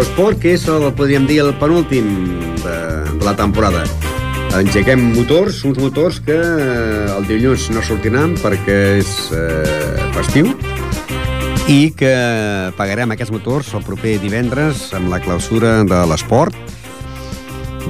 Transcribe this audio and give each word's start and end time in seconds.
d'Infosport, 0.00 0.38
que 0.40 0.54
és, 0.56 0.62
el, 0.64 0.86
podríem 0.96 1.26
dir, 1.28 1.42
el 1.42 1.50
penúltim 1.60 2.06
de, 2.62 2.76
de 3.20 3.24
la 3.26 3.34
temporada. 3.36 3.82
Engeguem 4.56 5.02
motors, 5.12 5.58
uns 5.68 5.76
motors 5.76 6.22
que 6.24 6.38
eh, 6.40 7.10
el 7.12 7.26
dilluns 7.28 7.66
no 7.68 7.82
sortiran 7.84 8.32
perquè 8.40 8.78
és 9.02 9.10
eh, 9.36 10.00
festiu 10.16 10.48
i 11.68 11.92
que 11.92 12.14
pagarem 12.80 13.12
aquests 13.12 13.34
motors 13.34 13.74
el 13.76 13.84
proper 13.84 14.14
divendres 14.24 14.86
amb 14.96 15.12
la 15.12 15.20
clausura 15.20 15.82
de 15.84 16.00
l'esport, 16.08 16.56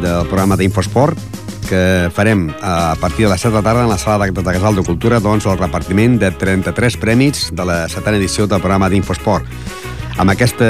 del 0.03 0.27
programa 0.27 0.59
d'Infosport, 0.59 1.15
que 1.69 2.11
farem 2.11 2.49
a 2.59 2.97
partir 2.99 3.29
de 3.29 3.37
les 3.37 3.47
7 3.47 3.55
de 3.55 3.63
tarda 3.63 3.87
en 3.87 3.93
la 3.93 4.01
sala 4.03 4.27
de, 4.27 4.35
de 4.35 4.57
Casal 4.59 4.83
de 4.83 4.83
Cultura 4.83 5.23
doncs, 5.23 5.47
el 5.47 5.63
repartiment 5.63 6.19
de 6.19 6.35
33 6.35 6.99
prèmits 6.99 7.53
de 7.55 7.71
la 7.71 7.85
setena 7.87 8.19
edició 8.19 8.51
del 8.51 8.59
programa 8.59 8.91
d'Infosport. 8.91 9.79
Amb 10.21 10.35
aquesta 10.35 10.67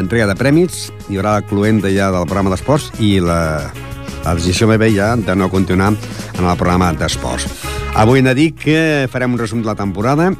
entrega 0.00 0.26
de 0.26 0.34
prèmits 0.34 0.88
hi 1.06 1.20
haurà 1.20 1.36
la 1.36 1.42
cluenda 1.46 1.90
ja 1.94 2.08
del 2.10 2.24
programa 2.26 2.50
d'esports 2.50 2.88
i 2.98 3.20
la, 3.22 3.70
la 4.24 4.32
decisió 4.34 4.66
meva 4.66 4.88
ja 4.90 5.12
de 5.14 5.36
no 5.38 5.46
continuar 5.52 5.92
en 5.92 6.42
el 6.42 6.56
programa 6.58 6.88
d'esports. 6.98 7.46
Avui 7.94 8.18
he 8.18 8.24
de 8.26 8.34
dir 8.34 8.48
que 8.58 9.06
farem 9.12 9.36
un 9.36 9.38
resum 9.38 9.62
de 9.62 9.70
la 9.70 9.76
temporada, 9.78 10.32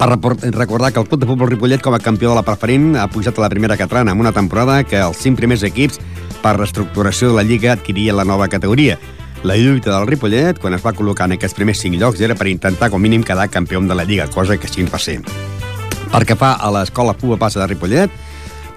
per 0.00 0.08
recordar 0.08 0.88
que 0.94 1.04
el 1.04 1.08
Club 1.10 1.20
de 1.20 1.28
Futbol 1.28 1.52
Ripollet 1.52 1.84
com 1.84 1.92
a 1.92 2.00
campió 2.00 2.32
de 2.32 2.40
la 2.40 2.46
preferent 2.48 2.96
ha 2.96 3.10
pujat 3.12 3.36
a 3.36 3.44
la 3.44 3.52
primera 3.52 3.76
catalana 3.76 4.16
amb 4.16 4.24
una 4.24 4.32
temporada 4.32 4.80
que 4.80 4.96
els 4.96 5.20
cinc 5.20 5.36
primers 5.36 5.66
equips 5.68 6.00
per 6.40 6.56
reestructuració 6.56 7.28
de 7.28 7.42
la 7.42 7.44
Lliga 7.44 7.74
adquiria 7.76 8.16
la 8.16 8.24
nova 8.24 8.48
categoria. 8.48 8.96
La 9.44 9.60
lluita 9.60 9.92
del 9.98 10.08
Ripollet, 10.08 10.64
quan 10.64 10.80
es 10.80 10.84
va 10.84 10.96
col·locar 10.96 11.28
en 11.28 11.36
aquests 11.36 11.60
primers 11.60 11.84
cinc 11.84 12.00
llocs, 12.00 12.24
era 12.24 12.40
per 12.40 12.48
intentar 12.48 12.88
com 12.88 13.04
mínim 13.04 13.20
quedar 13.20 13.50
campió 13.52 13.84
de 13.84 13.94
la 13.94 14.08
Lliga, 14.08 14.32
cosa 14.32 14.56
que 14.56 14.64
així 14.64 14.88
va 14.88 14.98
ser. 14.98 15.20
Per 16.10 16.24
que 16.26 16.34
fa 16.34 16.56
a 16.58 16.72
l'escola 16.74 17.14
Puba 17.14 17.36
Passa 17.38 17.60
de 17.62 17.68
Ripollet, 17.70 18.10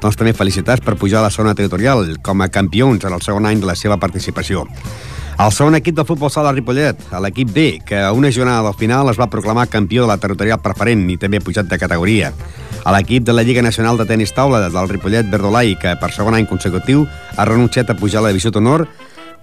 doncs 0.03 0.19
també 0.19 0.35
felicitats 0.37 0.83
per 0.85 0.93
pujar 1.01 1.17
a 1.21 1.25
la 1.25 1.31
zona 1.33 1.55
territorial 1.57 2.05
com 2.21 2.43
a 2.45 2.49
campions 2.53 3.07
en 3.07 3.15
el 3.15 3.23
segon 3.25 3.47
any 3.49 3.63
de 3.63 3.65
la 3.65 3.73
seva 3.79 3.97
participació. 3.97 4.67
El 5.41 5.49
segon 5.49 5.73
equip 5.73 5.95
de 5.97 6.05
futbol 6.05 6.29
sala 6.29 6.51
Ripollet, 6.53 6.99
l'equip 7.23 7.49
B, 7.55 7.63
que 7.81 7.97
a 7.97 8.11
una 8.13 8.29
jornada 8.31 8.61
del 8.67 8.77
final 8.77 9.09
es 9.09 9.17
va 9.17 9.31
proclamar 9.33 9.65
campió 9.65 10.03
de 10.03 10.11
la 10.11 10.19
territorial 10.21 10.61
preferent 10.61 11.07
i 11.09 11.17
també 11.17 11.41
pujat 11.41 11.65
de 11.71 11.79
categoria. 11.81 12.29
A 12.85 12.93
l'equip 12.93 13.25
de 13.25 13.33
la 13.33 13.41
Lliga 13.41 13.63
Nacional 13.65 13.97
de 13.97 14.05
Tenis 14.05 14.35
Taula 14.35 14.61
del 14.69 14.89
Ripollet 14.91 15.31
Verdolai, 15.31 15.73
que 15.81 15.95
per 15.97 16.11
segon 16.13 16.37
any 16.37 16.45
consecutiu 16.45 17.07
ha 17.35 17.49
renunciat 17.49 17.89
a 17.89 17.97
pujar 17.97 18.21
a 18.21 18.27
la 18.27 18.35
divisió 18.35 18.53
d'honor 18.53 18.85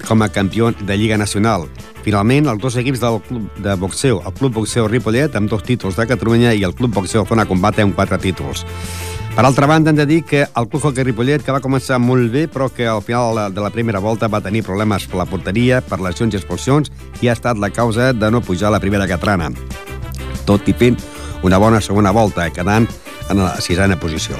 com 0.07 0.23
a 0.23 0.29
campió 0.29 0.71
de 0.73 0.97
Lliga 0.97 1.19
Nacional. 1.19 1.69
Finalment, 2.05 2.49
els 2.49 2.63
dos 2.63 2.77
equips 2.81 3.01
del 3.03 3.21
club 3.27 3.61
de 3.61 3.75
boxeo, 3.77 4.23
el 4.27 4.33
Club 4.35 4.55
Boxeo 4.55 4.89
Ripollet, 4.89 5.37
amb 5.37 5.51
dos 5.51 5.63
títols 5.63 5.97
de 5.97 6.07
Catalunya, 6.09 6.55
i 6.55 6.65
el 6.65 6.75
Club 6.75 6.95
Boxeo 6.95 7.27
Zona 7.29 7.47
Combate, 7.47 7.83
amb 7.83 7.95
quatre 7.95 8.19
títols. 8.19 8.65
Per 9.35 9.45
altra 9.47 9.67
banda, 9.67 9.91
hem 9.91 9.97
de 9.97 10.07
dir 10.07 10.23
que 10.25 10.41
el 10.43 10.69
Club 10.69 10.85
Hockey 10.85 11.05
Ripollet, 11.05 11.45
que 11.45 11.53
va 11.55 11.63
començar 11.63 12.01
molt 12.03 12.33
bé, 12.33 12.47
però 12.51 12.71
que 12.73 12.89
al 12.89 13.03
final 13.03 13.55
de 13.55 13.61
la 13.63 13.71
primera 13.71 14.01
volta 14.01 14.29
va 14.29 14.41
tenir 14.43 14.65
problemes 14.67 15.07
per 15.07 15.21
la 15.21 15.29
porteria, 15.29 15.81
per 15.81 16.01
lesions 16.01 16.35
i 16.35 16.41
expulsions, 16.41 16.91
i 17.23 17.29
ha 17.29 17.37
estat 17.39 17.59
la 17.59 17.71
causa 17.71 18.13
de 18.13 18.31
no 18.31 18.43
pujar 18.43 18.69
a 18.69 18.77
la 18.79 18.83
primera 18.83 19.07
catrana. 19.07 19.53
Tot 20.47 20.67
i 20.69 20.75
fent 20.75 20.99
una 21.43 21.59
bona 21.59 21.81
segona 21.81 22.11
volta, 22.11 22.51
quedant 22.51 22.89
en 23.31 23.45
la 23.45 23.55
sisena 23.61 24.01
posició. 24.01 24.37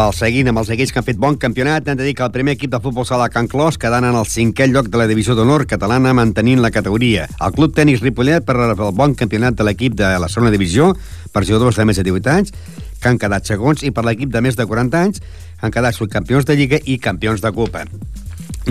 Pel 0.00 0.14
seguint 0.16 0.48
amb 0.48 0.56
els 0.56 0.70
equips 0.72 0.94
que 0.94 1.00
han 1.02 1.04
fet 1.04 1.18
bon 1.20 1.34
campionat, 1.36 1.84
hem 1.84 1.96
de 1.98 2.06
dir 2.06 2.14
que 2.16 2.22
el 2.24 2.30
primer 2.32 2.54
equip 2.56 2.70
de 2.72 2.78
futbol 2.80 3.04
sala 3.04 3.26
Can 3.28 3.50
Clos 3.52 3.76
quedant 3.76 4.06
en 4.08 4.14
el 4.16 4.24
cinquè 4.24 4.64
lloc 4.70 4.86
de 4.88 4.96
la 4.96 5.04
divisió 5.10 5.34
d'honor 5.36 5.66
catalana 5.68 6.14
mantenint 6.16 6.62
la 6.64 6.70
categoria. 6.72 7.26
El 7.36 7.52
club 7.52 7.74
tenis 7.76 8.00
Ripollet 8.00 8.46
per 8.46 8.54
el 8.64 8.72
bon 8.96 9.12
campionat 9.12 9.58
de 9.58 9.66
l'equip 9.68 9.98
de 9.98 10.08
la 10.22 10.30
segona 10.32 10.54
divisió 10.54 10.94
per 11.34 11.42
jugadors 11.44 11.76
de 11.76 11.84
més 11.84 12.00
de 12.00 12.06
18 12.08 12.32
anys 12.32 12.54
que 12.96 13.12
han 13.12 13.20
quedat 13.20 13.52
segons 13.52 13.84
i 13.84 13.92
per 13.92 14.06
l'equip 14.08 14.32
de 14.32 14.40
més 14.40 14.56
de 14.56 14.64
40 14.64 15.04
anys 15.04 15.20
han 15.60 15.76
quedat 15.76 15.98
subcampions 15.98 16.48
de 16.48 16.56
Lliga 16.56 16.80
i 16.80 16.96
campions 16.96 17.44
de 17.44 17.52
Copa. 17.52 17.84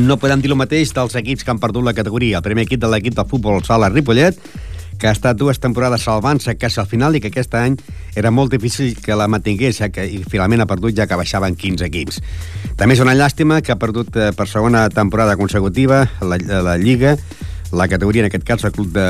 No 0.01 0.17
podem 0.17 0.41
dir 0.41 0.49
el 0.49 0.57
mateix 0.57 0.95
dels 0.97 1.13
equips 1.21 1.45
que 1.45 1.53
han 1.53 1.61
perdut 1.61 1.85
la 1.85 1.93
categoria. 1.93 2.41
El 2.41 2.47
primer 2.49 2.65
equip 2.65 2.81
de 2.81 2.89
l'equip 2.89 3.13
de 3.13 3.29
futbol 3.29 3.61
sala 3.69 3.93
Ripollet 3.93 4.41
que 4.99 5.07
ha 5.07 5.15
estat 5.15 5.39
dues 5.39 5.61
temporades 5.63 6.03
salvant-se 6.05 6.57
quasi 6.59 6.81
al 6.81 6.89
final 6.91 7.15
i 7.15 7.23
que 7.23 7.31
aquest 7.31 7.55
any 7.55 7.77
era 8.19 8.31
molt 8.31 8.51
difícil 8.53 8.97
que 8.99 9.15
la 9.15 9.29
mantingués, 9.31 9.79
ja 9.79 9.89
que 9.93 10.05
i 10.05 10.21
finalment 10.27 10.61
ha 10.61 10.69
perdut 10.69 10.97
ja 10.97 11.07
que 11.07 11.17
baixaven 11.17 11.55
15 11.55 11.87
equips. 11.87 12.21
També 12.77 12.97
és 12.97 13.03
una 13.03 13.15
llàstima 13.15 13.61
que 13.63 13.73
ha 13.73 13.79
perdut 13.79 14.15
eh, 14.15 14.31
per 14.35 14.49
segona 14.51 14.87
temporada 14.93 15.37
consecutiva 15.39 16.05
la, 16.21 16.37
la 16.37 16.75
Lliga, 16.77 17.15
la 17.71 17.87
categoria, 17.87 18.23
en 18.23 18.29
aquest 18.29 18.45
cas 18.45 18.63
el 18.65 18.73
club 18.73 18.91
de 18.95 19.05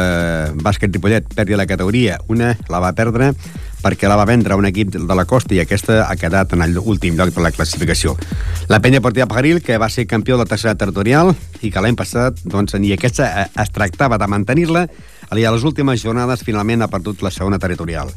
bàsquet 0.59 0.91
Ripollet 0.91 1.27
perdi 1.35 1.55
la 1.55 1.67
categoria. 1.67 2.19
Una 2.27 2.53
la 2.69 2.81
va 2.83 2.91
perdre 2.93 3.31
perquè 3.79 4.09
la 4.11 4.17
va 4.19 4.27
vendre 4.27 4.57
un 4.59 4.67
equip 4.67 4.91
de 4.91 5.15
la 5.15 5.25
costa 5.25 5.55
i 5.55 5.61
aquesta 5.63 6.01
ha 6.09 6.15
quedat 6.19 6.51
en 6.55 6.65
l'últim 6.73 7.15
lloc 7.15 7.31
de 7.35 7.43
la 7.43 7.53
classificació. 7.55 8.17
La 8.67 8.81
penya 8.83 8.99
Portilla 9.01 9.29
Pajaril, 9.31 9.61
que 9.63 9.79
va 9.79 9.89
ser 9.89 10.07
campió 10.07 10.35
de 10.35 10.43
la 10.43 10.49
tercera 10.49 10.75
territorial 10.75 11.31
i 11.61 11.71
que 11.71 11.83
l'any 11.83 11.95
passat, 11.95 12.43
doncs, 12.43 12.75
ni 12.75 12.91
aquesta 12.95 13.29
eh, 13.43 13.47
es 13.63 13.71
tractava 13.71 14.19
de 14.19 14.27
mantenir-la, 14.27 14.87
i 15.37 15.45
a 15.45 15.51
les 15.53 15.65
últimes 15.67 16.01
jornades 16.01 16.43
finalment 16.45 16.81
ha 16.81 16.89
perdut 16.91 17.21
la 17.21 17.31
segona 17.33 17.59
territorial. 17.59 18.09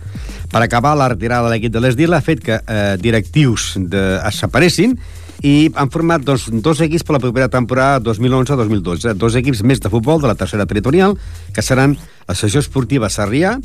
Per 0.53 0.63
acabar, 0.63 0.95
la 0.97 1.11
retirada 1.13 1.49
de 1.49 1.57
l'equip 1.57 1.73
de 1.73 1.83
l'Esdil 1.83 2.15
ha 2.15 2.23
fet 2.25 2.41
que 2.45 2.61
eh, 2.61 2.97
directius 3.01 3.75
de, 3.77 4.03
es 4.23 4.41
separessin 4.41 4.97
i 5.43 5.71
han 5.75 5.91
format 5.91 6.23
dos, 6.23 6.47
dos 6.63 6.81
equips 6.85 7.05
per 7.05 7.17
la 7.17 7.23
propera 7.23 7.49
temporada 7.51 8.01
2011-2012. 8.07 9.17
Dos 9.19 9.37
equips 9.41 9.65
més 9.67 9.83
de 9.83 9.91
futbol 9.91 10.23
de 10.23 10.31
la 10.31 10.39
tercera 10.39 10.67
territorial, 10.71 11.17
que 11.53 11.65
seran 11.67 11.97
l'Associació 12.29 12.63
Esportiva 12.63 13.11
Sarrià, 13.11 13.57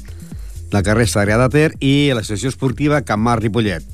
la 0.73 0.83
carrer 0.83 1.05
Sarrià 1.07 1.37
de 1.43 1.51
Ter 1.53 1.69
i 1.79 1.93
l'Associació 2.15 2.51
Esportiva 2.55 3.03
Can 3.05 3.21
Mar 3.23 3.37
Ripollet. 3.39 3.85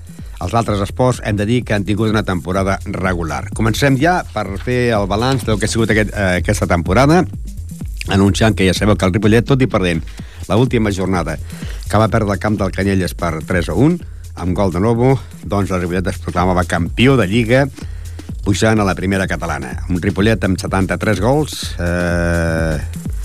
Els 0.44 0.54
altres 0.58 0.82
esports 0.84 1.22
hem 1.24 1.38
de 1.40 1.46
dir 1.48 1.62
que 1.64 1.76
han 1.76 1.86
tingut 1.88 2.12
una 2.12 2.24
temporada 2.28 2.80
regular. 2.86 3.46
Comencem 3.56 4.00
ja 4.00 4.22
per 4.34 4.48
fer 4.64 4.92
el 4.96 5.08
balanç 5.08 5.46
del 5.48 5.60
que 5.60 5.70
ha 5.70 5.72
sigut 5.72 5.92
aquest, 5.94 6.12
eh, 6.12 6.40
aquesta 6.42 6.68
temporada 6.68 7.22
anunciant 8.10 8.56
que 8.56 8.68
ja 8.68 8.76
sabeu 8.76 8.98
que 8.98 9.08
el 9.08 9.14
Ripollet, 9.14 9.46
tot 9.48 9.62
i 9.62 9.70
perdent 9.70 10.04
l 10.44 10.60
última 10.60 10.92
jornada, 10.92 11.38
que 11.90 12.00
va 12.00 12.10
perdre 12.12 12.36
el 12.36 12.42
camp 12.42 12.58
del 12.60 12.74
Canyelles 12.76 13.16
per 13.16 13.38
3 13.48 13.72
a 13.72 13.78
1, 13.80 13.98
amb 14.44 14.56
gol 14.58 14.74
de 14.74 14.82
Novo, 14.84 15.16
doncs 15.46 15.72
el 15.72 15.84
Ripollet 15.84 16.10
es 16.12 16.20
proclamava 16.20 16.66
campió 16.68 17.16
de 17.18 17.28
Lliga, 17.28 17.68
pujant 18.44 18.80
a 18.80 18.88
la 18.88 18.96
primera 18.96 19.28
catalana. 19.28 19.86
Un 19.90 20.02
Ripollet 20.04 20.44
amb 20.44 20.60
73 20.60 21.22
gols, 21.24 21.76
eh, 21.80 22.76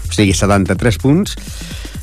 o 0.09 0.13
sigui, 0.15 0.35
73 0.37 1.01
punts, 1.03 1.35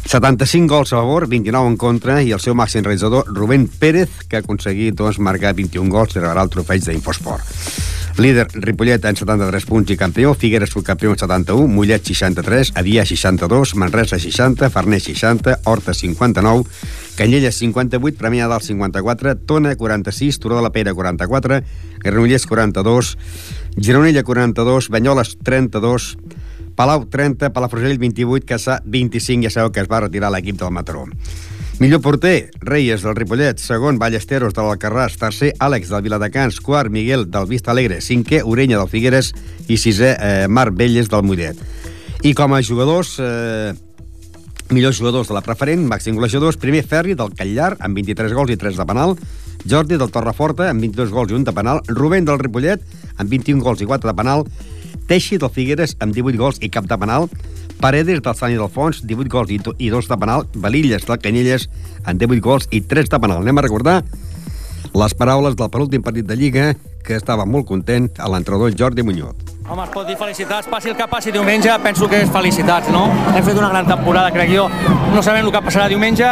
75 0.06 0.68
gols 0.70 0.94
a 0.94 0.98
favor, 0.98 1.28
29 1.28 1.68
en 1.68 1.78
contra, 1.78 2.20
i 2.22 2.30
el 2.32 2.40
seu 2.40 2.54
màxim 2.54 2.86
realitzador, 2.86 3.26
Rubén 3.34 3.66
Pérez, 3.68 4.12
que 4.30 4.38
ha 4.38 4.44
aconseguit 4.46 4.94
doncs, 4.94 5.18
marcar 5.18 5.56
21 5.58 5.90
gols 5.90 6.14
i 6.14 6.22
regalar 6.22 6.46
el 6.46 6.54
trofeig 6.54 6.86
d'Infosport. 6.86 7.42
Líder 8.22 8.46
Ripollet 8.54 9.04
en 9.04 9.18
73 9.18 9.66
punts 9.68 9.92
i 9.92 9.98
campió, 10.00 10.36
Figueres 10.40 10.70
subcampió 10.72 11.10
en 11.12 11.18
71, 11.20 11.68
Mollet 11.68 12.06
63, 12.06 12.72
Avià 12.80 13.04
62, 13.04 13.74
Manresa 13.76 14.20
60, 14.22 14.70
Farners 14.70 15.10
60, 15.10 15.58
Horta 15.66 15.94
59, 15.94 16.64
Canyelles 17.18 17.58
58, 17.60 18.16
Premià 18.22 18.48
del 18.48 18.62
54, 18.62 19.36
Tona 19.50 19.76
46, 19.76 20.40
Turó 20.40 20.56
de 20.56 20.64
la 20.64 20.72
Pera 20.72 20.94
44, 20.94 21.60
Granollers 22.06 22.46
42, 22.48 23.18
Gironella 23.75 24.24
42, 24.24 24.90
Banyoles 24.90 25.38
32, 25.44 26.16
Palau 26.75 27.06
30, 27.07 27.54
Palafrugell 27.56 27.98
28, 28.00 28.45
Caçà 28.45 28.81
25, 28.86 29.48
ja 29.48 29.51
sabeu 29.54 29.72
que 29.72 29.83
es 29.83 29.92
va 29.92 30.04
retirar 30.04 30.31
l'equip 30.33 30.60
del 30.60 30.74
Mataró. 30.75 31.06
Millor 31.80 32.00
porter, 32.00 32.51
Reyes 32.63 33.01
del 33.04 33.16
Ripollet, 33.16 33.60
segon, 33.60 33.98
Ballesteros 34.00 34.54
de 34.56 34.63
l'Alcarràs, 34.63 35.18
tercer, 35.19 35.50
Àlex 35.60 35.89
del 35.92 36.06
Viladecans, 36.06 36.62
quart, 36.63 36.92
Miguel 36.92 37.25
del 37.31 37.50
Vista 37.50 37.74
Alegre, 37.74 37.98
cinquè, 38.00 38.44
Orenya 38.48 38.80
del 38.80 38.88
Figueres. 38.88 39.33
I 39.68 39.75
sisè, 39.75 40.13
eh, 40.16 40.48
Marc 40.48 40.72
Velles 40.75 41.10
del 41.12 41.24
Mollet. 41.27 41.60
I 42.24 42.33
com 42.33 42.54
a 42.54 42.62
jugadors, 42.63 43.18
eh, 43.19 43.74
millors 44.69 44.98
jugadors 44.98 45.27
de 45.27 45.33
la 45.33 45.42
preferent, 45.42 45.83
màxim 45.86 46.16
golejadors, 46.16 46.56
primer 46.57 46.83
Ferri 46.88 47.13
del 47.13 47.36
Catllar, 47.36 47.75
amb 47.80 47.94
23 47.95 48.33
gols 48.33 48.51
i 48.51 48.57
3 48.57 48.77
de 48.77 48.86
penal, 48.86 49.18
Jordi 49.68 49.98
del 49.98 50.12
Torreforta, 50.12 50.69
amb 50.69 50.80
22 50.80 51.12
gols 51.12 51.31
i 51.31 51.36
1 51.36 51.44
de 51.44 51.51
penal, 51.51 51.81
Rubén 51.88 52.24
del 52.25 52.39
Ripollet, 52.39 52.81
amb 53.18 53.30
21 53.30 53.62
gols 53.62 53.81
i 53.81 53.86
4 53.86 54.10
de 54.10 54.16
penal, 54.16 54.45
Teixi 55.06 55.38
del 55.38 55.52
Figueres, 55.54 55.96
amb 56.02 56.16
18 56.16 56.40
gols 56.40 56.62
i 56.66 56.72
cap 56.74 56.88
de 56.90 56.98
penal, 56.98 57.30
Paredes 57.81 58.22
del 58.24 58.36
Sant 58.40 58.56
Fons, 58.74 59.02
18 59.06 59.30
gols 59.30 59.52
i, 59.52 59.60
i 59.78 59.90
2 59.94 60.07
de 60.10 60.18
penal. 60.18 60.46
Balilles 60.56 61.06
del 61.06 61.19
Canyelles, 61.22 61.68
amb 62.06 62.19
18 62.22 62.42
gols 62.42 62.69
i 62.72 62.81
3 62.81 63.12
de 63.12 63.19
penal. 63.19 63.44
Anem 63.44 63.60
a 63.60 63.66
recordar 63.68 63.98
les 64.96 65.13
paraules 65.13 65.57
del 65.60 65.69
penúltim 65.69 66.06
partit 66.06 66.25
de 66.25 66.38
Lliga, 66.40 66.69
que 67.06 67.19
estava 67.19 67.46
molt 67.46 67.68
content 67.69 68.10
a 68.18 68.31
l'entrenador 68.31 68.74
Jordi 68.80 69.04
Muñoz. 69.04 69.44
Home, 69.67 69.81
es 69.81 69.89
pot 69.89 70.06
dir 70.06 70.13
felicitats, 70.13 70.67
passi 70.69 70.91
el 70.91 70.95
que 70.95 71.07
passi 71.09 71.31
diumenge, 71.33 71.71
penso 71.81 72.06
que 72.06 72.19
és 72.21 72.29
felicitats, 72.29 72.91
no? 72.94 73.07
Hem 73.31 73.41
fet 73.47 73.57
una 73.57 73.71
gran 73.71 73.88
temporada, 73.89 74.29
crec 74.29 74.51
jo. 74.53 74.67
No 75.09 75.23
sabem 75.25 75.41
el 75.41 75.50
que 75.50 75.62
passarà 75.65 75.88
diumenge, 75.89 76.27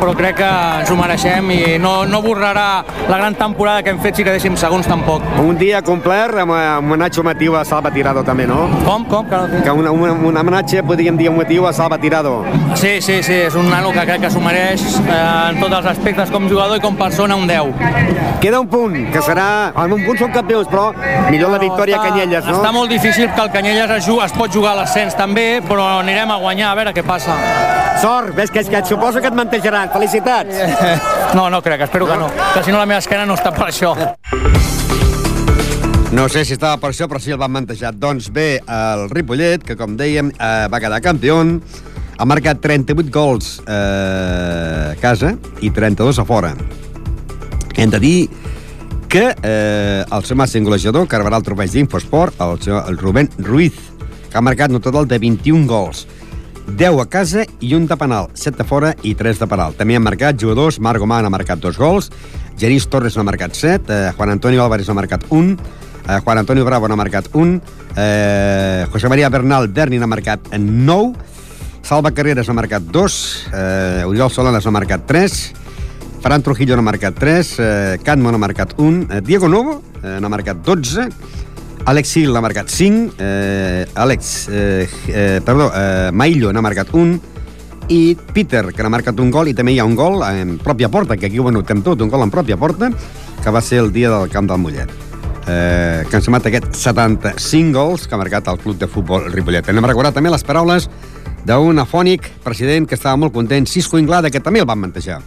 però 0.00 0.16
crec 0.18 0.40
que 0.40 0.48
ens 0.80 0.90
ho 0.90 0.96
mereixem 0.98 1.50
i 1.54 1.58
no, 1.78 1.92
no 2.10 2.18
borrarà 2.24 2.82
la 3.06 3.20
gran 3.20 3.36
temporada 3.38 3.84
que 3.86 3.92
hem 3.92 4.00
fet 4.02 4.18
si 4.18 4.24
quedéssim 4.26 4.56
segons 4.58 4.88
tampoc. 4.90 5.22
Un 5.38 5.60
dia 5.60 5.78
complet 5.86 6.34
amb 6.42 6.56
un 6.56 6.58
homenatge 6.58 7.22
motiu 7.22 7.54
a 7.54 7.62
Salva 7.68 7.92
Tirado 7.94 8.24
també, 8.26 8.48
no? 8.50 8.64
Com? 8.82 9.06
Com? 9.06 9.30
Que, 9.30 9.38
no 9.52 9.62
que 9.62 9.76
un, 9.78 9.86
un, 9.92 10.26
un 10.32 10.40
homenatge, 10.42 10.82
podríem 10.88 11.20
dir, 11.20 11.28
un 11.30 11.38
motiu 11.38 11.68
a 11.70 11.72
Salva 11.76 12.00
Tirado. 12.02 12.40
Sí, 12.74 12.96
sí, 12.98 13.20
sí, 13.22 13.38
és 13.46 13.54
un 13.54 13.70
nano 13.70 13.94
que 13.94 14.02
crec 14.10 14.26
que 14.26 14.32
s'ho 14.34 14.42
mereix 14.42 14.82
eh, 15.04 15.20
en 15.52 15.62
tots 15.62 15.78
els 15.78 15.90
aspectes 15.92 16.34
com 16.34 16.50
jugador 16.50 16.82
i 16.82 16.82
com 16.82 16.98
persona 16.98 17.38
un 17.38 17.46
10. 17.46 18.42
Queda 18.42 18.58
un 18.58 18.66
punt, 18.66 18.98
que 19.14 19.22
serà... 19.22 19.70
En 19.84 19.94
un 19.94 20.02
punt 20.02 20.18
són 20.18 20.34
campions, 20.34 20.66
però 20.66 20.88
millor 21.30 21.54
la 21.54 21.62
victòria 21.62 22.00
està, 22.00 22.08
a 22.08 22.10
Canyelles, 22.10 22.46
no? 22.48 22.58
Està 22.58 22.71
molt 22.72 22.90
difícil 22.90 23.28
que 23.34 23.42
el 23.42 23.50
Canyelles 23.52 23.90
es, 23.98 24.08
es 24.08 24.34
pot 24.36 24.52
jugar 24.52 24.72
a 24.72 24.80
l'ascens 24.80 25.14
també, 25.18 25.60
però 25.66 25.84
anirem 26.00 26.30
a 26.32 26.38
guanyar 26.40 26.72
a 26.72 26.78
veure 26.78 26.94
què 26.96 27.04
passa. 27.06 27.36
Sort, 28.00 28.32
ves 28.34 28.50
que, 28.50 28.64
que 28.64 28.80
et 28.80 28.88
suposo 28.88 29.20
que 29.20 29.28
et 29.30 29.36
mantejaran. 29.36 29.92
Felicitats. 29.92 30.56
No, 31.32 31.46
no 31.48 31.62
crec, 31.64 31.80
espero 31.86 32.04
que 32.04 32.16
no. 32.20 32.26
Que 32.52 32.60
si 32.60 32.72
no 32.74 32.76
la 32.76 32.84
meva 32.84 33.00
esquena 33.00 33.24
no 33.24 33.38
està 33.38 33.54
per 33.56 33.70
això. 33.70 33.94
No 36.12 36.26
sé 36.28 36.42
si 36.44 36.52
estava 36.52 36.76
per 36.76 36.90
això, 36.90 37.06
però 37.08 37.16
sí 37.24 37.32
el 37.32 37.38
van 37.40 37.54
mantejar. 37.54 37.94
Doncs 37.96 38.28
bé, 38.28 38.58
el 38.60 39.06
Ripollet, 39.08 39.64
que 39.64 39.78
com 39.80 39.94
dèiem, 39.96 40.28
eh, 40.36 40.66
va 40.68 40.80
quedar 40.82 41.00
campió, 41.00 41.38
ha 41.40 42.26
marcat 42.28 42.60
38 42.60 43.08
gols 43.14 43.54
eh, 43.64 44.92
a 44.92 44.98
casa 45.00 45.32
i 45.64 45.72
32 45.72 46.20
a 46.20 46.26
fora. 46.28 46.52
Hem 47.80 47.96
de 47.96 48.02
dir 48.02 48.18
que 49.12 49.34
eh, 49.42 50.04
el 50.08 50.22
seu 50.24 50.38
màxim 50.40 50.64
golejador, 50.64 51.04
rebrà 51.04 51.36
el 51.36 51.44
trofeig 51.44 51.68
d'Infosport, 51.74 52.38
el, 52.40 52.62
el 52.80 52.96
Rubén 52.96 53.28
Ruiz, 53.44 53.76
que 54.30 54.38
ha 54.38 54.40
marcat 54.40 54.72
un 54.72 54.80
total 54.80 55.04
de 55.04 55.18
21 55.20 55.66
gols. 55.68 56.06
10 56.78 56.96
a 57.02 57.04
casa 57.12 57.44
i 57.60 57.74
un 57.76 57.84
de 57.90 57.98
penal, 58.00 58.30
7 58.32 58.56
de 58.62 58.64
fora 58.64 58.94
i 59.04 59.12
3 59.18 59.42
de 59.42 59.50
penal. 59.50 59.76
També 59.76 59.98
han 59.98 60.06
marcat 60.06 60.40
jugadors, 60.40 60.80
Marc 60.80 61.04
Gomà 61.04 61.20
ha 61.20 61.28
marcat 61.28 61.60
dos 61.60 61.76
gols, 61.76 62.08
Genís 62.56 62.88
Torres 62.88 63.18
n'ha 63.18 63.26
marcat 63.28 63.52
7, 63.52 63.92
eh, 63.92 64.12
Juan 64.16 64.32
Antonio 64.32 64.64
Álvarez 64.64 64.88
n'ha 64.88 64.96
marcat 64.96 65.28
un, 65.28 65.58
eh, 66.08 66.18
Juan 66.24 66.38
Antonio 66.38 66.64
Bravo 66.64 66.88
n'ha 66.88 66.96
marcat 66.96 67.28
un, 67.34 67.60
eh, 67.94 68.86
José 68.90 69.12
María 69.12 69.28
Bernal 69.28 69.68
Berni 69.68 69.98
n'ha 69.98 70.08
marcat 70.08 70.54
9, 70.56 71.12
Salva 71.82 72.14
Carreras 72.16 72.48
n'ha 72.48 72.56
marcat 72.56 72.88
2, 72.88 73.48
eh, 73.52 74.04
Oriol 74.08 74.30
Solanes 74.30 74.64
n'ha 74.64 74.72
marcat 74.72 75.04
3, 75.04 75.52
Ferran 76.22 76.42
Trujillo 76.42 76.76
n'ha 76.78 76.86
marcat 76.86 77.16
3, 77.18 77.48
eh, 77.58 77.98
Catmo 78.06 78.30
n'ha 78.30 78.38
marcat 78.38 78.76
1, 78.78 79.08
eh, 79.10 79.20
Diego 79.26 79.48
Novo 79.48 79.82
eh, 80.04 80.20
n'ha 80.20 80.28
marcat 80.30 80.60
12, 80.62 81.08
Alex 81.90 82.12
Sil 82.14 82.30
n'ha 82.30 82.40
marcat 82.40 82.70
5, 82.70 83.16
eh, 83.18 83.88
Alex, 83.94 84.48
eh, 84.48 84.88
eh, 85.08 85.40
perdó, 85.42 85.72
eh, 85.74 86.10
Maillo 86.12 86.52
n'ha 86.52 86.62
marcat 86.62 86.94
1, 86.94 87.18
i 87.90 88.16
Peter, 88.32 88.70
que 88.70 88.86
n'ha 88.86 88.92
marcat 88.94 89.18
un 89.18 89.32
gol, 89.34 89.50
i 89.50 89.54
també 89.58 89.74
hi 89.74 89.80
ha 89.82 89.84
un 89.84 89.98
gol 89.98 90.22
en 90.22 90.60
pròpia 90.62 90.88
porta, 90.94 91.18
que 91.18 91.26
aquí 91.26 91.42
ho 91.42 91.48
anotem 91.50 91.82
tot, 91.82 92.00
un 92.00 92.08
gol 92.08 92.22
en 92.22 92.30
pròpia 92.30 92.56
porta, 92.56 92.92
que 93.42 93.50
va 93.50 93.60
ser 93.60 93.82
el 93.82 93.90
dia 93.90 94.14
del 94.14 94.30
camp 94.30 94.46
del 94.46 94.62
Mollet. 94.62 94.94
Eh, 95.50 96.06
que 96.06 96.16
ens 96.20 96.28
ha 96.30 96.38
aquest 96.38 96.70
75 96.78 97.74
gols 97.74 98.06
que 98.06 98.14
ha 98.14 98.18
marcat 98.18 98.46
el 98.46 98.62
club 98.62 98.78
de 98.78 98.86
futbol 98.86 99.26
Ripollet. 99.32 99.66
Hem 99.68 99.84
recordat 99.84 100.14
també 100.14 100.30
les 100.30 100.46
paraules 100.46 100.86
d'un 101.44 101.82
afònic 101.82 102.30
president 102.44 102.86
que 102.86 102.94
estava 102.94 103.18
molt 103.18 103.34
content, 103.34 103.66
Cisco 103.66 103.98
Inglada, 103.98 104.30
que 104.30 104.38
també 104.38 104.62
el 104.62 104.70
van 104.70 104.78
mantejar. 104.78 105.18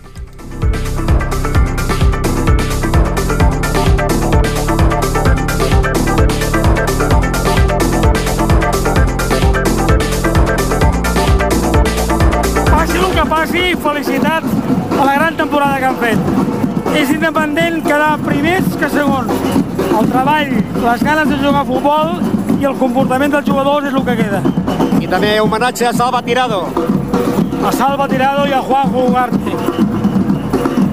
Independent 17.26 17.82
quedar 17.82 18.20
primers 18.22 18.66
que 18.78 18.88
segons. 18.94 19.32
El 19.98 20.10
treball, 20.12 20.52
les 20.84 21.04
ganes 21.08 21.30
de 21.32 21.38
jugar 21.42 21.62
a 21.64 21.66
futbol 21.66 22.12
i 22.62 22.68
el 22.70 22.76
comportament 22.78 23.34
dels 23.34 23.48
jugadors 23.48 23.88
és 23.90 23.96
el 23.98 24.04
que 24.06 24.16
queda. 24.20 24.42
I 25.02 25.10
també 25.10 25.32
homenatge 25.42 25.88
a 25.90 25.94
Salva 25.98 26.22
Tirado. 26.22 26.60
A 27.66 27.72
Salva 27.74 28.06
Tirado 28.12 28.46
i 28.46 28.54
a 28.54 28.62
Juanjo 28.62 29.08
Ugarte. 29.08 29.56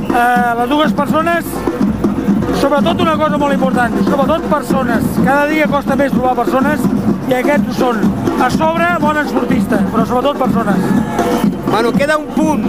Eh, 0.09 0.55
les 0.63 0.73
dues 0.73 0.97
persones, 0.97 1.53
sobretot 2.63 3.05
una 3.05 3.19
cosa 3.21 3.43
molt 3.45 3.59
important, 3.59 4.01
sobretot 4.09 4.49
persones. 4.55 5.05
Cada 5.21 5.47
dia 5.53 5.69
costa 5.69 5.99
més 6.01 6.17
trobar 6.17 6.33
persones 6.41 6.89
i 7.29 7.37
aquests 7.43 7.75
ho 7.75 7.79
són. 7.83 8.01
A 8.41 8.49
sobre, 8.57 8.89
bon 9.05 9.21
esportista, 9.27 9.85
però 9.93 10.09
sobretot 10.09 10.41
persones. 10.47 11.53
Bueno, 11.69 11.93
queda 11.93 12.17
un 12.17 12.33
punt 12.33 12.65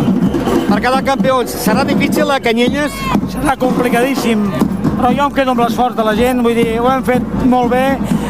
per 0.68 0.84
quedar 0.84 1.04
campions. 1.14 1.56
Serà 1.64 1.88
difícil 1.88 2.32
a 2.32 2.42
Canyelles? 2.44 2.92
Serà 3.44 3.58
complicadíssim, 3.60 4.44
però 4.96 5.10
jo 5.12 5.26
em 5.28 5.34
quedo 5.36 5.52
amb 5.52 5.60
l'esforç 5.66 5.98
de 5.98 6.04
la 6.08 6.14
gent, 6.16 6.38
vull 6.46 6.56
dir, 6.56 6.78
ho 6.80 6.86
hem 6.88 7.02
fet 7.04 7.26
molt 7.52 7.74
bé. 7.74 7.82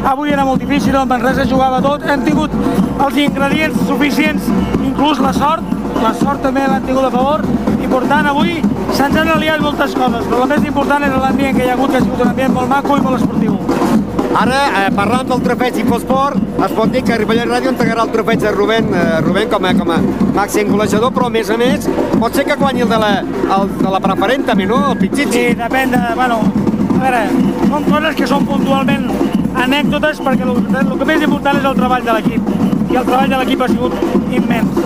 Avui 0.09 0.33
era 0.33 0.41
molt 0.47 0.63
difícil, 0.63 0.95
en 0.97 1.11
Manresa 1.11 1.45
jugava 1.45 1.77
tot, 1.85 2.01
hem 2.09 2.23
tingut 2.25 2.55
els 3.05 3.19
ingredients 3.21 3.77
suficients, 3.85 4.47
inclús 4.81 5.21
la 5.21 5.29
sort, 5.37 5.69
la 6.01 6.15
sort 6.17 6.41
també 6.41 6.65
l'han 6.65 6.87
tingut 6.87 7.05
a 7.05 7.11
favor, 7.13 7.45
i 7.77 7.91
per 7.91 8.01
tant 8.09 8.31
avui 8.31 8.57
se'ns 8.97 9.19
han 9.21 9.29
aliat 9.35 9.61
moltes 9.61 9.93
coses, 9.99 10.25
però 10.31 10.47
el 10.47 10.49
més 10.55 10.65
important 10.71 11.05
és 11.05 11.13
l'ambient 11.21 11.59
que 11.59 11.67
hi 11.67 11.69
ha 11.69 11.77
hagut, 11.77 11.93
que 11.93 12.01
ha 12.01 12.05
sigut 12.07 12.25
un 12.25 12.33
ambient 12.33 12.57
molt 12.57 12.73
maco 12.73 12.97
i 12.97 13.05
molt 13.05 13.21
esportiu. 13.21 13.59
Ara, 14.33 14.63
eh, 14.79 14.91
parlant 14.97 15.29
del 15.29 15.45
trofeig 15.45 15.77
Infosport, 15.83 16.41
es 16.57 16.71
pot 16.73 16.89
dir 16.89 17.03
que 17.05 17.19
Ripollet 17.21 17.45
Ràdio 17.53 17.69
entregarà 17.69 18.07
el 18.07 18.15
trofeig 18.17 18.49
a 18.49 18.57
Rubén, 18.57 18.89
eh, 18.97 19.21
Rubén 19.21 19.53
com, 19.53 19.69
a, 19.69 19.75
com 19.77 19.93
a 19.93 20.01
màxim 20.33 20.73
golejador, 20.73 21.13
però 21.13 21.29
a 21.29 21.35
més 21.37 21.53
a 21.53 21.57
més 21.61 21.85
pot 22.23 22.37
ser 22.39 22.45
que 22.47 22.55
guanyi 22.55 22.85
el 22.85 22.87
de 22.87 22.97
la, 23.01 23.09
el 23.19 23.71
de 23.81 23.89
la 23.91 23.99
preferent 23.99 24.45
també, 24.47 24.63
no? 24.69 24.77
El 24.93 24.99
Pichichi. 25.01 25.31
Sí, 25.33 25.55
depèn 25.59 25.91
de... 25.91 25.99
Bueno, 26.15 26.37
a 26.95 26.99
veure, 27.01 27.23
són 27.67 27.87
coses 27.89 28.15
que 28.15 28.29
són 28.31 28.45
puntualment 28.47 29.09
anècdotes 29.59 30.21
perquè 30.23 30.47
el, 30.47 30.61
el 30.79 30.93
que 31.01 31.07
més 31.09 31.25
important 31.27 31.59
és 31.59 31.67
el 31.67 31.75
treball 31.81 32.07
de 32.07 32.15
l'equip 32.15 32.47
i 32.93 32.99
el 33.01 33.09
treball 33.09 33.33
de 33.33 33.41
l'equip 33.41 33.65
ha 33.65 33.69
sigut 33.73 33.97
immens. 34.39 34.79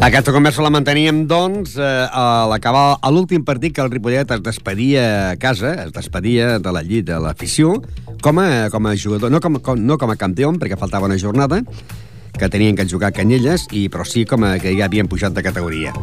Aquesta 0.00 0.34
conversa 0.34 0.64
la 0.64 0.72
manteníem, 0.74 1.22
doncs, 1.30 1.76
eh, 1.78 1.86
a 2.10 2.48
l'acabar 2.50 2.98
l'últim 3.14 3.44
partit 3.46 3.76
que 3.76 3.84
el 3.84 3.92
Ripollet 3.94 4.34
es 4.34 4.42
despedia 4.42 5.06
a 5.28 5.34
casa, 5.38 5.74
es 5.84 5.94
despedia 5.94 6.56
de 6.58 6.72
la 6.74 6.82
llit 6.82 7.06
de 7.12 7.20
l'afició, 7.20 7.76
com, 8.24 8.42
a, 8.42 8.66
com 8.74 8.90
a 8.90 8.96
jugador, 8.98 9.30
no 9.30 9.38
com, 9.44 9.60
com, 9.62 9.78
no 9.78 10.00
com 10.00 10.10
a 10.10 10.18
campió, 10.18 10.50
perquè 10.56 10.80
faltava 10.80 11.06
una 11.06 11.20
jornada, 11.20 11.62
que 12.38 12.48
tenien 12.48 12.76
que 12.76 12.88
jugar 12.88 13.12
Canyelles, 13.16 13.66
i, 13.72 13.88
però 13.88 14.06
sí 14.06 14.26
com 14.28 14.44
a, 14.44 14.56
que 14.62 14.76
ja 14.76 14.86
havien 14.86 15.08
pujat 15.08 15.34
de 15.36 15.44
categoria. 15.44 15.94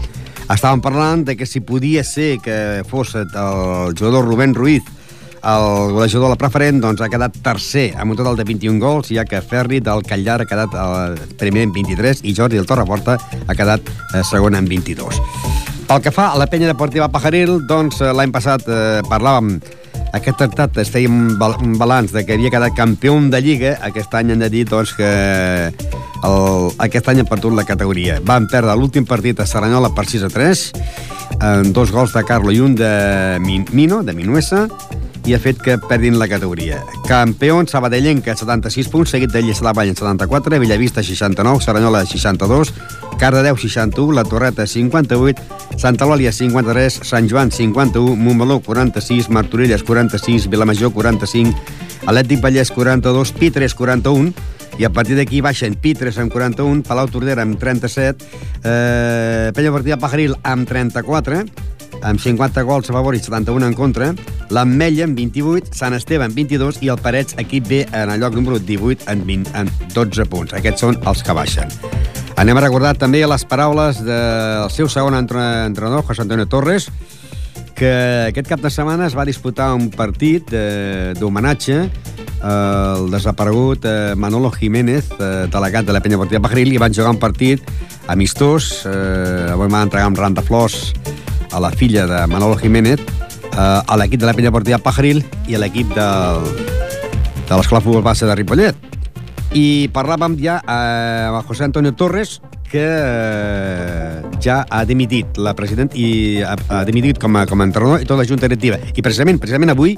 Estàvem 0.48 0.82
parlant 0.84 1.26
de 1.28 1.36
que 1.36 1.46
si 1.46 1.60
podia 1.60 2.04
ser 2.08 2.38
que 2.44 2.84
fos 2.88 3.16
el 3.16 3.98
jugador 3.98 4.26
Rubén 4.26 4.56
Ruiz 4.56 4.84
el 5.44 5.94
golejador 5.94 6.28
de 6.28 6.30
la 6.34 6.40
preferent 6.40 6.82
doncs, 6.82 7.02
ha 7.02 7.10
quedat 7.12 7.36
tercer 7.44 7.92
amb 7.96 8.12
un 8.12 8.18
total 8.20 8.36
de 8.36 8.44
21 8.48 8.82
gols, 8.82 9.12
ja 9.14 9.24
que 9.26 9.42
Ferri 9.42 9.80
del 9.84 10.04
Callar 10.04 10.42
ha 10.44 10.50
quedat 10.50 10.74
el 10.74 11.16
eh, 11.16 11.28
primer 11.40 11.68
amb 11.68 11.78
23 11.78 12.24
i 12.28 12.34
Jordi 12.36 12.60
del 12.60 12.68
Torreporta 12.68 13.18
ha 13.18 13.56
quedat 13.56 13.88
eh, 13.88 14.24
segon 14.28 14.58
amb 14.58 14.68
22. 14.68 15.22
Pel 15.88 16.04
que 16.04 16.12
fa 16.12 16.32
a 16.34 16.40
la 16.40 16.50
penya 16.52 16.68
deportiva 16.68 17.08
Pajaril, 17.12 17.62
doncs 17.70 18.02
eh, 18.02 18.12
l'any 18.12 18.34
passat 18.36 18.66
eh, 18.68 19.00
parlàvem 19.08 19.56
aquest 20.18 20.38
tractat 20.42 20.78
es 20.82 20.90
feia 20.94 21.10
un, 21.10 21.38
balanç 21.80 22.14
de 22.16 22.24
que 22.26 22.36
havia 22.36 22.52
quedat 22.54 22.76
campió 22.78 23.16
de 23.32 23.42
Lliga, 23.42 23.78
aquest 23.86 24.14
any 24.18 24.34
hem 24.34 24.42
de 24.44 24.50
dir 24.50 24.66
doncs, 24.70 24.94
que 24.98 25.10
el, 26.28 26.70
aquest 26.84 27.08
any 27.10 27.22
han 27.22 27.30
perdut 27.30 27.56
la 27.56 27.66
categoria. 27.66 28.20
Van 28.26 28.48
perdre 28.52 28.76
l'últim 28.76 29.06
partit 29.06 29.40
a 29.40 29.48
Saranyola 29.48 29.94
per 29.96 30.08
6 30.10 30.28
a 30.28 30.32
3, 30.34 30.64
amb 31.40 31.74
dos 31.76 31.94
gols 31.94 32.14
de 32.16 32.24
Carlo 32.28 32.52
i 32.52 32.62
un 32.64 32.76
de 32.76 32.92
Mino, 33.42 34.04
de 34.04 34.14
Minuesa, 34.18 34.68
i 35.28 35.34
ha 35.36 35.40
fet 35.44 35.60
que 35.60 35.76
perdin 35.78 36.16
la 36.18 36.28
categoria. 36.32 36.80
Campió 37.06 37.60
Sabadellenca, 37.68 38.36
76 38.40 38.88
punts, 38.88 39.12
seguit 39.12 39.34
de 39.34 39.42
Llesla 39.44 39.74
Vall, 39.76 39.92
74, 39.92 40.60
Bellavista, 40.60 41.04
69, 41.04 41.60
Saranyola, 41.62 42.06
62, 42.06 42.74
Cardedeu, 43.20 43.58
61, 43.58 44.16
La 44.16 44.24
Torreta, 44.24 44.66
58, 44.66 45.42
Santa 45.76 46.08
Lòlia, 46.08 46.32
53, 46.32 47.02
Sant 47.04 47.28
Joan, 47.28 47.52
51, 47.52 48.16
Montmeló, 48.16 48.62
46, 48.62 49.30
Martorelles, 49.30 49.84
46, 49.84 50.48
Vilamajor, 50.48 50.94
45, 50.94 51.52
Atlètic 52.08 52.40
Vallès, 52.40 52.72
42, 52.72 53.34
Pitres, 53.36 53.76
41, 53.76 54.32
i 54.78 54.86
a 54.86 54.92
partir 54.94 55.18
d'aquí 55.18 55.42
baixen 55.42 55.76
Pitres 55.76 56.20
amb 56.22 56.32
41, 56.32 56.86
Palau 56.88 57.10
Tordera 57.12 57.44
amb 57.44 57.60
37, 57.60 58.24
eh, 58.64 59.52
Pella 59.58 59.74
Partida 59.74 59.98
Pajaril 60.00 60.38
amb 60.44 60.70
34, 60.70 61.44
amb 62.04 62.22
50 62.22 62.64
gols 62.68 62.90
a 62.90 62.96
favor 62.96 63.16
i 63.16 63.22
71 63.22 63.68
en 63.68 63.76
contra, 63.78 64.12
l'Ametlla 64.54 65.08
amb 65.08 65.18
28, 65.18 65.74
Sant 65.78 65.96
Esteve 65.98 66.28
amb 66.28 66.38
22 66.38 66.82
i 66.86 66.92
el 66.94 67.00
Parets, 67.02 67.38
equip 67.42 67.68
B, 67.68 67.84
en 67.92 68.12
el 68.14 68.22
lloc 68.22 68.36
número 68.38 68.60
18 68.60 69.10
en, 69.12 69.26
20, 69.28 69.54
en 69.58 69.72
12 69.96 70.28
punts. 70.32 70.56
Aquests 70.58 70.86
són 70.86 71.00
els 71.08 71.24
que 71.24 71.36
baixen. 71.38 71.72
Anem 72.38 72.60
a 72.60 72.66
recordar 72.68 72.94
també 73.02 73.24
les 73.26 73.46
paraules 73.50 74.04
del 74.06 74.70
seu 74.70 74.90
segon 74.90 75.18
entrenador, 75.18 76.06
José 76.06 76.22
Antonio 76.26 76.46
Torres, 76.46 76.92
que 77.78 77.92
aquest 78.30 78.50
cap 78.50 78.62
de 78.62 78.70
setmana 78.74 79.08
es 79.08 79.18
va 79.18 79.26
disputar 79.26 79.72
un 79.78 79.90
partit 79.94 80.54
d'homenatge 81.18 81.82
el 82.38 83.10
desaparegut 83.10 83.86
eh, 83.86 84.14
Manolo 84.16 84.52
Jiménez, 84.52 85.10
eh, 85.18 85.48
delegat 85.52 85.86
de 85.86 85.94
la 85.94 86.02
penya 86.02 86.20
Portilla 86.22 86.42
Pajaril, 86.44 86.74
i 86.74 86.82
van 86.82 86.94
jugar 86.94 87.16
un 87.16 87.20
partit 87.20 87.64
amistós. 88.08 88.86
Eh, 88.86 89.54
avui 89.54 89.68
van 89.68 89.88
entregar 89.88 90.08
un 90.08 90.16
ram 90.16 90.38
de 90.38 90.44
flors 90.46 90.94
a 91.52 91.62
la 91.64 91.72
filla 91.72 92.08
de 92.08 92.26
Manolo 92.28 92.58
Jiménez, 92.58 93.00
eh, 93.00 93.58
a 93.58 93.98
l'equip 93.98 94.22
de 94.22 94.28
la 94.30 94.36
penya 94.38 94.52
Portilla 94.52 94.82
Pajaril 94.82 95.24
i 95.48 95.56
a 95.56 95.62
l'equip 95.64 95.94
del, 95.96 96.44
de 97.48 97.56
l'Escola 97.56 97.82
Futbol 97.82 98.06
Base 98.06 98.28
de 98.28 98.36
Ripollet. 98.36 98.76
I 99.56 99.88
parlàvem 99.96 100.36
ja 100.42 100.60
eh, 100.62 101.32
amb 101.32 101.48
José 101.48 101.66
Antonio 101.66 101.96
Torres, 101.96 102.38
que 102.68 102.84
eh, 102.84 104.22
ja 104.44 104.66
ha 104.70 104.84
dimitit 104.86 105.38
la 105.40 105.54
president 105.56 105.94
i 105.96 106.42
ha, 106.44 106.58
ha 106.70 106.82
dimitit 106.88 107.20
com 107.22 107.38
a, 107.40 107.46
com 107.48 107.64
a 107.64 107.68
entrenador 107.68 108.04
i 108.04 108.08
tota 108.08 108.22
la 108.22 108.28
junta 108.28 108.50
directiva. 108.50 108.80
I 108.94 109.04
precisament, 109.04 109.40
precisament 109.40 109.72
avui, 109.72 109.96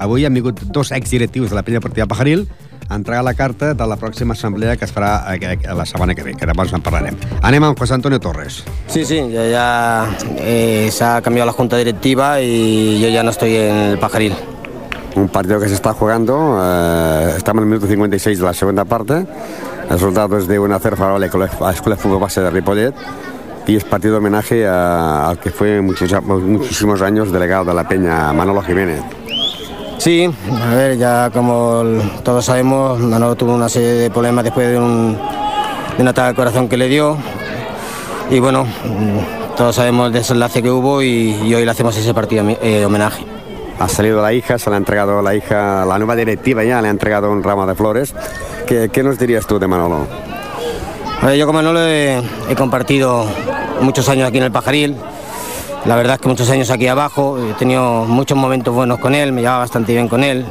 avui 0.00 0.24
han 0.24 0.34
vingut 0.36 0.64
dos 0.72 0.92
exdirectius 0.96 1.52
de 1.52 1.58
la 1.58 1.64
Penya 1.66 1.82
Portiva 1.84 2.08
Pajaril 2.08 2.46
entregar 2.90 3.24
la 3.24 3.34
carta 3.34 3.74
de 3.74 3.86
la 3.86 3.96
pròxima 3.96 4.32
assemblea 4.34 4.76
que 4.76 4.84
es 4.84 4.92
farà 4.94 5.24
a, 5.26 5.34
a 5.34 5.74
la 5.74 5.84
setmana 5.86 6.14
que 6.14 6.22
ve, 6.22 6.34
que 6.34 6.46
després 6.46 6.72
en 6.72 6.82
parlarem. 6.82 7.16
Anem 7.42 7.64
amb 7.64 7.78
José 7.78 7.94
Antonio 7.94 8.20
Torres. 8.20 8.62
Sí, 8.86 9.04
sí, 9.04 9.16
ya, 9.30 9.46
ya 9.48 10.16
eh, 10.38 10.88
se 10.92 11.04
ha 11.04 11.20
cambiado 11.22 11.46
la 11.46 11.52
junta 11.52 11.76
directiva 11.76 12.40
y 12.40 13.00
yo 13.00 13.08
ya 13.08 13.22
no 13.22 13.30
estoy 13.30 13.56
en 13.56 13.76
el 13.76 13.98
Pajaril. 13.98 14.34
Un 15.16 15.28
partido 15.28 15.58
que 15.58 15.68
se 15.68 15.74
está 15.74 15.94
jugando, 15.94 16.60
eh, 16.62 17.34
estamos 17.38 17.62
en 17.62 17.68
el 17.68 17.70
minuto 17.70 17.86
56 17.86 18.38
de 18.38 18.44
la 18.44 18.52
segunda 18.54 18.84
parte. 18.84 19.14
El 19.84 19.88
resultado 19.90 20.36
es 20.38 20.46
de 20.46 20.60
1-0 20.60 20.78
favorable 20.96 21.26
a 21.32 21.38
la 21.64 21.70
Escuela 21.72 21.96
de 21.96 22.02
Fútbol 22.02 22.20
Base 22.20 22.40
de 22.40 22.50
Ripollet 22.50 22.92
y 23.66 23.76
es 23.76 23.84
partido 23.84 24.12
de 24.12 24.18
homenaje 24.18 24.66
a- 24.66 25.28
al 25.28 25.38
que 25.38 25.50
fue 25.50 25.80
muchos, 25.80 26.12
muchísimos 26.24 27.02
años 27.02 27.32
delegado 27.32 27.64
de 27.66 27.74
la 27.74 27.88
Peña, 27.88 28.32
Manolo 28.32 28.62
Jiménez. 28.62 29.00
Sí, 29.98 30.30
a 30.62 30.74
ver, 30.74 30.98
ya 30.98 31.30
como 31.30 31.82
todos 32.22 32.44
sabemos, 32.44 32.98
Manolo 33.00 33.34
tuvo 33.34 33.54
una 33.54 33.68
serie 33.68 33.92
de 33.92 34.10
problemas 34.10 34.44
después 34.44 34.68
de 34.68 34.78
un, 34.78 35.18
de 35.96 36.02
un 36.02 36.08
ataque 36.08 36.28
al 36.28 36.34
corazón 36.34 36.68
que 36.68 36.76
le 36.76 36.88
dio. 36.88 37.16
Y 38.30 38.38
bueno, 38.38 38.66
todos 39.56 39.74
sabemos 39.74 40.08
el 40.08 40.12
desenlace 40.12 40.62
que 40.62 40.70
hubo 40.70 41.02
y, 41.02 41.30
y 41.44 41.54
hoy 41.54 41.64
le 41.64 41.70
hacemos 41.70 41.96
ese 41.96 42.12
partido 42.12 42.44
eh, 42.62 42.84
homenaje. 42.84 43.24
Ha 43.78 43.88
salido 43.88 44.22
la 44.22 44.32
hija, 44.32 44.58
se 44.58 44.70
le 44.70 44.76
ha 44.76 44.78
entregado 44.78 45.20
la 45.22 45.34
hija, 45.34 45.84
la 45.84 45.98
nueva 45.98 46.14
directiva 46.14 46.62
ya 46.62 46.80
le 46.80 46.88
ha 46.88 46.90
entregado 46.90 47.30
un 47.30 47.42
ramo 47.42 47.66
de 47.66 47.74
flores. 47.74 48.14
¿Qué, 48.66 48.90
qué 48.92 49.02
nos 49.02 49.18
dirías 49.18 49.46
tú 49.46 49.58
de 49.58 49.66
Manolo? 49.66 50.06
A 51.20 51.26
ver, 51.26 51.36
yo 51.36 51.46
con 51.46 51.54
Manolo 51.54 51.80
he, 51.80 52.22
he 52.48 52.54
compartido 52.56 53.26
muchos 53.80 54.08
años 54.08 54.28
aquí 54.28 54.38
en 54.38 54.44
el 54.44 54.52
Pajaril. 54.52 54.96
La 55.86 55.94
verdad 55.94 56.14
es 56.14 56.20
que 56.20 56.28
muchos 56.28 56.50
años 56.50 56.70
aquí 56.70 56.88
abajo. 56.88 57.38
He 57.38 57.54
tenido 57.54 58.04
muchos 58.04 58.36
momentos 58.36 58.74
buenos 58.74 58.98
con 58.98 59.14
él, 59.14 59.32
me 59.32 59.40
llevaba 59.40 59.60
bastante 59.60 59.92
bien 59.92 60.08
con 60.08 60.24
él. 60.24 60.44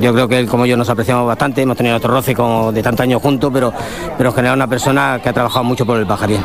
Yo 0.00 0.12
creo 0.12 0.28
que 0.28 0.38
él 0.38 0.48
como 0.48 0.64
yo 0.66 0.76
nos 0.76 0.88
apreciamos 0.88 1.26
bastante, 1.26 1.62
hemos 1.62 1.76
tenido 1.76 1.96
otro 1.96 2.12
roce 2.12 2.34
como 2.34 2.72
de 2.72 2.82
tantos 2.82 3.04
años 3.04 3.20
juntos, 3.20 3.50
pero, 3.52 3.72
pero 4.16 4.30
en 4.30 4.34
general 4.34 4.56
una 4.56 4.66
persona 4.66 5.20
que 5.22 5.28
ha 5.28 5.32
trabajado 5.32 5.64
mucho 5.64 5.84
por 5.84 5.98
el 5.98 6.06
Pajaril. 6.06 6.40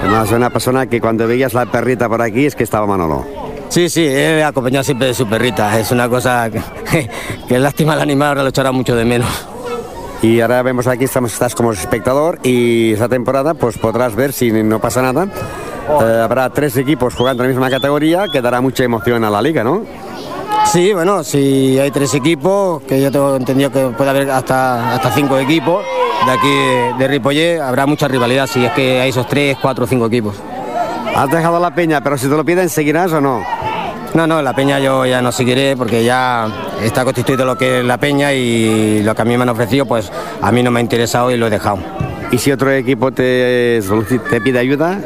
Además, 0.00 0.30
una 0.32 0.50
persona 0.50 0.86
que 0.86 1.00
cuando 1.00 1.26
veías 1.26 1.54
la 1.54 1.66
perrita 1.66 2.08
por 2.08 2.22
aquí 2.22 2.46
es 2.46 2.54
que 2.54 2.64
estaba 2.64 2.86
Manolo. 2.86 3.24
Sí, 3.68 3.88
sí, 3.88 4.04
él 4.06 4.42
acompañado 4.42 4.82
siempre 4.84 5.08
de 5.08 5.14
su 5.14 5.26
perrita. 5.26 5.78
Es 5.78 5.90
una 5.90 6.08
cosa 6.08 6.50
que, 6.50 7.08
que 7.48 7.58
lástima 7.58 7.94
al 7.94 8.00
animal, 8.00 8.28
ahora 8.28 8.42
lo 8.42 8.48
echará 8.48 8.72
mucho 8.72 8.94
de 8.94 9.04
menos. 9.04 9.28
Y 10.22 10.40
ahora 10.40 10.62
vemos 10.62 10.86
aquí, 10.86 11.04
estamos, 11.04 11.32
estás 11.32 11.54
como 11.54 11.72
espectador 11.72 12.38
y 12.42 12.92
esta 12.92 13.08
temporada 13.08 13.54
pues 13.54 13.78
podrás 13.78 14.14
ver 14.14 14.32
si 14.32 14.52
no 14.52 14.78
pasa 14.78 15.00
nada. 15.00 15.28
Eh, 16.02 16.20
habrá 16.22 16.50
tres 16.50 16.76
equipos 16.76 17.14
jugando 17.14 17.42
en 17.42 17.50
la 17.50 17.54
misma 17.54 17.70
categoría 17.70 18.26
que 18.32 18.40
dará 18.40 18.60
mucha 18.60 18.84
emoción 18.84 19.24
a 19.24 19.30
la 19.30 19.42
liga, 19.42 19.64
¿no? 19.64 19.84
Sí, 20.66 20.92
bueno, 20.92 21.24
si 21.24 21.78
hay 21.78 21.90
tres 21.90 22.14
equipos, 22.14 22.82
que 22.82 23.00
yo 23.00 23.10
tengo 23.10 23.34
entendido 23.34 23.70
que 23.70 23.80
puede 23.96 24.10
haber 24.10 24.30
hasta, 24.30 24.94
hasta 24.94 25.10
cinco 25.12 25.38
equipos 25.38 25.84
de 26.26 26.32
aquí 26.32 26.98
de, 26.98 27.08
Ripollet, 27.08 27.60
habrá 27.60 27.86
mucha 27.86 28.06
rivalidad 28.06 28.46
si 28.46 28.64
es 28.64 28.72
que 28.72 29.00
hay 29.00 29.10
esos 29.10 29.26
tres, 29.26 29.56
cuatro 29.60 29.84
o 29.84 29.86
cinco 29.86 30.06
equipos. 30.06 30.36
Has 31.16 31.30
dejado 31.30 31.58
la 31.58 31.74
peña, 31.74 32.02
pero 32.02 32.16
si 32.18 32.28
te 32.28 32.36
lo 32.36 32.44
piden, 32.44 32.68
¿seguirás 32.68 33.12
o 33.12 33.20
no? 33.20 33.42
No, 34.14 34.26
no, 34.26 34.42
la 34.42 34.52
peña 34.52 34.78
yo 34.80 35.06
ya 35.06 35.22
no 35.22 35.32
seguiré 35.32 35.76
porque 35.76 36.04
ya 36.04 36.48
está 36.82 37.04
constituido 37.04 37.44
lo 37.44 37.56
que 37.56 37.80
es 37.80 37.84
la 37.84 37.98
peña 37.98 38.32
y 38.32 39.02
lo 39.02 39.14
que 39.14 39.22
a 39.22 39.24
mí 39.24 39.36
me 39.36 39.42
han 39.42 39.48
ofrecido, 39.48 39.86
pues 39.86 40.12
a 40.40 40.52
mí 40.52 40.62
no 40.62 40.70
me 40.70 40.80
ha 40.80 40.82
interesado 40.82 41.30
y 41.30 41.36
lo 41.36 41.46
he 41.46 41.50
dejado. 41.50 41.78
¿Y 42.30 42.38
si 42.38 42.52
otro 42.52 42.70
equipo 42.70 43.12
te, 43.12 43.80
te 44.28 44.40
pide 44.40 44.58
ayuda? 44.58 44.98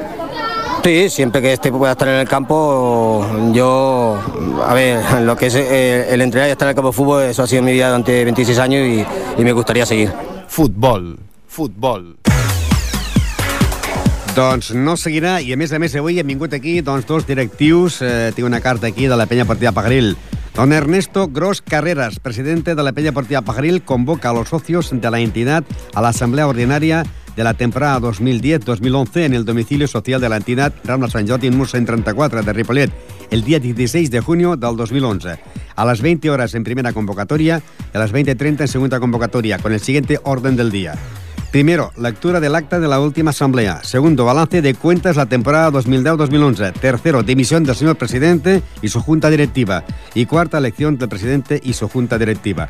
Sí, 0.84 1.08
siempre 1.08 1.40
que 1.40 1.54
este 1.54 1.72
pueda 1.72 1.92
estar 1.92 2.08
en 2.08 2.16
el 2.16 2.28
campo, 2.28 3.26
yo, 3.54 4.20
a 4.62 4.74
ver, 4.74 5.02
lo 5.22 5.34
que 5.34 5.46
es 5.46 5.54
eh, 5.54 6.08
el 6.10 6.20
entrenar 6.20 6.50
y 6.50 6.52
estar 6.52 6.66
en 6.66 6.70
el 6.70 6.74
campo 6.74 6.90
de 6.90 6.92
fútbol, 6.92 7.22
eso 7.22 7.42
ha 7.42 7.46
sido 7.46 7.62
mi 7.62 7.72
vida 7.72 7.86
durante 7.86 8.22
26 8.22 8.58
años 8.58 8.86
y, 8.86 9.40
y 9.40 9.44
me 9.44 9.52
gustaría 9.52 9.86
seguir. 9.86 10.12
Futbol. 10.46 11.18
Futbol. 11.48 12.18
Doncs 14.36 14.74
no 14.74 14.98
seguirà, 15.00 15.38
i 15.40 15.54
a 15.54 15.56
més 15.56 15.72
a 15.72 15.78
més 15.80 15.94
avui 15.96 16.20
han 16.20 16.28
vingut 16.28 16.52
aquí 16.52 16.80
doncs, 16.82 17.06
dos 17.08 17.24
directius, 17.24 18.02
eh, 18.02 18.32
tinc 18.36 18.44
una 18.44 18.60
carta 18.60 18.88
aquí 18.90 19.06
de 19.06 19.16
la 19.16 19.24
Penya 19.24 19.46
Partida 19.48 19.72
Pajaril. 19.72 20.18
Don 20.54 20.72
Ernesto 20.72 21.26
Gros 21.26 21.62
Carreras, 21.62 22.20
presidente 22.20 22.76
de 22.76 22.82
la 22.84 22.92
Peña 22.92 23.10
Portilla 23.10 23.42
Pajaril, 23.42 23.82
convoca 23.82 24.30
a 24.30 24.32
los 24.32 24.50
socios 24.50 24.90
de 24.92 25.10
la 25.10 25.18
entidad 25.18 25.64
a 25.94 26.00
la 26.00 26.10
asamblea 26.10 26.46
ordinaria 26.46 27.04
de 27.34 27.42
la 27.42 27.54
temporada 27.54 27.98
2010-2011 27.98 29.24
en 29.24 29.34
el 29.34 29.44
domicilio 29.44 29.88
social 29.88 30.20
de 30.20 30.28
la 30.28 30.36
entidad 30.36 30.72
Rambla 30.84 31.10
Sant 31.10 31.28
Jordi 31.28 31.50
número 31.50 31.68
134 31.68 32.44
de 32.44 32.52
Ripollet, 32.52 32.92
el 33.32 33.42
día 33.42 33.58
16 33.58 34.12
de 34.12 34.20
junio 34.20 34.54
del 34.54 34.76
2011. 34.76 35.40
A 35.74 35.84
las 35.84 36.00
20 36.00 36.30
horas 36.30 36.54
en 36.54 36.62
primera 36.62 36.92
convocatoria 36.92 37.60
y 37.92 37.96
a 37.96 38.00
las 38.00 38.12
20.30 38.12 38.60
en 38.60 38.68
segunda 38.68 39.00
convocatoria, 39.00 39.58
con 39.58 39.72
el 39.72 39.80
siguiente 39.80 40.20
orden 40.22 40.54
del 40.54 40.70
día. 40.70 40.94
Primero, 41.54 41.92
lectura 41.96 42.40
del 42.40 42.56
acta 42.56 42.80
de 42.80 42.88
la 42.88 42.98
última 42.98 43.30
asamblea. 43.30 43.78
Segundo, 43.84 44.24
balance 44.24 44.60
de 44.60 44.74
cuentas 44.74 45.14
la 45.14 45.26
temporada 45.26 45.70
2010-2011. 45.70 46.72
Tercero, 46.72 47.22
dimisión 47.22 47.62
del 47.62 47.76
señor 47.76 47.94
presidente 47.94 48.60
y 48.82 48.88
su 48.88 49.00
junta 49.00 49.30
directiva. 49.30 49.84
Y 50.14 50.26
cuarta, 50.26 50.58
elección 50.58 50.98
del 50.98 51.08
presidente 51.08 51.60
y 51.62 51.74
su 51.74 51.88
junta 51.88 52.18
directiva. 52.18 52.68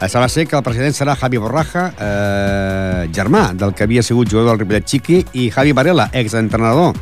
Eh, 0.00 0.08
Sembla 0.08 0.28
ser 0.28 0.46
que 0.46 0.54
el 0.54 0.62
president 0.62 0.94
serà 0.94 1.16
Javi 1.16 1.38
Borraja, 1.38 1.92
eh, 1.98 3.08
germà 3.10 3.50
del 3.52 3.74
que 3.74 3.82
havia 3.82 4.00
sigut 4.00 4.30
jugador 4.30 4.52
del 4.52 4.60
Ripollet 4.60 4.84
Chiqui, 4.84 5.26
i 5.32 5.50
Javi 5.50 5.72
Varela, 5.72 6.08
exentrenador 6.12 6.94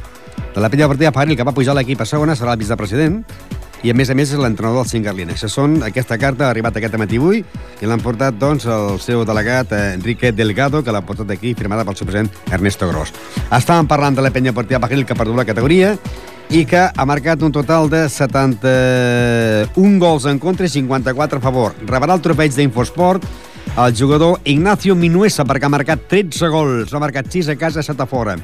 de 0.55 0.61
la 0.63 0.71
Penya 0.71 0.89
Partida 0.89 1.13
Paril, 1.13 1.37
que 1.37 1.45
va 1.45 1.53
pujar 1.53 1.77
l'equip 1.77 2.01
a 2.01 2.07
segona, 2.09 2.41
serà 2.41 2.57
el 2.57 2.65
vicepresident, 2.65 3.21
i 3.83 3.91
a 3.93 3.95
més 3.95 4.11
a 4.11 4.15
més 4.19 4.33
és 4.33 4.41
l'entrenador 4.41 4.83
del 4.83 4.91
Cingarlina. 4.91 5.35
Això 5.37 5.49
són, 5.53 5.83
aquesta 5.87 6.19
carta 6.19 6.47
ha 6.47 6.51
arribat 6.53 6.77
aquest 6.79 6.97
matí 6.99 7.21
avui 7.21 7.43
i 7.43 7.87
l'han 7.87 8.03
portat 8.03 8.39
doncs, 8.39 8.67
el 8.67 8.99
seu 9.03 9.25
delegat 9.29 9.73
eh, 9.73 9.95
Enrique 9.99 10.33
Delgado, 10.33 10.83
que 10.83 10.95
l'ha 10.95 11.05
portat 11.07 11.31
aquí, 11.35 11.55
firmada 11.59 11.85
pel 11.87 11.97
seu 11.99 12.09
president 12.09 12.31
Ernesto 12.51 12.89
Gros. 12.91 13.15
Estàvem 13.49 13.87
parlant 13.91 14.19
de 14.19 14.25
la 14.25 14.33
penya 14.35 14.55
partida 14.57 14.83
Pajaril, 14.83 15.07
que 15.07 15.15
ha 15.15 15.21
perdut 15.21 15.39
la 15.39 15.47
categoria 15.49 15.95
i 16.51 16.65
que 16.65 16.81
ha 16.89 17.05
marcat 17.05 17.43
un 17.45 17.53
total 17.53 17.91
de 17.93 18.07
71 18.09 19.99
gols 20.01 20.25
en 20.31 20.39
contra 20.41 20.67
i 20.67 20.73
54 20.73 21.39
a 21.39 21.45
favor. 21.45 21.77
Rebrà 21.87 22.17
el 22.17 22.25
trofeig 22.25 22.57
d'Infosport 22.57 23.27
el 23.77 23.95
jugador 23.95 24.41
Ignacio 24.45 24.97
Minuesa, 24.97 25.45
perquè 25.47 25.69
ha 25.69 25.71
marcat 25.71 26.09
13 26.11 26.49
gols, 26.51 26.91
ha 26.91 26.99
marcat 27.03 27.29
6 27.31 27.53
a 27.53 27.57
casa, 27.61 27.85
7 27.85 28.03
a 28.03 28.07
fora. 28.11 28.35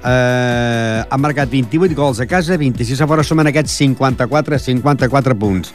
Eh, 0.00 1.04
ha 1.08 1.16
marcat 1.18 1.50
28 1.50 1.94
gols 1.94 2.20
a 2.20 2.26
casa, 2.26 2.56
26 2.56 3.02
a 3.02 3.06
fora, 3.06 3.24
sumen 3.26 3.50
aquests 3.50 3.74
54, 3.82 4.58
54 4.58 5.36
punts. 5.36 5.74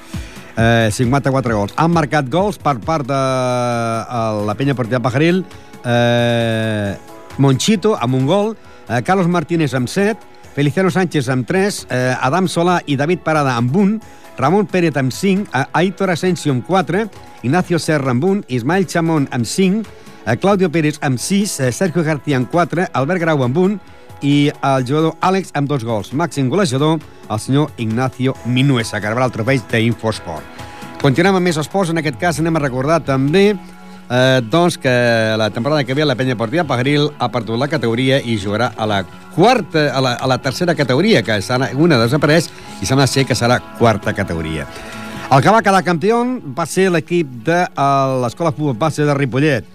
Eh, 0.57 0.89
54 0.91 1.53
gols. 1.53 1.73
Han 1.77 1.91
marcat 1.93 2.29
gols 2.31 2.57
per 2.57 2.79
part 2.81 3.05
de 3.05 3.17
eh, 3.17 4.45
la 4.47 4.55
penya 4.57 4.75
partida 4.77 5.03
Pajaril, 5.03 5.43
eh, 5.83 6.95
Monchito 7.37 7.95
amb 7.99 8.15
un 8.15 8.25
gol, 8.25 8.55
eh, 8.87 9.01
Carlos 9.03 9.27
Martínez 9.27 9.75
amb 9.75 9.91
7, 9.91 10.17
Feliciano 10.55 10.89
Sánchez 10.89 11.29
amb 11.29 11.45
3, 11.45 11.85
eh, 11.89 12.15
Adam 12.21 12.47
Solà 12.47 12.79
i 12.87 12.95
David 12.95 13.21
Parada 13.25 13.57
amb 13.59 13.75
1, 13.75 13.99
Ramon 14.39 14.65
Pérez 14.65 14.95
amb 14.97 15.11
5, 15.11 15.49
eh, 15.51 15.65
Aitor 15.83 16.09
Asensio 16.09 16.53
amb 16.55 16.65
4, 16.65 17.09
Ignacio 17.43 17.77
Serra 17.79 18.15
amb 18.15 18.23
1, 18.23 18.45
Ismael 18.47 18.87
Chamón 18.87 19.27
amb 19.31 19.45
5, 19.45 19.83
eh, 20.25 20.37
Claudio 20.37 20.71
Pérez 20.71 20.97
amb 21.01 21.19
6, 21.19 21.59
eh, 21.59 21.71
Sergio 21.71 22.03
García 22.03 22.37
amb 22.37 22.49
4, 22.49 22.87
Albert 22.93 23.21
Grau 23.21 23.43
amb 23.43 23.57
1 23.57 23.79
i 24.21 24.51
el 24.61 24.85
jugador 24.87 25.15
Àlex 25.21 25.51
amb 25.55 25.69
dos 25.69 25.83
gols. 25.83 26.13
Màxim 26.13 26.49
golejador, 26.49 26.99
el 27.29 27.39
senyor 27.39 27.71
Ignacio 27.77 28.35
Minuesa, 28.45 29.01
que 29.01 29.11
rebrà 29.11 29.27
el 29.27 29.33
trofeig 29.35 29.65
d'Infosport. 29.71 30.63
Continuem 31.01 31.37
amb 31.37 31.45
més 31.49 31.57
esports, 31.61 31.91
en 31.91 32.01
aquest 32.01 32.19
cas 32.21 32.39
anem 32.41 32.55
a 32.55 32.63
recordar 32.63 33.01
també 33.05 33.51
eh, 34.09 34.41
doncs 34.41 34.77
que 34.77 34.93
la 35.37 35.49
temporada 35.49 35.83
que 35.83 35.93
ve 35.93 36.05
la 36.05 36.15
penya 36.15 36.37
partida 36.37 36.63
Pajaril 36.65 37.11
ha 37.19 37.29
perdut 37.31 37.59
la 37.59 37.67
categoria 37.67 38.21
i 38.21 38.37
jugarà 38.41 38.71
a 38.77 38.87
la 38.89 39.03
quarta, 39.35 39.89
a 39.91 40.01
la, 40.01 40.13
a 40.15 40.27
la 40.27 40.37
tercera 40.41 40.75
categoria, 40.75 41.21
que 41.23 41.39
serà, 41.41 41.71
una 41.75 41.99
desapareix 42.01 42.49
i 42.81 42.87
sembla 42.87 43.07
ser 43.07 43.25
que 43.25 43.35
serà 43.35 43.59
quarta 43.79 44.13
categoria. 44.13 44.67
El 45.25 45.41
que 45.41 45.49
va 45.49 45.63
quedar 45.65 45.81
campió 45.83 46.19
va 46.57 46.67
ser 46.69 46.91
l'equip 46.93 47.29
de 47.47 47.63
eh, 47.65 47.85
l'Escola 48.23 48.53
Futbol 48.53 48.77
Base 48.77 49.05
de 49.05 49.13
Ripollet. 49.17 49.74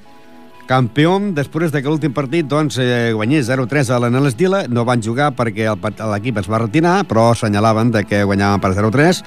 Campió 0.70 1.16
després 1.34 1.72
de 1.74 1.80
que 1.82 1.90
l'últim 1.90 2.12
partit 2.14 2.46
doncs, 2.46 2.76
eh, 2.78 3.10
guanyés 3.10 3.48
0-3 3.48 3.88
a 3.90 3.96
l'Anel 3.98 4.28
Estila. 4.28 4.60
No 4.70 4.84
van 4.86 5.02
jugar 5.02 5.32
perquè 5.34 5.66
l'equip 5.66 6.38
es 6.38 6.46
va 6.46 6.60
retirar, 6.62 7.00
però 7.10 7.32
assenyalaven 7.32 7.90
de 7.90 8.04
que 8.04 8.22
guanyaven 8.22 8.60
per 8.60 8.74
0-3. 8.76 9.24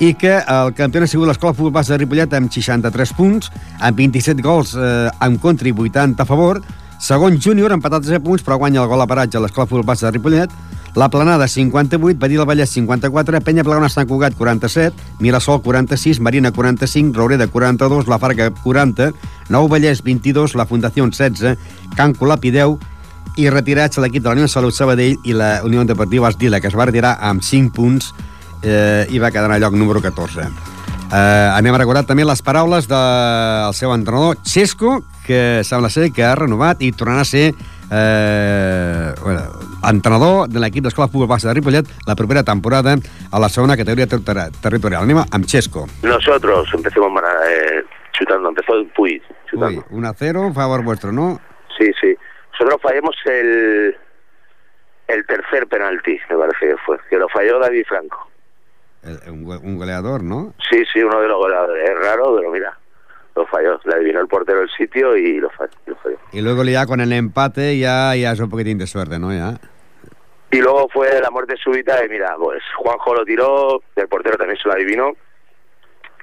i 0.00 0.14
que 0.14 0.32
el 0.48 0.72
campió 0.74 1.02
ha 1.04 1.06
sigut 1.06 1.28
l'Escola 1.28 1.52
Futbol 1.54 1.70
Base 1.70 1.92
de 1.92 1.98
Ripollet 1.98 2.32
amb 2.34 2.50
63 2.50 3.12
punts, 3.12 3.52
amb 3.78 3.96
27 3.96 4.42
gols 4.42 4.74
eh, 4.74 5.10
en 5.20 5.36
contra 5.38 5.68
i 5.68 5.72
80 5.72 6.22
a 6.22 6.26
favor, 6.26 6.60
segon 6.98 7.38
júnior, 7.38 7.70
empatat 7.70 8.02
10 8.02 8.24
punts, 8.24 8.42
però 8.42 8.56
guanya 8.58 8.82
el 8.82 8.88
gol 8.88 9.00
a 9.00 9.06
paratge 9.06 9.38
a 9.38 9.42
l'Escola 9.44 9.66
Futbol 9.66 9.84
Base 9.86 10.06
de 10.06 10.10
Ripollet, 10.10 10.50
la 10.94 11.08
Planada 11.08 11.48
58, 11.48 12.18
Badí 12.18 12.36
del 12.36 12.46
Vallès 12.46 12.70
54, 12.70 13.40
Penya 13.40 13.64
Plagona 13.64 13.88
Sant 13.88 14.08
Cugat 14.08 14.34
47, 14.36 14.92
Mirasol 15.20 15.62
46, 15.62 16.20
Marina 16.20 16.52
45, 16.52 17.16
Roureda 17.16 17.46
42, 17.46 18.08
La 18.08 18.18
Farga 18.18 18.50
40, 18.50 19.12
Nou 19.48 19.68
Vallès 19.68 20.02
22, 20.04 20.54
la 20.54 20.66
Fundació 20.66 21.06
16, 21.08 21.56
Can 21.96 22.12
Colapi 22.14 22.52
10 22.52 22.76
i 23.40 23.48
retirats 23.48 23.96
l'equip 23.96 24.22
de 24.22 24.28
la 24.28 24.36
Unió 24.36 24.44
de 24.44 24.52
Salut 24.52 24.76
Sabadell 24.76 25.16
i 25.24 25.32
la 25.32 25.62
Unió 25.64 25.84
Deportiva 25.88 26.28
Esdila, 26.28 26.60
que 26.60 26.68
es 26.68 26.76
va 26.76 26.90
retirar 26.90 27.16
amb 27.24 27.40
5 27.40 27.72
punts 27.72 28.12
eh, 28.62 29.08
i 29.08 29.18
va 29.18 29.32
quedar 29.32 29.48
en 29.48 29.56
el 29.56 29.64
lloc 29.64 29.72
número 29.74 30.02
14. 30.04 30.44
Eh, 31.12 31.48
anem 31.56 31.74
a 31.74 31.80
recordar 31.80 32.04
també 32.08 32.24
les 32.24 32.44
paraules 32.44 32.88
del 32.88 33.74
seu 33.76 33.92
entrenador, 33.96 34.36
Xesco, 34.44 35.00
que 35.24 35.62
sembla 35.64 35.88
ser 35.92 36.10
que 36.12 36.24
ha 36.24 36.34
renovat 36.36 36.82
i 36.84 36.92
tornarà 36.92 37.24
a 37.24 37.28
ser 37.28 37.52
eh, 37.92 39.14
bueno, 39.22 39.71
entrenador 39.90 40.48
de 40.48 40.60
l'equip 40.62 40.84
d'Escola 40.84 41.08
Futbol 41.08 41.28
Base 41.30 41.48
de 41.48 41.54
Ripollet 41.54 41.88
la 42.06 42.16
propera 42.18 42.42
temporada 42.42 42.96
a 43.30 43.40
la 43.40 43.48
segona 43.48 43.76
categoria 43.76 44.06
ter 44.06 44.20
territorial. 44.62 45.02
Anem 45.02 45.22
amb 45.24 45.46
Xesco. 45.46 45.86
Nosotros 46.02 46.70
empecemos 46.74 47.22
eh, 47.48 47.82
chutando, 48.12 48.48
empezó 48.48 48.74
el 48.74 48.86
Puy. 48.94 49.22
Uy, 49.52 49.82
1-0, 49.90 50.54
favor 50.54 50.82
vuestro, 50.82 51.12
¿no? 51.12 51.40
Sí, 51.78 51.90
sí. 52.00 52.14
Nosotros 52.52 52.80
fallamos 52.82 53.16
el, 53.26 53.96
el 55.08 55.26
tercer 55.26 55.66
penalti, 55.66 56.18
me 56.30 56.36
parece 56.36 56.66
que 56.68 56.76
fue, 56.84 56.98
que 57.08 57.16
lo 57.16 57.28
falló 57.28 57.58
David 57.58 57.84
Franco. 57.86 58.28
El, 59.02 59.18
un, 59.30 59.46
un, 59.46 59.78
goleador, 59.78 60.22
¿no? 60.22 60.54
Sí, 60.70 60.84
sí, 60.92 61.02
uno 61.02 61.20
de 61.20 61.28
los 61.28 61.38
goleadores. 61.38 61.88
Es 61.88 61.98
raro, 61.98 62.36
pero 62.36 62.52
mira, 62.52 62.78
lo 63.34 63.46
falló. 63.46 63.80
Le 63.84 63.94
adivinó 63.94 64.20
el 64.20 64.28
portero 64.28 64.62
el 64.62 64.70
sitio 64.70 65.16
y 65.16 65.40
lo 65.40 65.50
falló. 65.50 65.72
Lo 65.86 65.96
falló. 65.96 66.18
Y 66.32 66.40
luego 66.40 66.64
ya 66.64 66.86
con 66.86 67.00
el 67.00 67.12
empate 67.12 67.78
ya, 67.78 68.14
ya 68.14 68.32
es 68.32 68.40
un 68.40 68.50
poquitín 68.50 68.78
de 68.78 68.86
suerte, 68.86 69.18
¿no? 69.18 69.32
Ya. 69.32 69.58
Y 70.50 70.58
luego 70.58 70.88
fue 70.92 71.08
la 71.20 71.30
muerte 71.30 71.54
súbita 71.56 72.04
y 72.04 72.08
mira, 72.10 72.36
pues 72.38 72.62
Juanjo 72.76 73.14
lo 73.14 73.24
tiró, 73.24 73.82
el 73.96 74.08
portero 74.08 74.36
también 74.36 74.58
se 74.58 74.68
lo 74.68 74.74
adivinó, 74.74 75.12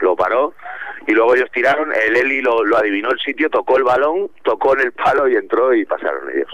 lo 0.01 0.15
paró 0.15 0.53
y 1.07 1.13
luego 1.13 1.35
ellos 1.35 1.49
tiraron, 1.51 1.91
el 1.91 2.15
Eli 2.15 2.41
lo, 2.41 2.63
lo 2.63 2.77
adivinó 2.77 3.09
el 3.09 3.19
sitio, 3.19 3.49
tocó 3.49 3.77
el 3.77 3.83
balón, 3.83 4.29
tocó 4.43 4.75
en 4.75 4.81
el 4.81 4.91
palo 4.91 5.27
y 5.27 5.35
entró 5.35 5.73
y 5.73 5.83
pasaron 5.85 6.29
ellos. 6.29 6.47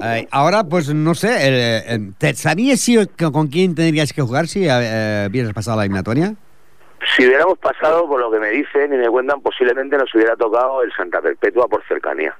Eh, 0.00 0.26
ahora, 0.30 0.64
pues 0.64 0.92
no 0.92 1.14
sé, 1.14 1.28
eh, 1.40 2.00
eh, 2.20 2.34
¿sabías 2.34 2.80
si, 2.80 2.96
con 3.06 3.48
quién 3.48 3.74
tendrías 3.74 4.12
que 4.12 4.22
jugar 4.22 4.48
si 4.48 4.66
eh, 4.66 5.26
hubieras 5.28 5.52
pasado 5.52 5.76
la 5.76 5.84
eliminatoria? 5.84 6.34
Si 7.16 7.26
hubiéramos 7.26 7.58
pasado, 7.58 8.06
por 8.08 8.20
lo 8.20 8.30
que 8.30 8.38
me 8.38 8.50
dicen 8.50 8.92
y 8.92 8.96
me 8.96 9.08
cuentan, 9.08 9.40
posiblemente 9.40 9.96
nos 9.96 10.14
hubiera 10.14 10.36
tocado 10.36 10.82
el 10.82 10.92
Santa 10.92 11.20
Perpetua 11.20 11.68
por 11.68 11.84
cercanía. 11.86 12.34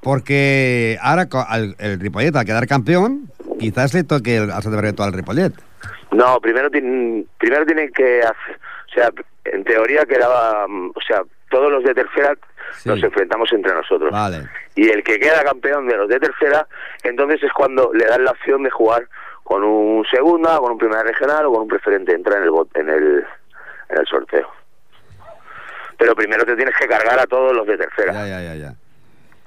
Porque 0.00 0.98
ahora 1.02 1.26
al, 1.48 1.74
el 1.78 2.00
Ripollet, 2.00 2.34
al 2.36 2.44
quedar 2.44 2.66
campeón, 2.66 3.30
quizás 3.58 3.92
le 3.94 4.04
toque 4.04 4.36
el, 4.36 4.50
al 4.50 4.62
Santa 4.62 4.80
Perpetua 4.80 5.06
al 5.06 5.12
Ripollet. 5.12 5.52
No, 6.12 6.40
primero, 6.40 6.70
primero 6.70 7.66
tienen 7.66 7.92
que 7.92 8.20
hacer, 8.20 8.60
o 8.88 8.94
sea, 8.94 9.10
en 9.44 9.64
teoría 9.64 10.04
quedaba, 10.06 10.64
o 10.66 11.00
sea, 11.06 11.22
todos 11.50 11.70
los 11.70 11.84
de 11.84 11.94
tercera 11.94 12.34
sí. 12.72 12.88
nos 12.88 13.02
enfrentamos 13.02 13.52
entre 13.52 13.74
nosotros. 13.74 14.10
Vale. 14.10 14.48
Y 14.74 14.88
el 14.88 15.02
que 15.02 15.18
queda 15.18 15.42
campeón 15.42 15.88
de 15.88 15.96
los 15.96 16.08
de 16.08 16.20
tercera, 16.20 16.66
entonces 17.02 17.42
es 17.42 17.52
cuando 17.52 17.90
le 17.92 18.06
dan 18.06 18.24
la 18.24 18.30
opción 18.30 18.62
de 18.62 18.70
jugar 18.70 19.08
con 19.46 19.62
un 19.62 20.04
segunda, 20.06 20.58
con 20.58 20.72
un 20.72 20.78
primera 20.78 21.04
regional 21.04 21.46
o 21.46 21.52
con 21.52 21.62
un 21.62 21.68
preferente, 21.68 22.12
entra 22.12 22.36
en 22.38 22.42
el, 22.42 22.50
en 22.74 22.88
el, 22.88 23.26
en 23.90 23.98
el 23.98 24.06
sorteo. 24.06 24.48
Pero 25.96 26.16
primero 26.16 26.44
te 26.44 26.56
tienes 26.56 26.74
que 26.76 26.88
cargar 26.88 27.16
a 27.16 27.26
todos 27.26 27.54
los 27.54 27.64
de 27.64 27.78
tercera. 27.78 28.12
Ya, 28.12 28.26
ya, 28.26 28.40
ya, 28.42 28.54
ya. 28.56 28.74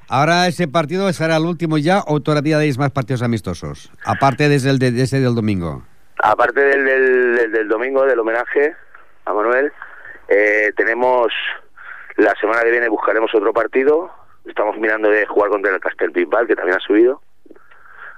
Ahora 0.08 0.48
ese 0.48 0.70
partido 0.70 1.12
será 1.12 1.36
el 1.36 1.44
último 1.44 1.78
ya 1.78 2.02
o 2.08 2.22
todavía 2.22 2.58
deis 2.58 2.78
más 2.78 2.92
partidos 2.92 3.22
amistosos, 3.24 3.92
aparte 4.06 4.48
desde 4.48 4.70
el 4.70 4.80
de, 4.80 4.92
desde 4.92 5.20
del 5.20 5.36
domingo. 5.36 5.84
Aparte 6.24 6.62
del, 6.62 6.86
del, 6.86 7.36
del, 7.36 7.52
del 7.52 7.68
domingo, 7.68 8.06
del 8.06 8.20
homenaje 8.20 8.76
a 9.26 9.34
Manuel, 9.34 9.74
eh, 10.30 10.72
tenemos 10.78 11.28
la 12.16 12.34
semana 12.36 12.62
que 12.62 12.72
viene 12.72 12.88
buscaremos 12.88 13.36
otro 13.36 13.52
partido. 13.52 14.10
Estamos 14.46 14.78
mirando 14.78 15.10
de 15.10 15.26
jugar 15.26 15.50
contra 15.50 15.74
el 15.76 15.82
Castel 15.82 16.12
Bisbal, 16.12 16.48
que 16.48 16.56
también 16.56 16.78
ha 16.78 16.80
subido. 16.80 17.22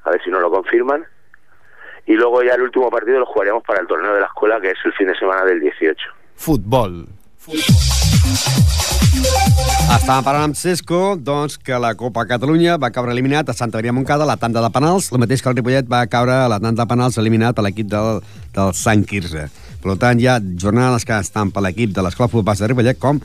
A 0.04 0.12
ver 0.12 0.22
si 0.24 0.30
nos 0.30 0.42
lo 0.42 0.52
confirman. 0.52 1.08
Y 2.06 2.14
luego 2.14 2.44
ya 2.44 2.56
el 2.56 2.64
último 2.64 2.90
partido 2.90 3.20
lo 3.20 3.26
jugaríamos 3.26 3.64
para 3.64 3.82
el 3.82 3.88
torneo 3.88 4.14
de 4.14 4.22
la 4.22 4.28
escuela, 4.28 4.60
que 4.60 4.72
es 4.72 4.78
el 4.86 4.94
fin 4.94 5.08
de 5.08 5.16
semana 5.16 5.46
del 5.46 5.60
18. 5.60 5.96
Futbol. 6.36 7.06
Estàvem 9.92 10.24
parlant 10.24 10.46
amb 10.48 10.58
Cesco 10.58 11.16
doncs, 11.20 11.58
que 11.60 11.78
la 11.82 11.94
Copa 12.00 12.24
Catalunya 12.30 12.78
va 12.82 12.92
caure 12.96 13.12
eliminat 13.12 13.50
a 13.50 13.56
Santa 13.58 13.78
Maria 13.80 13.94
Moncada 13.94 14.24
a 14.24 14.30
la 14.30 14.38
tanda 14.40 14.62
de 14.64 14.70
penals, 14.74 15.12
el 15.12 15.20
mateix 15.22 15.44
que 15.44 15.50
el 15.52 15.58
Ripollet 15.58 15.90
va 15.90 16.06
caure 16.08 16.36
a 16.46 16.48
la 16.50 16.60
tanda 16.62 16.84
de 16.84 16.90
penals 16.90 17.18
eliminat 17.22 17.60
a 17.60 17.66
l'equip 17.66 17.90
del, 17.92 18.22
del 18.56 18.74
Sant 18.78 19.04
Quirze. 19.10 19.50
Per 19.82 19.98
tant, 20.02 20.22
hi 20.22 20.30
ha 20.30 20.40
jornades 20.40 21.06
que 21.06 21.18
estan 21.18 21.52
per 21.52 21.66
l'equip 21.66 21.94
de 21.98 22.06
l'Escola 22.06 22.30
Futbol 22.32 22.58
de 22.58 22.72
Ripollet 22.72 23.02
com 23.02 23.20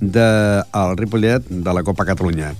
del 0.00 0.64
de, 0.64 0.96
Ripollet 0.98 1.48
de 1.48 1.74
la 1.74 1.84
Copa 1.86 2.06
Catalunya. 2.08 2.52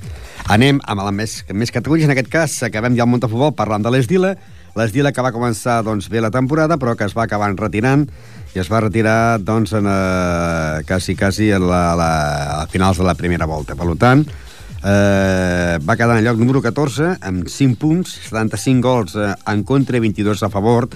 Anem 0.49 0.79
amb 0.85 1.05
la 1.05 1.13
més, 1.13 1.43
més 1.53 1.73
categories, 1.75 2.07
en 2.07 2.15
aquest 2.15 2.31
cas 2.33 2.63
acabem 2.69 2.97
ja 2.97 3.05
el 3.05 3.11
món 3.11 3.21
de 3.21 3.29
futbol 3.31 3.53
parlant 3.57 3.85
de 3.85 3.93
l'Esdila, 3.93 4.37
l'Esdila 4.79 5.13
que 5.13 5.25
va 5.25 5.35
començar 5.35 5.81
doncs, 5.87 6.09
bé 6.09 6.23
la 6.23 6.33
temporada 6.35 6.79
però 6.79 6.95
que 6.97 7.09
es 7.09 7.17
va 7.17 7.27
acabar 7.27 7.51
retirant 7.59 8.07
i 8.55 8.63
es 8.63 8.71
va 8.73 8.81
retirar 8.81 9.39
doncs, 9.45 9.75
en, 9.77 9.87
eh, 9.91 10.85
quasi, 10.89 11.17
quasi 11.19 11.51
a, 11.53 11.59
la, 11.61 11.83
la, 11.99 12.13
a 12.63 12.67
finals 12.73 12.99
de 12.99 13.05
la 13.05 13.15
primera 13.15 13.47
volta. 13.47 13.77
Per 13.77 13.93
tant, 14.01 14.25
eh, 14.83 15.77
va 15.85 15.97
quedar 16.01 16.17
en 16.19 16.25
lloc 16.25 16.41
número 16.41 16.63
14 16.65 17.19
amb 17.21 17.49
5 17.53 17.79
punts, 17.79 18.17
75 18.31 18.83
gols 18.83 19.19
eh, 19.19 19.35
en 19.53 19.65
contra 19.69 19.99
i 19.99 20.05
22 20.07 20.47
a 20.47 20.53
favor 20.55 20.89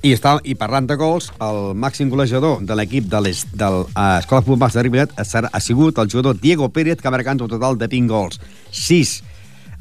i, 0.00 0.14
està, 0.14 0.38
I 0.48 0.54
parlant 0.56 0.86
de 0.88 0.96
gols, 0.96 1.28
el 1.44 1.74
màxim 1.76 2.08
golejador 2.08 2.62
de 2.64 2.76
l'equip 2.78 3.08
de 3.12 3.20
l'Escola 3.20 3.82
uh, 3.84 4.44
Futbol 4.46 4.72
de 4.72 4.84
Ripollet 4.86 5.12
ha, 5.12 5.60
sigut 5.60 5.98
el 6.00 6.08
jugador 6.08 6.38
Diego 6.40 6.70
Pérez, 6.72 7.02
que 7.02 7.08
ha 7.08 7.12
marcat 7.12 7.42
un 7.44 7.50
total 7.52 7.76
de 7.76 7.88
20 7.90 8.08
gols. 8.08 8.40
6 8.72 9.12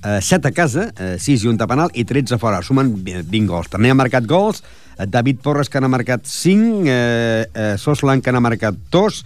eh, 0.03 0.19
7 0.21 0.47
a 0.47 0.51
casa, 0.51 0.91
eh, 0.97 1.17
6 1.19 1.43
i 1.43 1.49
un 1.51 1.57
de 1.57 1.67
penal 1.67 1.91
i 1.93 2.05
13 2.05 2.35
a 2.35 2.39
fora, 2.41 2.62
sumen 2.62 2.93
20 3.03 3.45
gols. 3.47 3.69
També 3.69 3.91
ha 3.91 3.97
marcat 3.97 4.27
gols 4.29 4.63
eh, 4.63 5.05
David 5.07 5.41
Porres, 5.43 5.69
que 5.69 5.81
n'ha 5.81 5.91
marcat 5.91 6.25
5, 6.25 6.85
eh, 6.85 7.45
eh, 7.53 7.75
Soslan, 7.77 8.21
que 8.21 8.31
n'ha 8.31 8.43
marcat 8.43 8.75
2, 8.91 9.19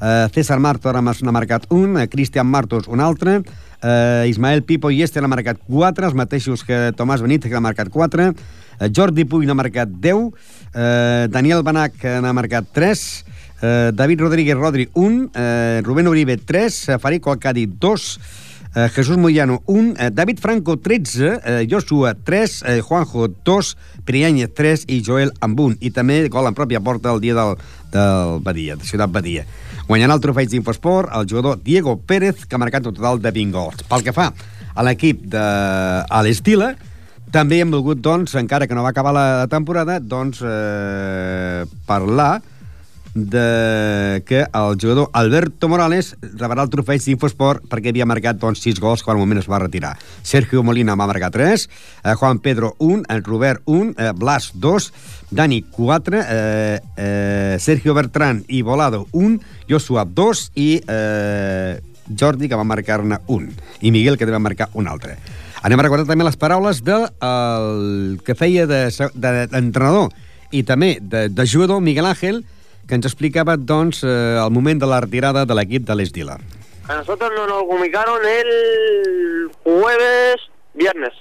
eh, 0.00 0.28
César 0.34 0.60
Martor 0.60 0.94
n'ha 0.96 1.32
marcat 1.32 1.66
1, 1.68 1.98
eh, 2.00 2.08
Cristian 2.08 2.46
Martos 2.46 2.88
un 2.88 3.00
altre, 3.00 3.42
eh, 3.82 4.26
Ismael 4.28 4.62
Pipo 4.62 4.90
i 4.90 5.02
Este 5.02 5.20
n'ha 5.20 5.28
marcat 5.28 5.58
4, 5.68 6.06
els 6.06 6.14
mateixos 6.14 6.64
que 6.64 6.90
Tomàs 6.96 7.22
Benítez, 7.22 7.48
que 7.48 7.56
n'ha 7.56 7.68
marcat 7.68 7.88
4, 7.88 8.34
Eh, 8.80 8.88
Jordi 8.96 9.26
Puig 9.28 9.46
n'ha 9.46 9.54
marcat 9.54 9.90
10, 9.92 10.30
eh, 10.72 11.28
Daniel 11.28 11.62
Banac 11.62 12.00
n'ha 12.00 12.32
marcat 12.32 12.64
3, 12.72 13.24
eh, 13.60 13.90
David 13.92 14.20
Rodríguez 14.24 14.56
Rodri 14.56 14.88
1, 14.94 15.30
eh, 15.34 15.82
Rubén 15.84 16.08
Uribe 16.08 16.38
3, 16.38 16.88
eh, 16.88 16.98
Farico 16.98 17.30
Alcadi 17.30 17.66
2, 17.66 18.18
eh, 18.74 18.88
Jesús 18.88 19.16
Moyano 19.16 19.62
1, 19.66 19.94
eh, 19.98 20.10
David 20.12 20.38
Franco 20.38 20.78
13, 20.78 21.40
eh, 21.44 21.66
Joshua 21.70 22.14
3, 22.14 22.62
eh, 22.66 22.80
Juanjo 22.80 23.28
2, 23.28 23.76
Prianyez 24.04 24.52
3 24.54 24.84
i 24.88 25.02
Joel 25.04 25.32
amb 25.40 25.60
1. 25.60 25.76
I 25.80 25.90
també 25.90 26.22
gol 26.28 26.48
en 26.48 26.54
pròpia 26.54 26.80
porta 26.80 27.12
el 27.12 27.20
dia 27.20 27.34
del, 27.34 27.56
del 27.92 28.38
Badia, 28.42 28.76
de 28.76 28.84
Ciutat 28.84 29.10
Badia. 29.10 29.46
Guanyant 29.88 30.14
el 30.14 30.22
trofeig 30.22 30.50
d'Infosport, 30.50 31.10
el 31.16 31.26
jugador 31.28 31.60
Diego 31.62 31.98
Pérez, 31.98 32.46
que 32.46 32.54
ha 32.54 32.62
marcat 32.62 32.86
un 32.86 32.94
total 32.94 33.20
de 33.22 33.32
20 33.34 33.56
gols. 33.56 33.82
Pel 33.90 34.06
que 34.06 34.14
fa 34.14 34.30
a 34.74 34.86
l'equip 34.86 35.26
de 35.32 35.40
a 35.40 36.22
l'Estila, 36.22 36.74
també 37.30 37.60
hem 37.62 37.70
volgut, 37.70 38.00
doncs, 38.02 38.34
encara 38.38 38.66
que 38.66 38.74
no 38.74 38.82
va 38.82 38.90
acabar 38.90 39.12
la 39.14 39.46
temporada, 39.50 40.00
doncs, 40.02 40.40
eh, 40.42 41.62
parlar 41.86 42.40
de 43.14 44.22
que 44.26 44.40
el 44.40 44.76
jugador 44.80 45.10
Alberto 45.12 45.68
Morales 45.68 46.14
rebrà 46.22 46.62
el 46.62 46.70
trofeig 46.70 47.02
d'Infosport 47.02 47.66
perquè 47.70 47.90
havia 47.90 48.06
marcat 48.06 48.38
doncs, 48.38 48.62
6 48.62 48.80
gols 48.82 49.02
quan 49.02 49.16
al 49.16 49.22
moment 49.22 49.40
es 49.42 49.48
va 49.50 49.58
retirar. 49.62 49.96
Sergio 50.22 50.62
Molina 50.62 50.94
va 50.94 51.08
marcar 51.10 51.32
3, 51.34 51.66
eh, 52.04 52.14
Juan 52.14 52.38
Pedro 52.38 52.74
1, 52.78 53.04
el 53.08 53.24
Robert 53.24 53.62
1, 53.66 53.94
eh, 53.98 54.12
Blas 54.14 54.52
2, 54.54 54.92
Dani 55.30 55.62
4, 55.62 56.20
eh, 56.20 56.80
eh, 56.96 57.56
Sergio 57.58 57.94
Bertran 57.94 58.44
i 58.48 58.62
Volado 58.62 59.06
1, 59.12 59.40
Joshua 59.68 60.04
2 60.04 60.52
i 60.54 60.70
eh, 60.86 61.80
Jordi 62.18 62.48
que 62.48 62.58
va 62.58 62.64
marcar-ne 62.66 63.20
1 63.26 63.52
i 63.86 63.92
Miguel 63.94 64.18
que 64.18 64.26
va 64.26 64.42
marcar 64.42 64.70
un 64.74 64.88
altre. 64.88 65.16
Anem 65.62 65.80
a 65.80 65.84
recordar 65.84 66.08
també 66.08 66.24
les 66.24 66.38
paraules 66.40 66.80
del 66.82 67.06
de, 67.20 68.18
que 68.24 68.34
feia 68.34 68.66
d'entrenador 68.66 70.08
de, 70.08 70.14
de, 70.16 70.56
i 70.56 70.62
també 70.64 70.96
de, 71.00 71.28
de 71.28 71.46
jugador 71.46 71.82
Miguel 71.84 72.08
Ángel, 72.08 72.42
que 72.90 72.98
ens 72.98 73.06
explicava 73.06 73.54
doncs, 73.56 74.02
eh, 74.02 74.36
el 74.42 74.50
moment 74.50 74.82
de 74.82 74.88
la 74.90 74.98
retirada 75.04 75.46
de 75.46 75.54
l'equip 75.54 75.86
de 75.86 75.94
l'Esdila. 75.94 76.36
A 76.90 76.96
nosotros 76.98 77.30
nos 77.36 77.46
lo 77.46 77.60
comunicaron 77.68 78.18
el 78.26 79.50
jueves, 79.62 80.36
viernes. 80.74 81.14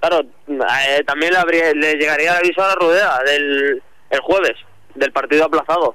Claro, 0.00 0.22
eh, 0.48 1.04
también 1.06 1.32
le, 1.32 1.38
habría, 1.38 1.72
le, 1.74 1.94
llegaría 1.94 2.32
el 2.32 2.38
aviso 2.38 2.62
a 2.62 2.68
la 2.68 2.74
rueda 2.74 3.20
del 3.24 3.82
el 4.10 4.20
jueves, 4.20 4.56
del 4.96 5.12
partido 5.12 5.44
aplazado. 5.44 5.94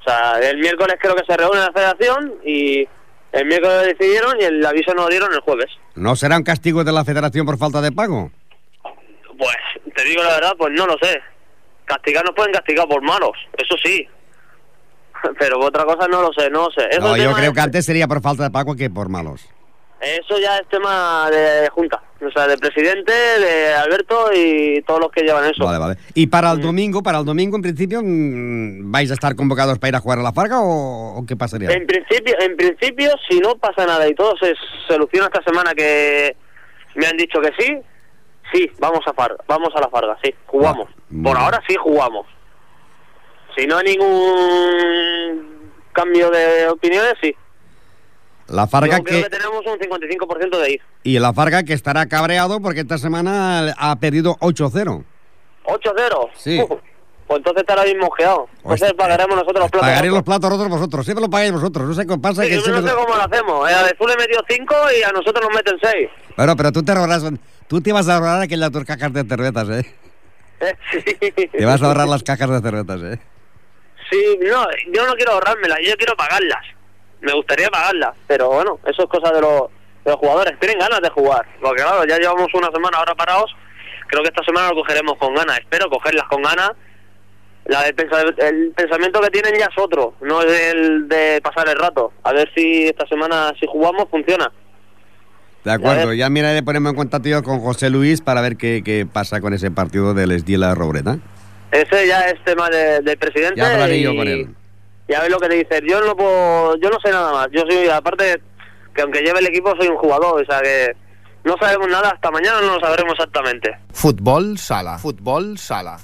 O 0.00 0.04
sea, 0.04 0.38
el 0.40 0.58
miércoles 0.58 0.96
creo 1.00 1.14
que 1.14 1.24
se 1.24 1.36
reúne 1.36 1.60
la 1.60 1.72
federación 1.72 2.34
y 2.44 2.86
el 3.32 3.46
miércoles 3.46 3.96
decidieron 3.96 4.40
y 4.40 4.44
el 4.44 4.64
aviso 4.64 4.92
nos 4.94 5.04
lo 5.04 5.10
dieron 5.10 5.32
el 5.32 5.40
jueves. 5.40 5.70
¿No 5.94 6.16
será 6.16 6.36
un 6.36 6.44
castigo 6.44 6.84
de 6.84 6.92
la 6.92 7.04
federación 7.04 7.46
por 7.46 7.58
falta 7.58 7.80
de 7.80 7.92
pago? 7.92 8.30
Pues, 9.38 9.94
te 9.94 10.04
digo 10.04 10.22
la 10.22 10.34
verdad, 10.34 10.54
pues 10.58 10.72
no 10.72 10.86
lo 10.86 10.96
sé. 11.00 11.20
Castigar 11.88 12.24
nos 12.24 12.34
pueden 12.34 12.52
castigar 12.52 12.86
por 12.86 13.02
malos, 13.02 13.32
eso 13.56 13.74
sí. 13.82 14.06
Pero 15.38 15.58
otra 15.60 15.84
cosa 15.84 16.06
no 16.06 16.22
lo 16.22 16.32
sé, 16.32 16.50
no 16.50 16.66
lo 16.66 16.70
sé. 16.70 16.86
Eso 16.90 17.00
No, 17.00 17.16
yo 17.16 17.32
creo 17.32 17.48
de- 17.48 17.54
que 17.54 17.60
antes 17.60 17.84
sería 17.86 18.06
por 18.06 18.20
falta 18.20 18.44
de 18.44 18.50
pago 18.50 18.76
que 18.76 18.88
por 18.90 19.08
malos. 19.08 19.44
Eso 20.00 20.38
ya 20.38 20.58
es 20.58 20.68
tema 20.68 21.28
de 21.28 21.68
junta, 21.70 22.00
o 22.24 22.30
sea, 22.30 22.46
de 22.46 22.56
presidente, 22.56 23.10
de 23.12 23.74
Alberto 23.74 24.30
y 24.32 24.80
todos 24.86 25.00
los 25.00 25.10
que 25.10 25.22
llevan 25.22 25.50
eso. 25.50 25.64
Vale, 25.64 25.78
vale. 25.78 25.96
¿Y 26.14 26.28
para 26.28 26.52
el 26.52 26.60
domingo, 26.60 27.02
para 27.02 27.18
el 27.18 27.24
domingo 27.24 27.56
en 27.56 27.62
principio, 27.62 28.00
mm, 28.04 28.92
vais 28.92 29.10
a 29.10 29.14
estar 29.14 29.34
convocados 29.34 29.76
para 29.80 29.88
ir 29.88 29.96
a 29.96 30.00
jugar 30.00 30.20
a 30.20 30.22
la 30.22 30.32
Farga 30.32 30.60
o, 30.60 31.18
o 31.18 31.26
qué 31.26 31.34
pasaría? 31.34 31.70
En 31.72 31.84
principio, 31.84 32.36
en 32.38 32.56
principio, 32.56 33.10
si 33.28 33.40
no 33.40 33.56
pasa 33.56 33.86
nada 33.86 34.06
y 34.08 34.14
todo 34.14 34.34
se 34.40 34.54
soluciona 34.86 35.26
esta 35.26 35.42
semana 35.42 35.74
que 35.74 36.36
me 36.94 37.06
han 37.06 37.16
dicho 37.16 37.40
que 37.40 37.50
sí, 37.58 37.76
sí, 38.52 38.70
vamos 38.78 39.00
a 39.06 39.12
Farga, 39.12 39.36
vamos 39.46 39.70
a 39.74 39.80
la 39.80 39.88
Farga, 39.88 40.16
sí, 40.22 40.34
jugamos. 40.46 40.88
muy 41.10 41.24
Por 41.32 41.38
ahora 41.40 41.60
sí 41.68 41.74
jugamos. 41.76 42.26
Si 43.56 43.66
no 43.66 43.78
hay 43.78 43.96
ningún 43.96 45.70
cambio 45.92 46.30
de 46.30 46.68
opiniones, 46.68 47.14
sí. 47.20 47.34
La 48.46 48.64
Yo 48.64 48.68
Farga 48.68 49.00
creo 49.00 49.04
que... 49.04 49.22
que 49.28 49.36
tenemos 49.36 49.60
un 49.66 49.78
55% 49.78 50.58
de 50.60 50.70
ir. 50.72 50.80
Y 51.02 51.18
la 51.18 51.32
Farga 51.32 51.62
que 51.64 51.72
estará 51.74 52.06
cabreado 52.06 52.60
porque 52.60 52.80
esta 52.80 52.98
semana 52.98 53.74
ha 53.76 53.96
perdido 53.96 54.36
8-0. 54.40 55.04
8-0. 55.64 56.28
Sí. 56.34 56.60
Uh, 56.60 56.66
pues 57.26 57.38
entonces 57.40 57.60
estará 57.60 57.84
bien 57.84 57.98
mosqueado. 57.98 58.48
Entonces 58.62 58.88
Hostia. 58.88 58.96
pagaremos 58.96 59.36
nosotros 59.36 59.60
los 59.60 59.70
platos. 59.70 59.86
Pagaréis 59.88 60.12
los 60.14 60.22
platos 60.22 60.50
rotos 60.50 60.68
vosotros. 60.68 61.04
Siempre 61.04 61.22
lo 61.26 61.30
pagáis 61.30 61.52
vosotros. 61.52 61.86
No 61.88 61.92
sé 61.94 62.06
qué 62.06 62.16
pasa. 62.16 62.42
Sí, 62.42 62.48
que 62.48 62.54
yo 62.62 62.80
no 62.80 62.88
sé 62.88 62.94
cómo 62.94 63.14
lo 63.16 63.22
hacemos. 63.22 63.70
Eh, 63.70 63.74
A 63.74 63.80
Azul 63.80 64.08
le 64.08 64.16
metió 64.16 64.40
5 64.48 64.74
y 64.98 65.02
a 65.02 65.12
nosotros 65.12 65.44
nos 65.46 65.54
meten 65.54 65.78
6. 65.82 66.08
Bueno, 66.36 66.56
pero 66.56 66.72
tú 66.72 66.82
te 66.82 66.92
ahorras... 66.92 67.24
Tú 67.68 67.82
te 67.82 67.92
vas 67.92 68.08
a 68.08 68.16
ahorrar 68.16 68.40
aquellas 68.42 68.72
tus 68.72 68.84
cajas 68.84 69.12
de 69.12 69.24
cervezas, 69.24 69.68
¿eh? 69.68 69.94
sí. 70.90 71.02
Te 71.48 71.66
vas 71.66 71.82
a 71.82 71.86
ahorrar 71.86 72.08
las 72.08 72.22
cajas 72.22 72.50
de 72.50 72.60
cervezas, 72.60 73.02
¿eh? 73.02 73.20
Sí, 74.10 74.38
no, 74.40 74.66
yo 74.90 75.06
no 75.06 75.14
quiero 75.14 75.32
ahorrármelas, 75.32 75.78
yo 75.84 75.94
quiero 75.96 76.16
pagarlas. 76.16 76.64
Me 77.20 77.32
gustaría 77.34 77.68
pagarlas, 77.68 78.16
pero 78.26 78.48
bueno, 78.48 78.80
eso 78.86 79.02
es 79.02 79.08
cosa 79.10 79.32
de 79.34 79.42
los, 79.42 79.62
de 80.04 80.10
los 80.10 80.16
jugadores. 80.16 80.58
Tienen 80.58 80.78
ganas 80.78 81.00
de 81.02 81.10
jugar, 81.10 81.46
porque 81.60 81.82
claro, 81.82 82.04
ya 82.06 82.16
llevamos 82.16 82.48
una 82.54 82.70
semana 82.70 82.98
ahora 82.98 83.14
parados. 83.14 83.54
Creo 84.06 84.22
que 84.22 84.28
esta 84.28 84.44
semana 84.44 84.70
lo 84.70 84.76
cogeremos 84.76 85.18
con 85.18 85.34
ganas. 85.34 85.58
Espero 85.58 85.90
cogerlas 85.90 86.26
con 86.28 86.42
ganas. 86.42 86.72
La 87.66 87.82
del 87.82 87.94
el 88.38 88.72
pensamiento 88.74 89.20
que 89.20 89.28
tienen 89.28 89.58
ya 89.58 89.66
es 89.66 89.76
otro, 89.76 90.14
no 90.22 90.40
es 90.40 90.72
el 90.72 91.06
de 91.06 91.38
pasar 91.42 91.68
el 91.68 91.76
rato. 91.76 92.14
A 92.22 92.32
ver 92.32 92.50
si 92.54 92.86
esta 92.86 93.06
semana, 93.06 93.52
si 93.60 93.66
jugamos, 93.66 94.08
funciona. 94.10 94.50
De 95.68 95.74
acuerdo, 95.74 96.12
ya 96.14 96.30
miraré 96.30 96.54
de 96.54 96.62
ponerme 96.62 96.88
en 96.90 96.96
contacto 96.96 97.28
yo 97.28 97.42
con 97.42 97.60
José 97.60 97.90
Luis 97.90 98.22
para 98.22 98.40
ver 98.40 98.56
qué, 98.56 98.82
qué 98.82 99.06
pasa 99.10 99.40
con 99.42 99.52
ese 99.52 99.70
partido 99.70 100.14
del 100.14 100.32
Esdila 100.32 100.74
Robreta. 100.74 101.18
Ese 101.70 102.06
ya 102.08 102.20
es 102.28 102.42
tema 102.44 102.70
de- 102.70 103.02
del 103.02 103.18
presidente. 103.18 103.60
Ya 103.60 103.72
hablaré 103.72 103.98
y- 103.98 104.02
yo 104.02 104.16
con 104.16 104.26
él. 104.26 104.48
y 105.08 105.12
a 105.14 105.20
ver 105.20 105.30
lo 105.30 105.38
que 105.38 105.48
te 105.48 105.54
dice. 105.56 105.80
Yo 105.88 106.00
no 106.00 106.16
puedo, 106.16 106.76
yo 106.80 106.88
no 106.88 106.96
sé 107.04 107.10
nada 107.10 107.32
más. 107.32 107.48
Yo 107.52 107.62
soy, 107.68 107.88
aparte, 107.88 108.40
que 108.94 109.02
aunque 109.02 109.20
lleve 109.20 109.40
el 109.40 109.46
equipo, 109.48 109.74
soy 109.78 109.88
un 109.88 109.96
jugador, 109.98 110.40
o 110.42 110.44
sea 110.46 110.60
que 110.62 110.96
no 111.44 111.54
sabemos 111.60 111.88
nada 111.88 112.10
hasta 112.10 112.30
mañana, 112.30 112.60
no 112.62 112.74
lo 112.74 112.80
sabremos 112.80 113.12
exactamente. 113.12 113.70
Futbol 113.92 114.58
sala. 114.58 114.96
Futbol 114.98 115.58
sala. 115.58 115.98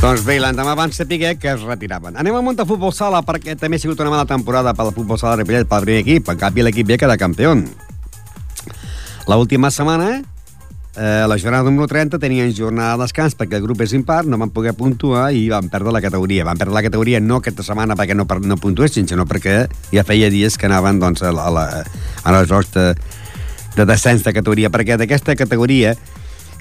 Doncs 0.00 0.22
bé, 0.24 0.36
l'endemà 0.38 0.76
van 0.78 0.92
saber 0.94 1.36
que 1.42 1.48
es 1.50 1.60
retiraven. 1.66 2.16
Anem 2.16 2.36
al 2.38 2.44
Monta 2.46 2.64
Futbol 2.64 2.92
Sala 2.94 3.18
perquè 3.26 3.56
també 3.58 3.76
ha 3.76 3.82
sigut 3.82 3.98
una 3.98 4.10
mala 4.12 4.26
temporada 4.30 4.70
pel 4.72 4.92
Futbol 4.94 5.18
Sala 5.18 5.40
Ripollet 5.40 5.66
pel 5.66 5.82
primer 5.82 6.00
equip. 6.04 6.28
En 6.30 6.38
canvi, 6.38 6.62
l'equip 6.62 6.86
B 6.86 6.96
queda 6.96 7.16
campió. 7.18 7.50
L'última 9.28 9.70
setmana, 9.70 10.22
eh, 10.96 11.24
la 11.28 11.36
jornada 11.38 11.64
número 11.64 11.86
30, 11.86 12.18
tenien 12.18 12.54
jornada 12.56 12.96
de 12.96 13.02
descans 13.02 13.34
perquè 13.36 13.58
el 13.58 13.66
grup 13.66 13.82
és 13.84 13.92
impar, 13.92 14.22
no 14.24 14.38
van 14.40 14.48
poder 14.48 14.72
puntuar 14.72 15.26
i 15.36 15.50
van 15.52 15.68
perdre 15.68 15.92
la 15.92 16.00
categoria. 16.00 16.46
Van 16.48 16.56
perdre 16.56 16.72
la 16.72 16.82
categoria 16.82 17.20
no 17.20 17.42
aquesta 17.42 17.62
setmana 17.62 17.92
perquè 17.92 18.16
no, 18.16 18.24
no 18.24 18.56
puntuessin, 18.56 19.04
sinó 19.04 19.28
perquè 19.28 19.66
ja 19.92 20.06
feia 20.08 20.32
dies 20.32 20.56
que 20.56 20.64
anaven 20.64 20.96
doncs, 20.98 21.20
a, 21.20 21.34
la, 21.36 21.44
a, 21.44 21.52
la, 21.52 21.66
a 22.24 22.36
les 22.38 22.48
jocs 22.48 22.72
de, 22.72 22.86
de 23.76 23.84
descens 23.84 24.24
de 24.24 24.32
categoria, 24.32 24.72
perquè 24.72 24.96
d'aquesta 24.96 25.36
categoria, 25.36 25.92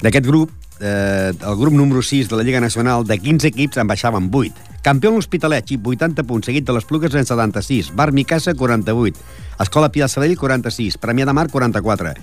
d'aquest 0.03 0.27
grup, 0.27 0.51
eh, 0.81 1.31
el 1.31 1.55
grup 1.55 1.71
número 1.71 2.03
6 2.03 2.27
de 2.27 2.35
la 2.35 2.43
Lliga 2.43 2.59
Nacional, 2.59 3.07
de 3.07 3.15
15 3.17 3.47
equips 3.47 3.79
en 3.79 3.87
baixaven 3.87 4.27
8. 4.27 4.67
Campió 4.83 5.09
l'Hospitalet, 5.11 5.65
xip 5.67 5.87
80 5.87 6.23
punts, 6.27 6.45
seguit 6.47 6.67
de 6.67 6.75
les 6.75 6.85
Plugues 6.87 7.15
en 7.15 7.25
76, 7.27 7.89
Bar 7.95 8.11
Micasa 8.15 8.53
48, 8.55 9.19
Escola 9.59 9.89
Pia 9.91 10.05
de 10.05 10.13
Sabadell 10.13 10.37
46, 10.37 10.99
Premià 11.01 11.25
de 11.27 11.33
Mar 11.35 11.49
44, 11.51 12.13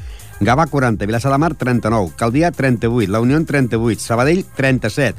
Gavà 0.40 0.66
40, 0.66 1.06
Vilassar 1.06 1.32
de 1.32 1.38
Mar 1.38 1.54
39, 1.54 2.12
Caldià 2.18 2.50
38, 2.50 3.10
La 3.10 3.20
Unió 3.20 3.36
en 3.36 3.46
38, 3.46 4.00
Sabadell 4.02 4.44
37, 4.56 5.14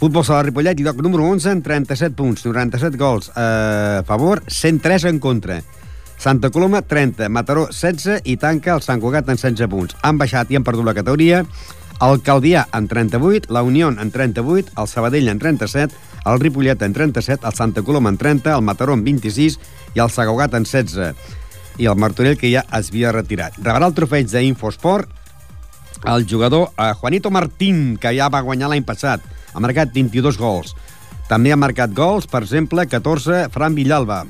Futbol 0.00 0.24
Sala 0.24 0.42
Ripollet, 0.42 0.80
lloc 0.80 0.96
número 1.04 1.26
11 1.28 1.50
en 1.50 1.62
37 1.62 2.16
punts, 2.16 2.46
97 2.46 2.96
gols. 2.96 3.30
Eh, 3.36 3.98
a 4.00 4.02
favor, 4.02 4.42
103 4.48 5.04
en 5.04 5.18
contra. 5.18 5.62
Santa 6.16 6.50
Coloma, 6.50 6.80
30, 6.80 7.28
Mataró, 7.28 7.66
16 7.68 8.22
i 8.24 8.38
tanca 8.40 8.74
el 8.74 8.80
Sant 8.80 9.00
Cugat 9.00 9.28
en 9.28 9.36
16 9.36 9.68
punts. 9.68 9.98
Han 10.00 10.16
baixat 10.16 10.50
i 10.50 10.56
han 10.56 10.64
perdut 10.64 10.88
la 10.88 10.96
categoria. 10.96 11.44
El 12.00 12.22
Caldià 12.24 12.64
en 12.72 12.88
38, 12.88 13.52
la 13.52 13.62
Unió 13.62 13.90
en 13.92 14.10
38, 14.10 14.72
el 14.80 14.88
Sabadell 14.88 15.28
en 15.28 15.38
37, 15.38 15.94
el 16.24 16.40
Ripollet 16.40 16.80
en 16.80 16.96
37, 16.96 17.46
el 17.46 17.54
Santa 17.54 17.82
Coloma 17.82 18.08
en 18.08 18.16
30, 18.16 18.56
el 18.56 18.64
Mataró 18.64 18.96
en 18.96 19.04
26 19.04 19.58
i 19.94 20.00
el 20.00 20.08
Sant 20.08 20.32
Cugat 20.32 20.56
en 20.56 20.64
16. 20.64 21.14
I 21.78 21.86
el 21.86 21.96
Martorell, 21.96 22.36
que 22.38 22.50
ja 22.52 22.64
es 22.78 22.90
havia 22.90 23.12
retirat. 23.12 23.56
Rebrà 23.58 23.86
el 23.86 23.94
trofeig 23.94 24.26
d'Infosport 24.28 25.08
el 26.08 26.26
jugador 26.26 26.70
Juanito 27.00 27.30
Martín, 27.30 27.98
que 28.00 28.14
ja 28.16 28.28
va 28.32 28.40
guanyar 28.40 28.70
l'any 28.72 28.84
passat. 28.84 29.20
Ha 29.52 29.60
marcat 29.60 29.90
22 29.92 30.38
gols. 30.40 30.74
També 31.28 31.52
ha 31.52 31.56
marcat 31.60 31.92
gols, 31.94 32.26
per 32.26 32.42
exemple, 32.42 32.86
14, 32.88 33.48
Fran 33.52 33.74
Villalba. 33.76 34.24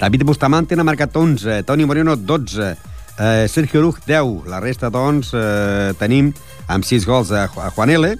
David 0.00 0.24
Bustamante 0.26 0.74
n'ha 0.76 0.84
marcat 0.84 1.14
11, 1.16 1.62
Toni 1.64 1.84
Moreno 1.86 2.16
12, 2.16 2.70
eh, 3.18 3.46
Sergio 3.48 3.82
Ruj 3.84 4.00
10. 4.06 4.46
La 4.50 4.60
resta, 4.60 4.90
doncs, 4.90 5.32
eh, 5.34 5.92
tenim 5.98 6.32
amb 6.66 6.84
6 6.84 7.06
gols 7.06 7.30
a, 7.30 7.46
Ju- 7.48 7.60
a 7.62 7.70
Juan 7.70 7.90
L 7.94 8.14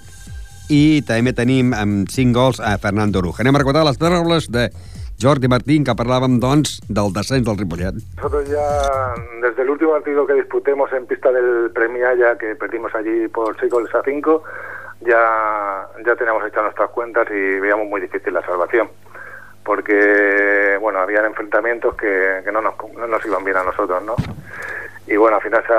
i 0.71 1.03
també 1.05 1.33
tenim 1.37 1.73
amb 1.77 2.09
5 2.09 2.33
gols 2.33 2.61
a 2.61 2.77
Fernando 2.79 3.21
Ruj. 3.21 3.41
Anem 3.41 3.57
a 3.57 3.59
recordar 3.65 3.85
les 3.85 3.99
paraules 3.99 4.47
de 4.51 4.69
Jordi 5.20 5.48
Martín, 5.48 5.85
que 5.85 5.94
parlàvem, 5.96 6.38
doncs, 6.40 6.81
del 6.88 7.12
descens 7.14 7.46
del 7.46 7.59
Ripollet. 7.59 7.96
Nosotros 8.16 8.48
ya, 8.48 9.14
desde 9.40 9.62
el 9.62 9.70
último 9.70 9.92
partido 9.92 10.27
que 10.27 10.35
disputemos 10.35 10.92
en 10.92 11.07
pista 11.07 11.31
del 11.33 11.70
Premiaya, 11.72 12.37
que 12.37 12.55
perdimos 12.57 12.94
allí 12.94 13.29
por 13.29 13.59
6 13.59 13.72
goles 13.72 13.94
a 13.94 14.03
5, 14.03 14.42
ya, 15.00 15.87
ya 16.05 16.16
teníamos 16.16 16.44
hechas 16.46 16.62
nuestras 16.62 16.90
cuentas 16.90 17.27
y 17.31 17.61
veíamos 17.61 17.87
muy 17.87 18.00
difícil 18.00 18.35
la 18.35 18.42
salvación. 18.42 18.88
Porque, 19.64 20.77
bueno, 20.81 20.98
habían 20.98 21.24
enfrentamientos 21.24 21.94
que, 21.96 22.42
que 22.44 22.53
no, 22.53 22.61
nos, 22.61 22.74
no 22.96 23.07
nos 23.07 23.24
iban 23.24 23.44
bien 23.44 23.57
a 23.57 23.64
nosotros, 23.64 24.03
¿no? 24.05 24.14
Y 25.07 25.16
bueno, 25.16 25.37
al 25.37 25.42
final 25.42 25.62
se 25.66 25.72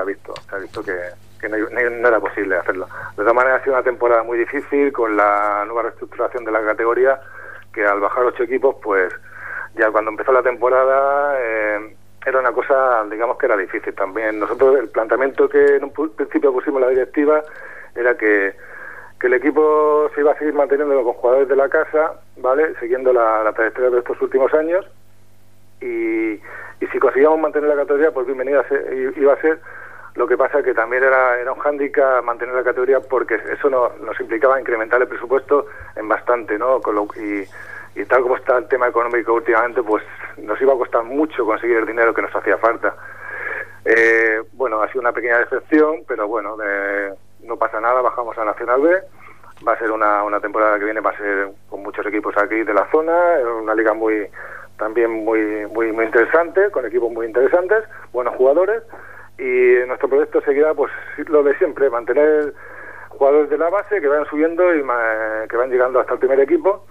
ha, 0.00 0.04
visto, 0.04 0.34
se 0.48 0.56
ha 0.56 0.58
visto 0.58 0.82
que, 0.82 0.96
que 1.40 1.48
no 1.48 2.08
era 2.08 2.20
posible 2.20 2.56
hacerlo. 2.56 2.86
De 3.10 3.22
todas 3.22 3.34
maneras, 3.34 3.60
ha 3.60 3.64
sido 3.64 3.74
una 3.74 3.84
temporada 3.84 4.22
muy 4.22 4.38
difícil 4.38 4.92
con 4.92 5.16
la 5.16 5.64
nueva 5.66 5.82
reestructuración 5.82 6.44
de 6.44 6.52
la 6.52 6.62
categoría, 6.62 7.20
que 7.72 7.84
al 7.86 8.00
bajar 8.00 8.24
ocho 8.24 8.42
equipos, 8.42 8.76
pues 8.82 9.12
ya 9.74 9.90
cuando 9.90 10.10
empezó 10.10 10.32
la 10.32 10.42
temporada 10.42 11.36
eh, 11.40 11.94
era 12.26 12.40
una 12.40 12.52
cosa, 12.52 13.04
digamos 13.10 13.38
que 13.38 13.46
era 13.46 13.56
difícil 13.56 13.94
también. 13.94 14.38
Nosotros 14.40 14.78
el 14.78 14.88
planteamiento 14.88 15.48
que 15.48 15.76
en 15.76 15.84
un 15.84 15.92
principio 15.92 16.52
pusimos 16.52 16.80
la 16.80 16.88
directiva 16.88 17.42
era 17.94 18.16
que, 18.16 18.54
que 19.18 19.26
el 19.26 19.34
equipo 19.34 20.10
se 20.14 20.20
iba 20.20 20.32
a 20.32 20.38
seguir 20.38 20.54
manteniendo 20.54 21.02
con 21.02 21.12
jugadores 21.14 21.48
de 21.48 21.56
la 21.56 21.68
casa, 21.68 22.12
¿vale? 22.36 22.74
Siguiendo 22.80 23.12
la, 23.12 23.52
trayectoria 23.54 23.90
de 23.90 23.98
estos 23.98 24.20
últimos 24.20 24.52
años 24.54 24.84
y, 25.80 26.32
y 26.34 26.86
si 26.92 26.98
conseguíamos 26.98 27.40
mantener 27.40 27.68
la 27.70 27.76
categoría, 27.76 28.10
pues 28.12 28.26
bienvenida 28.26 28.64
i- 28.70 29.20
iba 29.20 29.32
a 29.32 29.40
ser. 29.40 29.60
Lo 30.16 30.26
que 30.26 30.36
pasa 30.36 30.62
que 30.62 30.74
también 30.74 31.04
era, 31.04 31.38
era 31.38 31.52
un 31.52 31.58
hándicap 31.60 32.22
mantener 32.24 32.54
la 32.54 32.64
categoría 32.64 33.00
porque 33.00 33.36
eso 33.52 33.70
no- 33.70 33.90
nos 34.00 34.18
implicaba 34.20 34.60
incrementar 34.60 35.00
el 35.00 35.08
presupuesto 35.08 35.66
en 35.96 36.08
bastante, 36.08 36.58
¿no? 36.58 36.80
Con 36.80 36.96
lo- 36.96 37.08
y, 37.16 37.46
y 37.94 38.04
tal 38.06 38.22
como 38.22 38.36
está 38.36 38.58
el 38.58 38.66
tema 38.68 38.88
económico 38.88 39.32
últimamente, 39.34 39.82
pues 39.82 40.02
nos 40.38 40.60
iba 40.60 40.72
a 40.74 40.76
costar 40.76 41.04
mucho 41.04 41.44
conseguir 41.44 41.76
el 41.78 41.86
dinero 41.86 42.12
que 42.12 42.22
nos 42.22 42.34
hacía 42.34 42.58
falta. 42.58 42.94
Eh, 43.84 44.42
bueno, 44.52 44.82
ha 44.82 44.88
sido 44.88 45.00
una 45.00 45.12
pequeña 45.12 45.38
decepción, 45.38 46.02
pero 46.06 46.28
bueno, 46.28 46.56
eh, 46.62 47.14
no 47.44 47.56
pasa 47.56 47.80
nada, 47.80 48.00
bajamos 48.02 48.36
a 48.36 48.44
Nacional 48.44 48.80
B. 48.80 49.00
Va 49.66 49.72
a 49.74 49.78
ser 49.78 49.90
una, 49.90 50.22
una 50.24 50.40
temporada 50.40 50.78
que 50.78 50.84
viene, 50.86 51.00
va 51.00 51.10
a 51.10 51.16
ser 51.18 51.48
con 51.68 51.82
muchos 51.82 52.04
equipos 52.06 52.34
aquí 52.38 52.62
de 52.62 52.72
la 52.74 52.88
zona, 52.90 53.36
es 53.38 53.44
una 53.44 53.74
liga 53.74 53.92
muy 53.92 54.26
también 54.78 55.10
muy, 55.10 55.66
muy, 55.66 55.92
muy 55.92 56.06
interesante, 56.06 56.70
con 56.70 56.86
equipos 56.86 57.12
muy 57.12 57.26
interesantes, 57.26 57.84
buenos 58.14 58.34
jugadores, 58.36 58.82
nuestro 60.00 60.08
proyecto 60.08 60.40
seguirá 60.42 60.72
pues 60.74 60.90
lo 61.28 61.42
de 61.42 61.54
siempre, 61.58 61.90
mantener 61.90 62.54
jugadores 63.10 63.50
de 63.50 63.58
la 63.58 63.68
base 63.68 64.00
que 64.00 64.08
van 64.08 64.24
subiendo 64.26 64.74
y 64.74 64.82
que 65.48 65.56
van 65.56 65.70
llegando 65.70 66.00
hasta 66.00 66.14
el 66.14 66.18
primer 66.18 66.40
equipo 66.40 66.86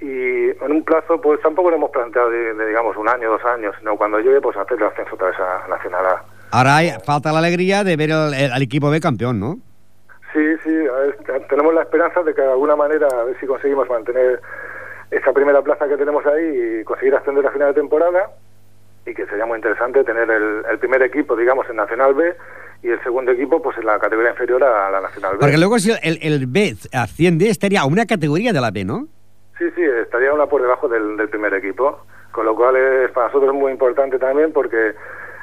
y 0.00 0.50
en 0.50 0.70
un 0.72 0.84
plazo 0.84 1.18
pues 1.20 1.40
tampoco 1.40 1.70
lo 1.70 1.76
hemos 1.76 1.90
planteado 1.90 2.28
de, 2.28 2.52
de, 2.54 2.66
digamos 2.66 2.94
un 2.96 3.08
año, 3.08 3.30
dos 3.30 3.44
años, 3.46 3.74
sino 3.78 3.96
cuando 3.96 4.18
llegue 4.20 4.40
pues 4.42 4.56
hacer 4.58 4.76
el 4.76 4.84
ascenso 4.84 5.14
otra 5.14 5.28
vez 5.28 5.36
a 5.40 5.66
Nacional 5.68 6.04
A. 6.06 6.22
Ahora 6.50 6.76
hay- 6.76 6.90
falta 7.06 7.32
la 7.32 7.38
alegría 7.38 7.84
de 7.84 7.96
ver 7.96 8.10
el- 8.10 8.34
el- 8.34 8.52
al 8.52 8.62
equipo 8.62 8.90
B 8.90 9.00
campeón, 9.00 9.40
¿no? 9.40 9.54
Sí, 10.34 10.44
sí, 10.64 10.70
ver, 10.70 11.46
tenemos 11.48 11.72
la 11.72 11.82
esperanza 11.82 12.22
de 12.22 12.34
que 12.34 12.42
de 12.42 12.50
alguna 12.50 12.76
manera 12.76 13.06
a 13.06 13.24
ver 13.24 13.38
si 13.40 13.46
conseguimos 13.46 13.88
mantener 13.88 14.40
esa 15.10 15.32
primera 15.32 15.62
plaza 15.62 15.88
que 15.88 15.96
tenemos 15.96 16.24
ahí 16.26 16.80
y 16.80 16.84
conseguir 16.84 17.14
ascender 17.14 17.46
a 17.46 17.50
final 17.50 17.68
de 17.68 17.80
temporada 17.80 18.28
y 19.06 19.14
que 19.14 19.26
sería 19.26 19.46
muy 19.46 19.56
interesante 19.56 20.04
tener 20.04 20.30
el, 20.30 20.62
el 20.70 20.78
primer 20.78 21.02
equipo, 21.02 21.36
digamos, 21.36 21.68
en 21.68 21.76
Nacional 21.76 22.14
B 22.14 22.34
y 22.82 22.90
el 22.90 23.02
segundo 23.02 23.32
equipo 23.32 23.62
pues 23.62 23.76
en 23.78 23.86
la 23.86 23.98
categoría 23.98 24.30
inferior 24.30 24.62
a 24.64 24.90
la 24.90 25.00
Nacional 25.00 25.32
B. 25.32 25.38
Porque 25.40 25.58
luego 25.58 25.78
si 25.78 25.92
el, 26.02 26.18
el 26.20 26.46
B 26.46 26.74
asciende, 26.92 27.48
estaría 27.48 27.80
a 27.80 27.86
una 27.86 28.06
categoría 28.06 28.52
de 28.52 28.60
la 28.60 28.70
B, 28.70 28.84
¿no? 28.84 29.06
Sí, 29.58 29.70
sí, 29.74 29.82
estaría 29.82 30.32
una 30.32 30.46
por 30.46 30.62
debajo 30.62 30.88
del, 30.88 31.16
del 31.16 31.28
primer 31.28 31.54
equipo, 31.54 32.04
con 32.32 32.46
lo 32.46 32.56
cual 32.56 32.76
es 32.76 33.10
para 33.12 33.26
nosotros 33.28 33.54
muy 33.54 33.70
importante 33.72 34.18
también 34.18 34.52
porque 34.52 34.94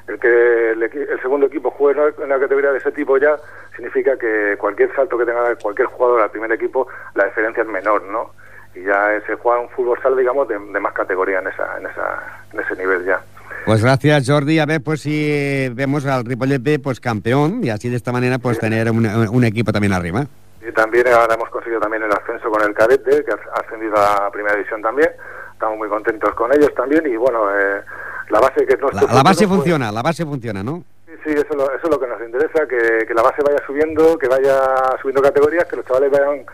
el 0.08 0.20
que 0.20 0.72
el, 0.72 0.84
el 0.84 1.22
segundo 1.22 1.48
equipo 1.48 1.70
juegue 1.70 2.02
en 2.18 2.24
una 2.24 2.40
categoría 2.40 2.72
de 2.72 2.80
ese 2.80 2.92
tipo 2.92 3.18
ya 3.18 3.38
significa 3.76 4.18
que 4.18 4.56
cualquier 4.58 4.94
salto 4.96 5.18
que 5.18 5.26
tenga 5.26 5.56
cualquier 5.56 5.88
jugador 5.88 6.22
al 6.22 6.32
primer 6.32 6.52
equipo, 6.52 6.88
la 7.14 7.26
diferencia 7.26 7.64
es 7.64 7.70
menor, 7.70 8.04
¿no? 8.04 8.32
Y 8.76 8.84
ya 8.84 9.22
se 9.26 9.36
juega 9.36 9.60
un 9.62 9.70
fútbol 9.70 10.00
sala, 10.02 10.18
digamos, 10.18 10.48
de, 10.48 10.58
de 10.58 10.80
más 10.80 10.94
categoría 10.94 11.40
en, 11.40 11.48
esa, 11.48 11.78
en, 11.78 11.86
esa, 11.86 12.44
en 12.54 12.60
ese 12.60 12.76
nivel 12.76 13.06
ya. 13.06 13.22
Pues 13.66 13.84
gracias, 13.84 14.28
Jordi. 14.28 14.60
A 14.60 14.66
ver, 14.66 14.82
pues 14.82 15.02
si 15.02 15.70
vemos 15.74 16.06
al 16.06 16.26
Ripollet 16.26 16.62
B 16.62 16.80
pues 16.80 17.00
campeón 17.00 17.62
y 17.64 17.70
así 17.70 17.90
de 17.90 17.96
esta 17.98 18.12
manera 18.12 18.40
pues 18.40 18.60
tener 18.60 18.90
un, 18.92 19.06
un 19.06 19.44
equipo 19.44 19.72
también 19.72 19.94
arriba. 19.94 20.26
Y 20.68 20.72
también 20.74 21.08
ahora 21.08 21.36
hemos 21.36 21.50
conseguido 21.50 21.80
también 21.80 22.04
el 22.04 22.12
ascenso 22.12 22.50
con 22.50 22.62
el 22.62 22.74
cadete, 22.74 23.24
que 23.24 23.32
ha 23.32 23.60
ascendido 23.60 23.96
a 23.98 24.30
primera 24.32 24.56
división 24.56 24.82
también. 24.82 25.10
Estamos 25.54 25.78
muy 25.78 25.90
contentos 25.90 26.34
con 26.36 26.52
ellos 26.54 26.74
también 26.76 27.06
y 27.08 27.16
bueno, 27.18 27.50
eh, 27.58 27.82
la 28.30 28.40
base 28.40 28.66
que 28.66 28.74
es 28.74 28.80
nuestro 28.80 29.08
La, 29.08 29.14
la 29.14 29.24
base 29.24 29.44
futuro, 29.46 29.50
pues, 29.50 29.58
funciona, 29.72 29.92
la 29.92 30.02
base 30.02 30.26
funciona, 30.26 30.64
¿no? 30.64 30.84
Sí, 31.06 31.14
sí, 31.26 31.30
eso, 31.34 31.48
es 31.50 31.56
lo- 31.56 31.72
eso 31.72 31.84
es 31.84 31.90
lo 31.90 32.00
que 32.00 32.08
nos 32.08 32.22
interesa, 32.22 32.68
que, 32.68 33.06
que 33.06 33.14
la 33.14 33.22
base 33.24 33.42
vaya 33.44 33.58
subiendo, 33.68 34.18
que 34.18 34.28
vaya 34.28 34.58
subiendo 35.02 35.22
categorías, 35.22 35.66
que 35.66 35.76
los 35.76 35.86
chavales 35.86 36.12
vayan, 36.12 36.46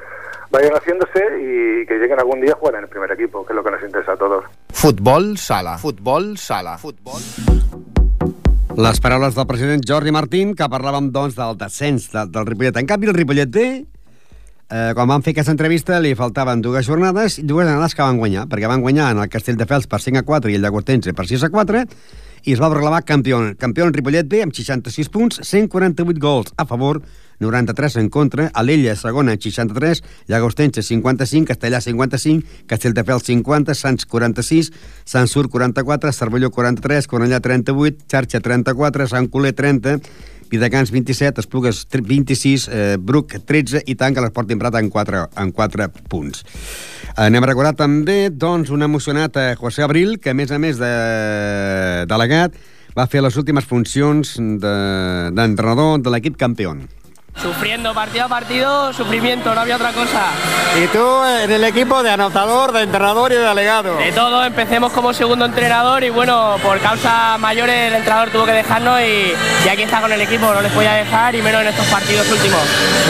vayan 0.55 0.73
haciéndose 0.73 1.19
y 1.41 1.85
que 1.85 1.95
lleguen 1.95 2.19
algún 2.19 2.39
día 2.39 2.53
a 2.53 2.55
jugar 2.55 2.75
en 2.75 2.83
el 2.83 2.89
primer 2.89 3.11
equipo, 3.11 3.45
que 3.45 3.51
es 3.51 3.55
lo 3.55 3.63
que 3.63 3.71
nos 3.71 3.83
interesa 3.83 4.13
a 4.13 4.17
todos. 4.17 4.45
Futbol 4.69 5.37
sala. 5.37 5.77
Futbol 5.77 6.37
sala. 6.37 6.77
Futbol. 6.77 7.21
Les 8.75 8.99
paraules 8.99 9.35
del 9.35 9.47
president 9.47 9.83
Jordi 9.87 10.11
Martín, 10.11 10.53
que 10.55 10.67
parlàvem, 10.71 11.11
doncs, 11.11 11.35
del 11.35 11.59
descens 11.59 12.09
del, 12.11 12.31
del 12.31 12.47
Ripollet. 12.47 12.79
En 12.79 12.87
canvi, 12.87 13.07
el 13.07 13.15
Ripollet 13.15 13.51
B, 13.51 13.65
eh, 13.83 14.91
quan 14.95 15.07
van 15.11 15.23
fer 15.23 15.35
aquesta 15.35 15.55
entrevista, 15.55 15.99
li 16.03 16.15
faltaven 16.15 16.63
dues 16.63 16.87
jornades 16.87 17.39
i 17.39 17.45
dues 17.47 17.67
jornades 17.67 17.95
que 17.95 18.03
van 18.03 18.19
guanyar, 18.19 18.47
perquè 18.51 18.71
van 18.71 18.83
guanyar 18.83 19.13
en 19.15 19.23
el 19.23 19.31
Castelldefels 19.31 19.87
per 19.91 20.01
5 20.03 20.23
a 20.23 20.27
4 20.27 20.51
i 20.51 20.59
el 20.59 20.67
Llagostense 20.67 21.15
per 21.15 21.27
6 21.27 21.47
a 21.47 21.51
4, 21.55 21.85
i 22.45 22.53
es 22.53 22.61
va 22.61 22.69
proclamar 22.69 23.03
campió. 23.03 23.39
Campió 23.57 23.85
en 23.85 23.93
Ripollet 23.93 24.27
B 24.29 24.41
amb 24.45 24.53
66 24.53 25.09
punts, 25.09 25.41
148 25.41 26.21
gols 26.21 26.53
a 26.57 26.65
favor, 26.69 27.01
93 27.39 27.97
en 27.97 28.09
contra, 28.09 28.49
Alella 28.53 28.95
segona 28.95 29.33
amb 29.35 29.41
63, 29.41 30.03
Llagostense 30.29 30.83
55, 30.85 31.49
Castellà 31.49 31.81
55, 31.81 32.63
Castelldefels 32.69 33.25
50, 33.27 33.75
Sants 33.75 34.05
46, 34.05 34.71
Sant 35.03 35.27
Sur 35.27 35.49
44, 35.49 36.13
Cervelló 36.13 36.51
43, 36.51 37.09
Cornellà 37.11 37.41
38, 37.41 38.05
Xarxa 38.07 38.39
34, 38.39 39.09
Sant 39.11 39.27
Coler 39.33 39.53
30, 39.57 39.99
Vidacans 40.49 40.91
27, 40.91 41.41
Esplugues 41.41 41.87
26, 41.89 42.67
eh, 42.69 42.97
Bruc 43.01 43.33
13 43.45 43.81
i 43.89 43.95
tanca 43.97 44.21
l'Esport 44.21 44.53
Prat 44.61 44.77
en 44.79 44.91
4, 44.93 45.29
en 45.41 45.51
4 45.51 45.89
punts. 46.07 46.45
Anem 47.15 47.45
a 47.45 47.47
recordar 47.47 47.75
també 47.79 48.27
doncs, 48.29 48.69
un 48.75 48.83
emocionat 48.83 49.37
eh, 49.39 49.53
José 49.55 49.85
Abril, 49.85 50.17
que 50.19 50.33
a 50.33 50.35
més 50.35 50.51
a 50.51 50.59
més 50.59 50.75
de 50.81 50.89
delegat 52.11 52.57
va 52.95 53.05
fer 53.07 53.21
les 53.23 53.37
últimes 53.39 53.63
funcions 53.67 54.35
de- 54.35 55.31
d'entrenador 55.35 55.97
de, 55.97 56.03
de 56.03 56.11
l'equip 56.11 56.35
campió. 56.39 56.75
Sufriendo 57.41 57.93
partido 57.93 58.25
a 58.25 58.27
partido, 58.29 58.91
sufrimiento, 58.93 59.53
no 59.53 59.61
había 59.61 59.75
otra 59.75 59.91
cosa. 59.91 60.21
Y 60.81 60.87
tú 60.87 61.23
en 61.25 61.51
el 61.51 61.63
equipo 61.65 62.01
de 62.01 62.09
anotador, 62.09 62.71
de 62.71 62.81
entrenador 62.83 63.31
y 63.31 63.35
de 63.35 63.41
delegado. 63.41 63.97
De 63.97 64.11
todo, 64.13 64.43
empecemos 64.43 64.91
como 64.93 65.13
segundo 65.13 65.45
entrenador 65.45 66.03
y 66.03 66.09
bueno, 66.09 66.55
por 66.63 66.79
causas 66.79 67.37
mayores 67.39 67.89
el 67.89 67.95
entrenador 67.95 68.29
tuvo 68.31 68.45
que 68.45 68.53
dejarnos 68.53 68.99
y, 69.01 69.33
y 69.65 69.69
aquí 69.69 69.83
está 69.83 70.01
con 70.01 70.11
el 70.11 70.21
equipo, 70.21 70.51
no 70.53 70.61
les 70.61 70.71
podía 70.71 70.93
dejar 70.93 71.35
y 71.35 71.41
menos 71.41 71.61
en 71.61 71.67
estos 71.67 71.85
partidos 71.87 72.27
últimos. 72.31 72.61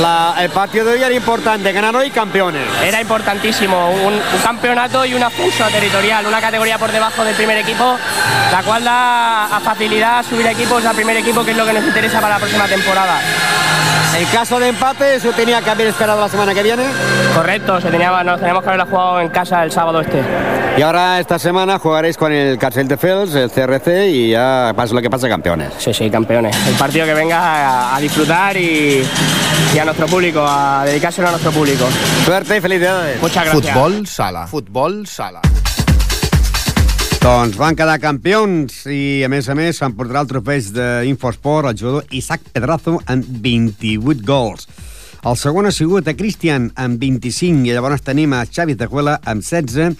La- 0.01 0.33
el 0.39 0.49
partido 0.49 0.85
de 0.85 0.93
hoy 0.93 1.03
era 1.03 1.13
importante, 1.13 1.71
ganar 1.71 1.95
hoy 1.95 2.09
campeones. 2.09 2.63
Era 2.83 2.99
importantísimo, 2.99 3.91
un, 3.91 4.13
un 4.15 4.41
campeonato 4.43 5.05
y 5.05 5.13
un 5.13 5.23
ascenso 5.23 5.65
territorial, 5.67 6.25
una 6.25 6.41
categoría 6.41 6.77
por 6.77 6.91
debajo 6.91 7.23
del 7.23 7.35
primer 7.35 7.57
equipo, 7.59 7.97
la 8.51 8.63
cual 8.63 8.83
da 8.83 9.45
a 9.55 9.59
facilidad 9.61 10.25
subir 10.25 10.47
equipos 10.47 10.83
al 10.83 10.95
primer 10.95 11.15
equipo, 11.17 11.45
que 11.45 11.51
es 11.51 11.57
lo 11.57 11.65
que 11.65 11.73
nos 11.73 11.83
interesa 11.85 12.19
para 12.19 12.33
la 12.33 12.39
próxima 12.39 12.65
temporada. 12.65 13.19
En 14.17 14.25
caso 14.27 14.59
de 14.59 14.69
empate, 14.69 15.15
eso 15.15 15.31
tenía 15.31 15.61
que 15.61 15.69
haber 15.69 15.87
esperado 15.87 16.21
la 16.21 16.29
semana 16.29 16.53
que 16.53 16.63
viene. 16.63 16.85
Correcto, 17.35 17.81
se 17.81 17.89
tenía, 17.89 18.23
nos 18.23 18.39
teníamos 18.39 18.63
que 18.63 18.69
haberla 18.69 18.85
jugado 18.85 19.19
en 19.19 19.27
casa 19.29 19.61
el 19.63 19.71
sábado 19.71 19.99
este. 19.99 20.21
Y 20.77 20.81
ahora 20.81 21.19
esta 21.19 21.37
semana 21.37 21.79
jugaréis 21.79 22.15
con 22.15 22.31
el 22.31 22.57
Castelldefels, 22.57 23.35
el 23.35 23.51
CRC, 23.51 24.07
y 24.07 24.29
ya 24.31 24.71
pasa 24.75 24.93
lo 24.93 25.01
que 25.01 25.09
pasa, 25.09 25.27
campeones. 25.27 25.73
Sí, 25.79 25.93
sí, 25.93 26.09
campeones. 26.09 26.55
El 26.65 26.75
partido 26.75 27.05
que 27.05 27.13
venga 27.13 27.39
a, 27.39 27.95
a 27.95 27.99
disfrutar 27.99 28.55
y, 28.55 29.03
y 29.73 29.79
a 29.79 29.83
nuestro 29.83 30.07
público, 30.07 30.45
a 30.47 30.85
dedicárselo 30.85 31.27
a 31.27 31.31
nuestro 31.31 31.51
público. 31.51 31.85
Suerte 32.23 32.57
y 32.57 32.61
felicidades. 32.61 33.21
Muchas 33.21 33.45
gracias. 33.45 33.73
Futbol 33.73 34.07
sala. 34.07 34.47
Futbol 34.47 35.07
sala. 35.07 35.41
Doncs 37.25 37.55
van 37.57 37.73
quedar 37.73 37.95
campions 37.97 38.83
i, 38.85 39.23
a 39.25 39.27
més 39.33 39.47
a 39.49 39.55
més, 39.57 39.79
s'emportarà 39.79 40.21
el 40.21 40.27
trofeig 40.29 40.67
d'Infosport 40.75 41.71
el 41.71 41.79
jugador 41.79 42.11
Isaac 42.13 42.43
Pedrazo 42.53 42.99
amb 43.09 43.25
28 43.41 44.21
gols. 44.27 44.67
El 45.25 45.39
segon 45.41 45.65
ha 45.65 45.71
sigut 45.73 46.05
a 46.05 46.13
Cristian 46.13 46.67
amb 46.77 47.01
25 47.01 47.65
i 47.65 47.73
llavors 47.73 48.05
tenim 48.05 48.35
a 48.37 48.43
Xavi 48.45 48.77
Tejuela 48.77 49.15
amb 49.25 49.41
16 49.41 49.97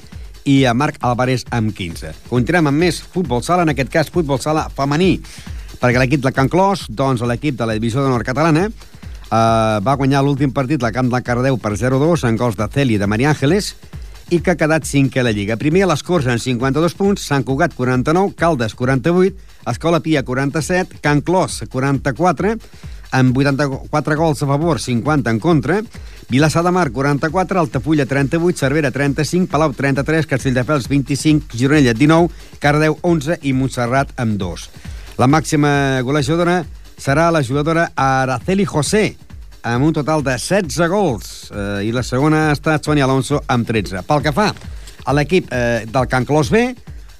i 0.53 0.59
a 0.69 0.75
Marc 0.77 1.01
Álvarez 1.01 1.47
amb 1.49 1.73
15. 1.73 2.13
Continuem 2.29 2.69
amb 2.69 2.83
més 2.85 3.01
futbol 3.01 3.41
sala, 3.41 3.65
en 3.65 3.73
aquest 3.73 3.89
cas 3.97 4.13
futbol 4.13 4.38
sala 4.43 4.67
femení, 4.77 5.15
perquè 5.81 5.97
l'equip 5.97 6.21
de 6.27 6.35
Can 6.35 6.53
Clos, 6.53 6.85
doncs 6.93 7.25
l'equip 7.25 7.57
de 7.57 7.65
la 7.65 7.79
divisió 7.79 8.05
de 8.05 8.13
nord 8.13 8.29
catalana, 8.29 8.69
eh, 8.69 9.35
va 9.81 9.97
guanyar 9.97 10.21
l'últim 10.21 10.53
partit 10.53 10.85
al 10.85 10.93
camp 10.93 11.09
del 11.09 11.25
Cardeu 11.25 11.57
per 11.57 11.73
0-2 11.73 12.29
en 12.29 12.38
gols 12.38 12.61
de 12.61 12.69
Celi 12.69 12.99
i 12.99 13.01
de 13.01 13.09
Maria 13.09 13.33
Ángeles 13.33 13.73
i 14.33 14.39
que 14.41 14.53
ha 14.53 14.57
quedat 14.57 14.88
cinquè 14.88 15.21
a 15.21 15.25
la 15.27 15.33
Lliga. 15.35 15.57
Primer 15.61 15.83
a 15.85 15.91
les 15.91 16.03
Corts 16.05 16.27
amb 16.31 16.41
52 16.41 16.95
punts, 16.97 17.25
Sant 17.25 17.45
Cugat 17.45 17.75
49, 17.77 18.33
Caldes 18.39 18.73
48, 18.75 19.35
Escola 19.69 20.01
Pia 20.01 20.23
47, 20.25 20.99
Can 21.01 21.21
Clos 21.21 21.61
44, 21.69 22.55
amb 23.15 23.38
84 23.38 24.17
gols 24.17 24.41
a 24.43 24.49
favor, 24.49 24.81
50 24.81 25.29
en 25.29 25.39
contra, 25.39 25.81
Vilassar 26.29 26.63
de 26.65 26.71
Mar 26.73 26.89
44, 26.91 27.59
Altafulla 27.59 28.05
38, 28.05 28.57
Cervera 28.57 28.91
35, 28.91 29.51
Palau 29.51 29.73
33, 29.73 30.25
Castelldefels 30.25 30.89
25, 30.89 31.53
Gironella 31.53 31.93
19, 31.93 32.29
Cardeu 32.59 32.97
11 33.01 33.39
i 33.43 33.53
Montserrat 33.53 34.15
amb 34.17 34.39
2. 34.41 34.69
La 35.21 35.29
màxima 35.29 36.01
golejadora 36.03 36.63
serà 36.97 37.29
la 37.31 37.43
jugadora 37.43 37.91
Araceli 37.95 38.65
José, 38.65 39.15
amb 39.65 39.86
un 39.88 39.93
total 39.93 40.21
de 40.23 40.38
16 40.38 40.89
gols, 40.91 41.30
eh, 41.49 41.88
i 41.88 41.93
la 41.93 42.04
segona 42.06 42.49
ha 42.49 42.54
estat 42.54 42.86
Sonia 42.86 43.08
Alonso 43.08 43.41
amb 43.49 43.65
13. 43.65 44.04
Pel 44.06 44.21
que 44.21 44.34
fa 44.36 44.51
a 44.54 45.15
l'equip 45.17 45.49
eh, 45.49 45.86
del 45.89 46.10
Can 46.12 46.28
Clos 46.30 46.51
B, 46.54 46.67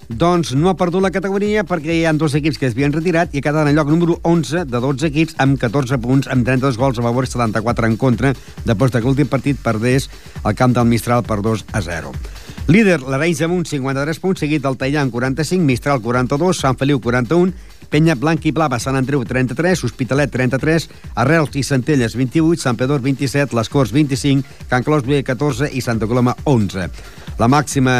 doncs 0.06 0.52
no 0.54 0.70
ha 0.70 0.78
perdut 0.78 1.02
la 1.02 1.10
categoria 1.10 1.64
perquè 1.66 1.96
hi 1.96 2.04
ha 2.06 2.14
dos 2.14 2.36
equips 2.38 2.60
que 2.62 2.68
es 2.70 2.76
havien 2.76 2.94
retirat 2.94 3.34
i 3.34 3.42
ha 3.42 3.46
quedat 3.48 3.66
en 3.66 3.74
lloc 3.74 3.90
número 3.90 4.20
11 4.22 4.68
de 4.70 4.82
12 4.84 5.10
equips 5.10 5.40
amb 5.42 5.58
14 5.58 5.98
punts, 6.04 6.30
amb 6.30 6.46
32 6.46 6.78
gols 6.78 7.02
a 7.02 7.06
favor 7.08 7.26
i 7.26 7.32
74 7.32 7.90
en 7.90 7.98
contra, 7.98 8.36
després 8.66 8.94
que 8.94 9.02
l'últim 9.02 9.32
partit 9.32 9.58
perdés 9.58 10.06
al 10.44 10.54
camp 10.54 10.78
del 10.78 10.86
Mistral 10.86 11.26
per 11.26 11.42
2 11.42 11.66
a 11.74 11.82
0. 11.82 12.14
Líder, 12.70 13.00
l'Arenys 13.02 13.42
amb 13.46 13.58
uns 13.58 13.74
53 13.74 14.22
punts, 14.22 14.42
seguit 14.42 14.62
del 14.62 14.78
Tallà 14.78 15.02
amb 15.02 15.14
45, 15.14 15.66
Mistral 15.66 16.02
42, 16.02 16.62
Sant 16.62 16.78
Feliu 16.78 17.02
41, 17.02 17.54
Penya 17.90 18.16
Blanc 18.16 18.46
i 18.46 18.52
Blava, 18.56 18.80
Sant 18.80 18.96
Andreu 19.00 19.24
33, 19.26 19.84
Hospitalet 19.88 20.32
33, 20.34 20.90
Arrels 21.16 21.56
i 21.56 21.64
Centelles 21.64 22.16
28, 22.16 22.62
Sant 22.62 22.78
Pedor 22.80 23.02
27, 23.06 23.56
Les 23.56 23.70
Corts 23.70 23.92
25, 23.96 24.44
Can 24.70 24.84
Clos 24.84 25.04
B 25.06 25.22
14 25.24 25.70
i 25.74 25.82
Santa 25.82 26.08
Coloma 26.08 26.36
11. 26.46 26.90
La 27.40 27.48
màxima 27.52 27.94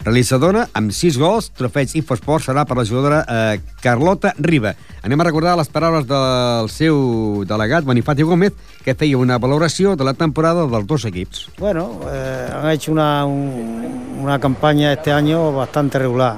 realitzadora, 0.00 0.62
amb 0.72 0.94
6 0.96 1.18
gols, 1.20 1.50
trofeig 1.52 1.90
Infosport 1.98 2.46
serà 2.46 2.62
per 2.64 2.76
la 2.78 2.86
jugadora 2.88 3.18
eh, 3.28 3.58
Carlota 3.84 4.32
Riba. 4.40 4.72
Anem 5.04 5.20
a 5.20 5.26
recordar 5.28 5.52
les 5.60 5.68
paraules 5.68 6.06
del 6.08 6.70
seu 6.72 7.44
delegat, 7.48 7.84
Bonifacio 7.84 8.24
Gómez, 8.28 8.54
que 8.84 8.94
feia 8.96 9.18
una 9.20 9.36
valoració 9.38 9.96
de 10.00 10.06
la 10.08 10.14
temporada 10.16 10.64
dels 10.72 10.86
dos 10.88 11.04
equips. 11.04 11.48
Bueno, 11.58 12.00
eh, 12.08 12.48
han 12.48 12.70
hecho 12.70 12.92
una, 12.92 13.26
un- 13.26 14.20
una 14.22 14.38
campaña 14.38 14.92
este 14.94 15.12
año 15.12 15.52
bastante 15.52 15.98
regular. 15.98 16.36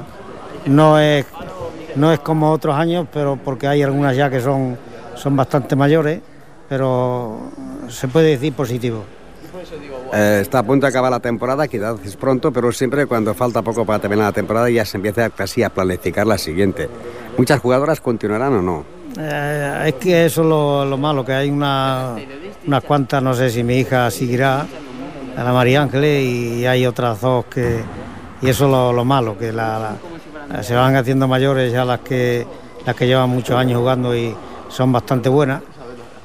No 0.66 0.98
es, 0.98 1.26
no 1.96 2.12
es 2.12 2.20
como 2.20 2.50
otros 2.50 2.74
años, 2.74 3.06
pero 3.12 3.36
porque 3.42 3.66
hay 3.66 3.82
algunas 3.82 4.16
ya 4.16 4.30
que 4.30 4.40
son, 4.40 4.76
son 5.14 5.36
bastante 5.36 5.76
mayores, 5.76 6.20
pero 6.68 7.50
se 7.88 8.08
puede 8.08 8.30
decir 8.30 8.52
positivo. 8.52 9.04
Eh, 10.14 10.40
está 10.42 10.58
a 10.60 10.62
punto 10.62 10.86
de 10.86 10.90
acabar 10.90 11.10
la 11.10 11.20
temporada, 11.20 11.68
quizás 11.68 11.96
es 12.04 12.16
pronto, 12.16 12.52
pero 12.52 12.70
siempre 12.72 13.06
cuando 13.06 13.32
falta 13.34 13.62
poco 13.62 13.84
para 13.84 13.98
terminar 13.98 14.26
la 14.26 14.32
temporada 14.32 14.68
ya 14.68 14.84
se 14.84 14.96
empieza 14.96 15.30
casi 15.30 15.62
a 15.62 15.70
planificar 15.70 16.26
la 16.26 16.36
siguiente. 16.38 16.88
¿Muchas 17.38 17.60
jugadoras 17.60 18.00
continuarán 18.00 18.54
o 18.54 18.62
no? 18.62 18.84
Eh, 19.18 19.84
es 19.86 19.94
que 19.94 20.26
eso 20.26 20.42
es 20.42 20.46
lo, 20.48 20.84
lo 20.84 20.96
malo, 20.98 21.24
que 21.24 21.32
hay 21.32 21.50
una, 21.50 22.16
unas 22.66 22.84
cuantas, 22.84 23.22
no 23.22 23.34
sé 23.34 23.50
si 23.50 23.62
mi 23.62 23.76
hija 23.78 24.10
seguirá, 24.10 24.66
a 25.36 25.42
la 25.44 25.52
María 25.52 25.82
Ángeles, 25.82 26.24
y 26.24 26.66
hay 26.66 26.84
otras 26.86 27.20
dos 27.20 27.46
que... 27.46 27.80
Y 28.42 28.48
eso 28.48 28.64
es 28.64 28.70
lo, 28.70 28.92
lo 28.92 29.04
malo, 29.04 29.38
que 29.38 29.52
la, 29.52 29.78
la- 29.78 29.96
se 30.62 30.74
van 30.74 30.96
haciendo 30.96 31.26
mayores 31.28 31.72
ya 31.72 31.84
las 31.84 32.00
que, 32.00 32.46
las 32.84 32.94
que 32.96 33.06
llevan 33.06 33.30
muchos 33.30 33.56
años 33.56 33.78
jugando 33.78 34.14
y 34.16 34.34
son 34.68 34.92
bastante 34.92 35.28
buenas. 35.28 35.62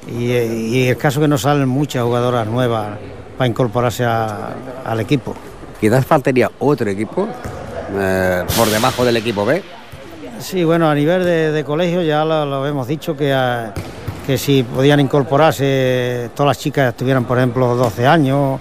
Y, 0.06 0.30
eh, 0.32 0.46
y 0.46 0.88
el 0.88 0.96
caso 0.96 1.20
que 1.20 1.28
no 1.28 1.36
salen 1.38 1.68
muchas 1.68 2.02
jugadoras 2.02 2.46
nuevas 2.46 2.88
para 3.36 3.48
incorporarse 3.48 4.04
a- 4.04 4.50
al 4.84 5.00
equipo. 5.00 5.34
Quizás 5.80 6.04
faltaría 6.06 6.50
otro 6.58 6.88
equipo 6.90 7.28
eh, 7.94 8.44
por 8.56 8.68
debajo 8.68 9.04
del 9.04 9.16
equipo 9.18 9.44
B. 9.44 9.62
Sí, 10.40 10.64
bueno, 10.64 10.88
a 10.88 10.94
nivel 10.94 11.24
de, 11.24 11.52
de 11.52 11.64
colegio 11.64 12.02
ya 12.02 12.24
lo, 12.24 12.44
lo 12.46 12.66
hemos 12.66 12.86
dicho 12.86 13.16
que, 13.16 13.32
ah, 13.32 13.72
que 14.26 14.38
si 14.38 14.62
podían 14.62 15.00
incorporarse 15.00 16.30
todas 16.34 16.48
las 16.56 16.58
chicas 16.58 16.84
que 16.84 16.88
estuvieran, 16.90 17.24
por 17.24 17.38
ejemplo, 17.38 17.74
12 17.76 18.06
años, 18.06 18.60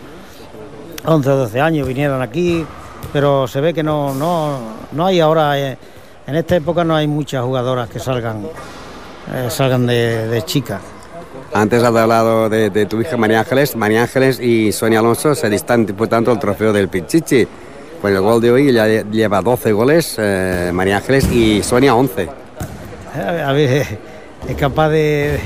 11 1.05 1.29
o 1.29 1.35
12 1.37 1.61
años, 1.61 1.87
vinieran 1.87 2.21
aquí, 2.21 2.65
pero 3.13 3.47
se 3.47 3.61
ve 3.61 3.73
que 3.73 3.83
no, 3.83 4.13
no, 4.13 4.59
no 4.91 5.05
hay 5.05 5.19
ahora, 5.19 5.59
eh, 5.59 5.77
en 6.25 6.35
esta 6.35 6.55
época 6.55 6.83
no 6.83 6.95
hay 6.95 7.07
muchas 7.07 7.43
jugadoras 7.43 7.89
que 7.89 7.99
salgan, 7.99 8.45
eh, 9.33 9.47
salgan 9.49 9.85
de, 9.85 10.27
de 10.27 10.41
chicas. 10.43 10.81
Antes 11.53 11.81
has 11.81 11.95
hablado 11.95 12.49
de, 12.49 12.69
de 12.69 12.85
tu 12.85 12.99
hija 12.99 13.15
María 13.17 13.39
Ángeles. 13.39 13.75
María 13.75 14.03
Ángeles 14.03 14.39
y 14.39 14.71
Sonia 14.71 14.99
Alonso 14.99 15.33
se 15.33 15.53
están 15.55 15.85
disputando 15.85 16.31
el 16.31 16.39
trofeo 16.39 16.73
del 16.73 16.89
Pichichi. 16.89 17.47
Con 18.01 18.13
el 18.13 18.21
gol 18.21 18.41
de 18.41 18.51
hoy 18.51 18.69
ella 18.69 18.85
lleva 19.09 19.41
12 19.41 19.71
goles, 19.71 20.15
eh, 20.19 20.69
María 20.73 20.97
Ángeles, 20.97 21.31
y 21.31 21.63
Sonia 21.63 21.95
11. 21.95 22.23
Eh, 22.23 23.41
A 23.43 23.51
ver, 23.53 23.87
es 24.47 24.55
capaz 24.55 24.89
de, 24.89 25.39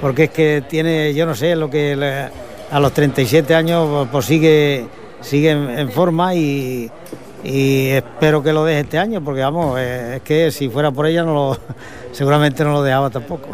Porque 0.00 0.24
es 0.24 0.30
que 0.30 0.64
tiene, 0.68 1.14
yo 1.14 1.24
no 1.24 1.34
sé, 1.36 1.54
lo 1.54 1.70
que 1.70 2.28
a 2.70 2.80
los 2.80 2.92
37 2.92 3.54
años 3.54 4.08
pues 4.10 4.24
sigue, 4.24 4.86
sigue 5.20 5.50
en, 5.50 5.70
en 5.70 5.90
forma 5.90 6.34
y, 6.34 6.90
y 7.44 7.88
espero 7.88 8.42
que 8.42 8.52
lo 8.52 8.64
deje 8.64 8.80
este 8.80 8.98
año, 8.98 9.22
porque 9.22 9.40
vamos, 9.42 9.78
eh, 9.78 10.16
es 10.16 10.22
que 10.22 10.50
si 10.50 10.68
fuera 10.68 10.90
por 10.90 11.06
ella 11.06 11.22
no 11.24 11.34
lo, 11.34 11.58
seguramente 12.12 12.64
no 12.64 12.72
lo 12.72 12.82
dejaba 12.82 13.10
tampoco. 13.10 13.48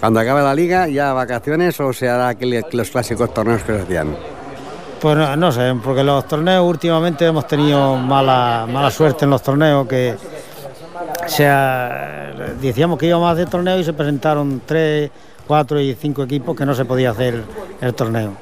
Cuando 0.00 0.20
acabe 0.20 0.42
la 0.42 0.54
liga, 0.54 0.86
ya 0.88 1.12
vacaciones 1.12 1.78
o 1.80 1.92
se 1.92 2.08
hará 2.08 2.28
aquel- 2.32 2.64
los 2.72 2.90
clásicos 2.90 3.32
torneos 3.34 3.62
que 3.64 3.74
se 3.74 3.82
hacían. 3.82 4.16
Pues 5.00 5.16
no, 5.16 5.36
no 5.36 5.52
sé, 5.52 5.72
porque 5.82 6.02
los 6.02 6.26
torneos 6.26 6.64
últimamente 6.68 7.24
hemos 7.24 7.46
tenido 7.46 7.94
mala, 7.96 8.66
mala 8.70 8.90
suerte 8.90 9.24
en 9.24 9.30
los 9.30 9.42
torneos, 9.42 9.86
que 9.86 10.14
o 11.24 11.28
sea, 11.28 12.32
decíamos 12.60 12.98
que 12.98 13.06
íbamos 13.06 13.28
a 13.28 13.32
hacer 13.32 13.48
torneos 13.48 13.80
y 13.80 13.84
se 13.84 13.92
presentaron 13.92 14.60
tres, 14.66 15.10
cuatro 15.46 15.80
y 15.80 15.94
cinco 15.94 16.22
equipos 16.24 16.56
que 16.56 16.66
no 16.66 16.74
se 16.74 16.84
podía 16.84 17.10
hacer 17.10 17.42
el 17.80 17.94
torneo. 17.94 18.32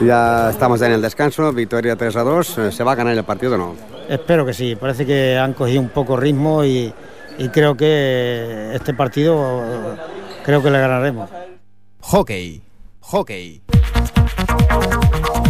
Ya 0.00 0.50
estamos 0.50 0.80
en 0.82 0.92
el 0.92 1.02
descanso, 1.02 1.52
victoria 1.52 1.96
3 1.96 2.16
a 2.16 2.22
2. 2.22 2.58
eh, 2.58 2.72
¿Se 2.72 2.84
va 2.84 2.92
a 2.92 2.94
ganar 2.94 3.16
el 3.16 3.24
partido 3.24 3.54
o 3.54 3.58
no? 3.58 3.74
Espero 4.08 4.46
que 4.46 4.54
sí, 4.54 4.76
parece 4.76 5.04
que 5.04 5.36
han 5.36 5.54
cogido 5.54 5.80
un 5.80 5.88
poco 5.88 6.16
ritmo 6.16 6.64
y, 6.64 6.92
y 7.36 7.48
creo 7.48 7.76
que 7.76 8.70
este 8.74 8.94
partido 8.94 9.96
creo 10.44 10.62
que 10.62 10.70
le 10.70 10.78
ganaremos. 10.78 11.28
Hockey. 12.00 12.62
Hockey. 13.00 13.62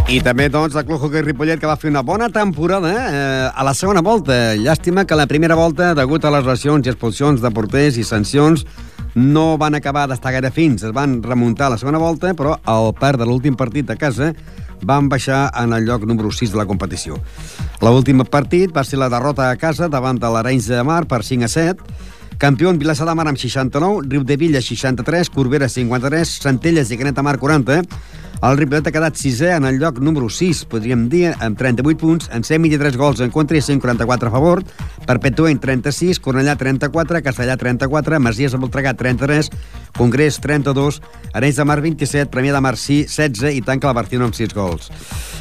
I 0.08 0.22
també, 0.24 0.46
doncs, 0.48 0.72
el 0.72 0.87
Club 0.88 1.02
Hockey 1.02 1.20
Ripollet, 1.20 1.61
que 1.61 1.68
va 1.68 1.76
fer 1.76 1.90
una 1.90 2.00
bona 2.00 2.30
temporada 2.32 2.88
eh, 2.96 3.50
a 3.52 3.64
la 3.66 3.74
segona 3.76 4.00
volta. 4.00 4.54
Llàstima 4.56 5.04
que 5.04 5.18
la 5.18 5.26
primera 5.28 5.54
volta, 5.58 5.90
degut 5.94 6.24
a 6.24 6.30
les 6.32 6.46
lesions 6.48 6.87
i 6.87 6.92
expulsions 6.94 7.42
de 7.44 7.50
porters 7.52 7.98
i 8.00 8.04
sancions, 8.08 8.64
no 9.18 9.59
van 9.59 9.74
acabar 9.74 10.07
d'estar 10.09 10.33
gaire 10.37 10.52
fins. 10.54 10.85
Es 10.87 10.94
van 10.94 11.18
remuntar 11.22 11.66
a 11.66 11.74
la 11.74 11.78
segona 11.81 11.98
volta, 11.98 12.33
però 12.38 12.54
al 12.64 12.92
perdre 12.94 13.26
l'últim 13.26 13.59
partit 13.59 13.90
a 13.90 13.98
casa 13.98 14.33
van 14.87 15.09
baixar 15.11 15.48
en 15.59 15.74
el 15.74 15.85
lloc 15.85 16.07
número 16.07 16.31
6 16.31 16.52
de 16.54 16.61
la 16.61 16.66
competició. 16.66 17.18
L'últim 17.83 18.22
partit 18.31 18.70
va 18.74 18.85
ser 18.87 19.00
la 19.02 19.11
derrota 19.11 19.50
a 19.50 19.57
casa 19.59 19.88
davant 19.90 20.20
de 20.22 20.31
l'Arenys 20.31 20.70
de 20.70 20.85
Mar 20.87 21.04
per 21.11 21.24
5 21.26 21.44
a 21.44 21.48
7, 21.48 21.98
Campió 22.38 22.70
en 22.70 22.78
Vilassar 22.78 23.09
de 23.09 23.16
Mar 23.18 23.26
amb 23.26 23.38
69, 23.38 24.07
Riu 24.07 24.22
de 24.22 24.37
Villa 24.38 24.61
63, 24.62 25.28
Corbera 25.35 25.68
53, 25.68 26.37
Centelles 26.44 26.92
i 26.94 26.98
Canet 27.00 27.16
de 27.16 27.24
Mar 27.26 27.35
40. 27.42 27.83
El 28.38 28.55
Ripollet 28.55 28.87
ha 28.87 28.92
quedat 28.94 29.16
sisè 29.18 29.48
en 29.57 29.64
el 29.66 29.81
lloc 29.83 29.96
número 29.98 30.29
6, 30.31 30.61
podríem 30.70 31.09
dir, 31.11 31.33
amb 31.42 31.59
38 31.59 31.98
punts, 31.98 32.29
en 32.31 32.44
123 32.46 32.94
gols 32.94 33.18
en 33.24 33.33
contra 33.35 33.59
i 33.59 33.62
144 33.66 34.29
a 34.29 34.31
favor. 34.31 34.62
Perpetuent 35.09 35.59
36, 35.59 36.20
Cornellà 36.22 36.55
34, 36.55 37.18
Castellà 37.27 37.57
34, 37.59 38.20
Masies 38.22 38.55
de 38.55 38.61
Voltregà 38.62 38.92
33, 38.94 39.51
Congrés 39.96 40.38
32, 40.38 41.01
Arenys 41.33 41.59
de 41.59 41.66
Mar 41.66 41.81
27, 41.83 42.31
Premià 42.31 42.55
de 42.55 42.62
Mar 42.62 42.77
16 42.79 43.57
i 43.59 43.64
tanca 43.66 43.90
la 43.90 43.98
partida 43.98 44.22
amb 44.22 44.38
6 44.38 44.55
gols. 44.55 44.92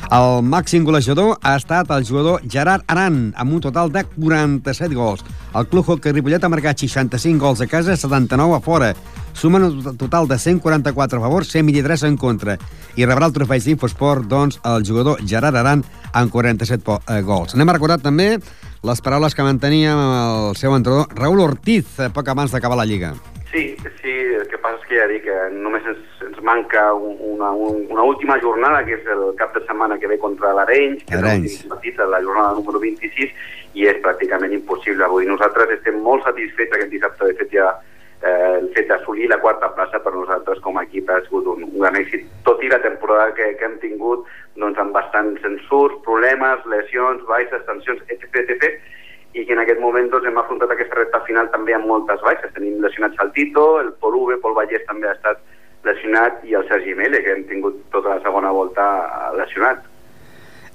El 0.10 0.42
màxim 0.48 0.88
golejador 0.88 1.36
ha 1.44 1.54
estat 1.62 1.94
el 1.94 2.08
jugador 2.08 2.42
Gerard 2.50 2.82
Aran, 2.90 3.28
amb 3.38 3.54
un 3.54 3.62
total 3.62 3.94
de 3.94 4.08
47 4.16 4.98
gols. 4.98 5.22
El 5.54 5.70
Club 5.70 5.86
Hockey 5.86 6.18
Ripollet 6.18 6.42
ha 6.42 6.50
marcat 6.50 6.82
65 6.82 7.46
gols 7.46 7.62
a 7.62 7.70
casa, 7.70 7.94
79 7.94 8.58
a 8.58 8.62
fora. 8.64 8.92
Sumen 9.38 9.64
un 9.64 9.98
total 9.98 10.28
de 10.28 10.38
144 10.40 11.20
a 11.20 11.22
favor, 11.22 11.46
123 11.46 12.04
en 12.10 12.18
contra. 12.18 12.58
I 12.98 13.06
rebrà 13.06 13.28
el 13.30 13.34
trofeig 13.36 13.62
d'Infosport, 13.64 14.26
doncs, 14.26 14.58
el 14.66 14.82
jugador 14.88 15.20
Gerard 15.30 15.56
Aran 15.62 15.84
amb 16.14 16.32
47 16.34 16.82
po- 16.84 17.02
eh, 17.08 17.22
gols. 17.22 17.54
Anem 17.54 17.70
a 17.70 17.76
recordar 17.78 18.00
també 18.02 18.40
les 18.84 19.02
paraules 19.06 19.36
que 19.38 19.46
mantenia 19.46 19.94
el 19.94 20.56
seu 20.58 20.74
entrenador 20.76 21.14
Raúl 21.14 21.40
Ortiz, 21.46 22.00
eh, 22.00 22.10
poc 22.10 22.28
abans 22.34 22.52
d'acabar 22.52 22.78
la 22.78 22.86
Lliga. 22.90 23.14
Sí, 23.52 23.76
sí, 24.02 24.10
el 24.42 24.48
que 24.50 24.58
passa 24.58 24.82
és 24.82 24.88
que 24.90 24.98
ja 24.98 25.06
dic 25.08 25.24
que 25.24 25.36
només 25.54 25.86
ens, 25.86 26.02
ens 26.26 26.42
manca 26.44 26.92
un- 26.94 27.18
una, 27.38 27.52
un, 27.52 27.86
una 27.94 28.04
última 28.04 28.40
jornada, 28.42 28.84
que 28.86 28.96
és 28.98 29.06
el 29.06 29.36
cap 29.38 29.54
de 29.54 29.62
setmana 29.68 30.00
que 30.00 30.08
ve 30.08 30.18
contra 30.18 30.52
l'Arenys, 30.54 31.04
que 31.06 31.14
Arenys. 31.16 31.52
és 31.62 31.64
partit, 31.70 31.96
la 32.00 32.22
jornada 32.26 32.54
número 32.58 32.80
26, 32.80 33.30
i 33.76 33.86
és 33.86 34.02
pràcticament 34.02 34.52
impossible. 34.52 35.06
Vull 35.08 35.24
dir, 35.24 35.30
nosaltres 35.32 35.70
estem 35.78 36.02
molt 36.02 36.24
satisfets 36.26 36.74
aquest 36.74 36.90
dissabte, 36.92 37.24
de 37.26 37.34
fet 37.38 37.52
ja 37.54 37.70
eh, 38.22 38.58
el 38.60 38.70
fet 38.76 38.90
d'assolir 38.90 39.30
la 39.30 39.40
quarta 39.44 39.70
plaça 39.76 40.00
per 40.04 40.14
nosaltres 40.16 40.62
com 40.66 40.78
a 40.78 40.84
equip 40.88 41.10
ha 41.10 41.20
sigut 41.26 41.48
un, 41.54 41.66
un 41.68 41.80
gran 41.80 41.98
èxit, 42.00 42.26
tot 42.48 42.64
i 42.64 42.72
la 42.72 42.82
temporada 42.84 43.34
que, 43.38 43.52
que 43.60 43.66
hem 43.68 43.78
tingut 43.84 44.26
doncs, 44.56 44.80
amb 44.82 44.96
bastants 44.96 45.42
censurs, 45.46 45.98
problemes, 46.06 46.64
lesions, 46.72 47.24
baixes, 47.30 47.66
sancions, 47.70 48.02
etc, 48.08 48.42
etc, 48.44 48.72
i 49.38 49.46
que 49.46 49.54
en 49.54 49.62
aquest 49.62 49.82
moment 49.84 50.10
doncs, 50.10 50.26
hem 50.30 50.40
afrontat 50.42 50.74
aquesta 50.74 50.98
recta 51.02 51.22
final 51.28 51.52
també 51.54 51.76
amb 51.78 51.90
moltes 51.90 52.24
baixes. 52.26 52.54
Tenim 52.56 52.82
lesionats 52.82 53.20
el 53.22 53.34
Tito, 53.36 53.68
el 53.84 53.94
Pol 54.02 54.18
Uve, 54.18 54.40
Pol 54.42 54.58
Vallès 54.58 54.86
també 54.88 55.12
ha 55.12 55.18
estat 55.18 55.44
lesionat 55.86 56.42
i 56.48 56.56
el 56.58 56.66
Sergi 56.72 56.96
Mele, 56.98 57.22
que 57.24 57.36
hem 57.36 57.46
tingut 57.52 57.78
tota 57.94 58.16
la 58.16 58.24
segona 58.26 58.52
volta 58.56 58.88
lesionat. 59.38 59.86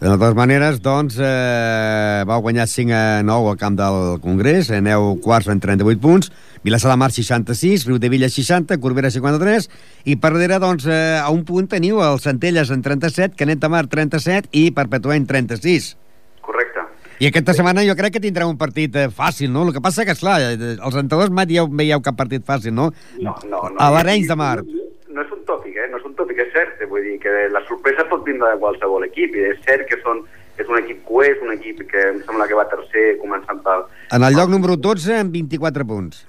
De 0.02 0.08
totes 0.10 0.32
maneres, 0.34 0.80
doncs, 0.82 1.14
eh, 1.22 2.24
vau 2.26 2.40
guanyar 2.42 2.64
5 2.66 2.90
a 2.90 3.22
9 3.22 3.50
al 3.50 3.56
camp 3.56 3.76
del 3.78 4.18
Congrés, 4.18 4.72
aneu 4.74 5.20
quarts 5.22 5.46
en 5.46 5.60
38 5.62 6.00
punts, 6.02 6.32
Vilassar 6.64 6.90
de 6.90 6.96
Mar 6.96 7.12
66, 7.12 7.84
Riu 7.86 8.00
de 8.02 8.08
Villa 8.08 8.28
60, 8.28 8.80
Corbera 8.82 9.12
53, 9.14 9.70
i 10.02 10.16
per 10.16 10.32
darrere, 10.32 10.58
doncs, 10.58 10.88
eh, 10.90 11.20
a 11.22 11.30
un 11.30 11.44
punt 11.44 11.68
teniu 11.70 12.02
el 12.02 12.18
Centelles 12.18 12.74
en 12.74 12.82
37, 12.82 13.36
Canet 13.38 13.62
de 13.62 13.68
Mar 13.70 13.86
37 13.86 14.48
i 14.50 14.72
Perpetuent 14.74 15.28
36. 15.28 15.96
Correcte. 16.42 16.82
I 17.20 17.30
aquesta 17.30 17.54
setmana 17.54 17.86
jo 17.86 17.94
crec 17.94 18.18
que 18.18 18.26
tindrà 18.26 18.50
un 18.50 18.58
partit 18.58 18.96
eh, 18.96 19.06
fàcil, 19.06 19.52
no? 19.54 19.68
El 19.68 19.72
que 19.72 19.80
passa 19.80 20.02
que, 20.04 20.18
esclar, 20.18 20.40
eh, 20.42 20.74
els 20.82 20.96
entrenadors 20.98 21.30
mai 21.30 21.46
veieu 21.46 22.02
cap 22.02 22.18
partit 22.18 22.42
fàcil, 22.42 22.74
no? 22.74 22.90
No, 23.20 23.38
no, 23.46 23.68
no. 23.70 23.78
A 23.78 23.92
l'Arenys 23.94 24.26
de 24.26 24.34
Mar. 24.34 24.56
Tòpic, 26.22 26.38
eh? 26.38 26.46
No 26.46 26.48
és 26.48 26.54
cert. 26.56 26.80
eh? 26.80 26.86
Vull 26.90 27.04
dir 27.04 27.18
que 27.22 27.34
la 27.52 27.62
sorpresa 27.68 28.06
pot 28.08 28.24
vindre 28.24 28.54
de 28.54 28.58
qualsevol 28.62 29.04
equip, 29.10 29.34
i 29.36 29.48
és 29.52 29.60
cert 29.66 29.86
que 29.90 30.00
són, 30.02 30.22
és 30.58 30.68
un 30.68 30.78
equip 30.78 31.04
coès, 31.08 31.38
un 31.42 31.52
equip 31.54 31.82
que 31.90 32.08
em 32.10 32.20
sembla 32.26 32.46
que 32.48 32.58
va 32.58 32.68
tercer 32.70 33.16
començant 33.22 33.60
pel, 33.64 33.86
En 34.12 34.22
el 34.22 34.36
lloc 34.36 34.50
número 34.52 34.76
12 34.76 35.18
amb 35.20 35.32
24 35.32 35.84
punts. 35.84 36.26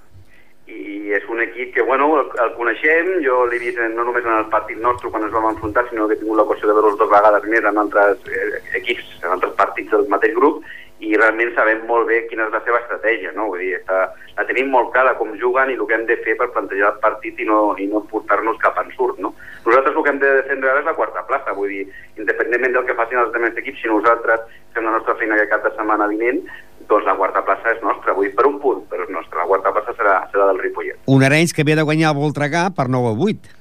i 0.73 1.11
és 1.13 1.25
un 1.29 1.41
equip 1.43 1.73
que, 1.75 1.83
bueno, 1.83 2.05
el, 2.17 2.29
el 2.41 2.53
coneixem, 2.55 3.09
jo 3.25 3.43
l'he 3.45 3.59
vist 3.59 3.77
no 3.93 4.05
només 4.07 4.23
en 4.25 4.31
el 4.39 4.45
partit 4.49 4.79
nostre 4.81 5.09
quan 5.11 5.21
ens 5.27 5.33
vam 5.35 5.49
enfrontar, 5.51 5.83
sinó 5.89 6.07
que 6.07 6.15
he 6.15 6.17
tingut 6.21 6.37
l'ocasió 6.39 6.65
de 6.69 6.73
veure-los 6.73 6.97
dues 6.97 7.11
vegades 7.11 7.43
més 7.51 7.67
en 7.69 7.77
altres 7.77 8.17
eh, 8.31 8.61
equips, 8.79 9.09
en 9.21 9.35
altres 9.35 9.53
partits 9.59 9.91
del 9.91 10.07
mateix 10.09 10.33
grup, 10.33 10.63
i 11.03 11.17
realment 11.17 11.51
sabem 11.55 11.83
molt 11.89 12.07
bé 12.07 12.21
quina 12.29 12.45
és 12.47 12.53
la 12.53 12.61
seva 12.65 12.79
estratègia, 12.79 13.33
no? 13.35 13.49
Vull 13.51 13.63
dir, 13.63 13.73
està, 13.79 14.05
la 14.37 14.45
tenim 14.49 14.69
molt 14.71 14.91
clara 14.95 15.15
com 15.19 15.33
juguen 15.41 15.71
i 15.71 15.77
el 15.77 15.85
que 15.89 15.97
hem 15.97 16.05
de 16.09 16.17
fer 16.23 16.35
per 16.39 16.51
plantejar 16.55 16.93
el 16.93 16.99
partit 17.03 17.39
i 17.43 17.47
no, 17.49 17.61
i 17.79 17.87
no 17.91 18.03
portar-nos 18.11 18.59
cap 18.63 18.79
ensurt, 18.83 19.19
no? 19.23 19.33
Nosaltres 19.65 19.95
el 19.95 20.05
que 20.05 20.13
hem 20.13 20.21
de 20.23 20.33
defendre 20.41 20.71
ara 20.71 20.83
és 20.83 20.89
la 20.89 20.97
quarta 20.97 21.25
plaça, 21.29 21.55
vull 21.57 21.71
dir, 21.73 21.87
independentment 22.19 22.77
del 22.77 22.85
que 22.87 22.97
facin 22.99 23.19
els 23.21 23.31
altres 23.31 23.63
equips, 23.63 23.81
si 23.81 23.91
nosaltres 23.91 24.45
fem 24.75 24.87
la 24.87 24.95
nostra 24.97 25.17
feina 25.19 25.35
aquest 25.39 25.51
cap 25.55 25.65
de 25.67 25.73
setmana 25.75 26.07
vinent, 26.11 26.43
doncs 26.89 27.07
la 27.07 27.17
quarta 27.19 27.43
plaça 27.47 27.75
és 27.75 27.83
nostra, 27.83 28.15
vull 28.15 28.29
dir, 28.29 28.35
per 28.37 28.47
un 28.49 28.61
punt, 28.63 28.85
però 28.91 29.07
és 29.07 29.11
nostra. 29.11 29.43
La 29.43 29.49
quarta 29.49 29.73
plaça 29.75 29.95
serà, 29.99 30.21
serà 30.31 30.47
del 30.51 30.63
Ripollet. 30.63 31.03
Un 31.11 31.27
Arenys 31.27 31.55
que 31.55 31.65
havia 31.65 31.79
de 31.79 31.87
guanyar 31.87 32.13
el 32.13 32.19
Voltregà 32.21 32.69
per 32.75 32.87
9 32.91 33.11
a 33.11 33.27
8. 33.31 33.59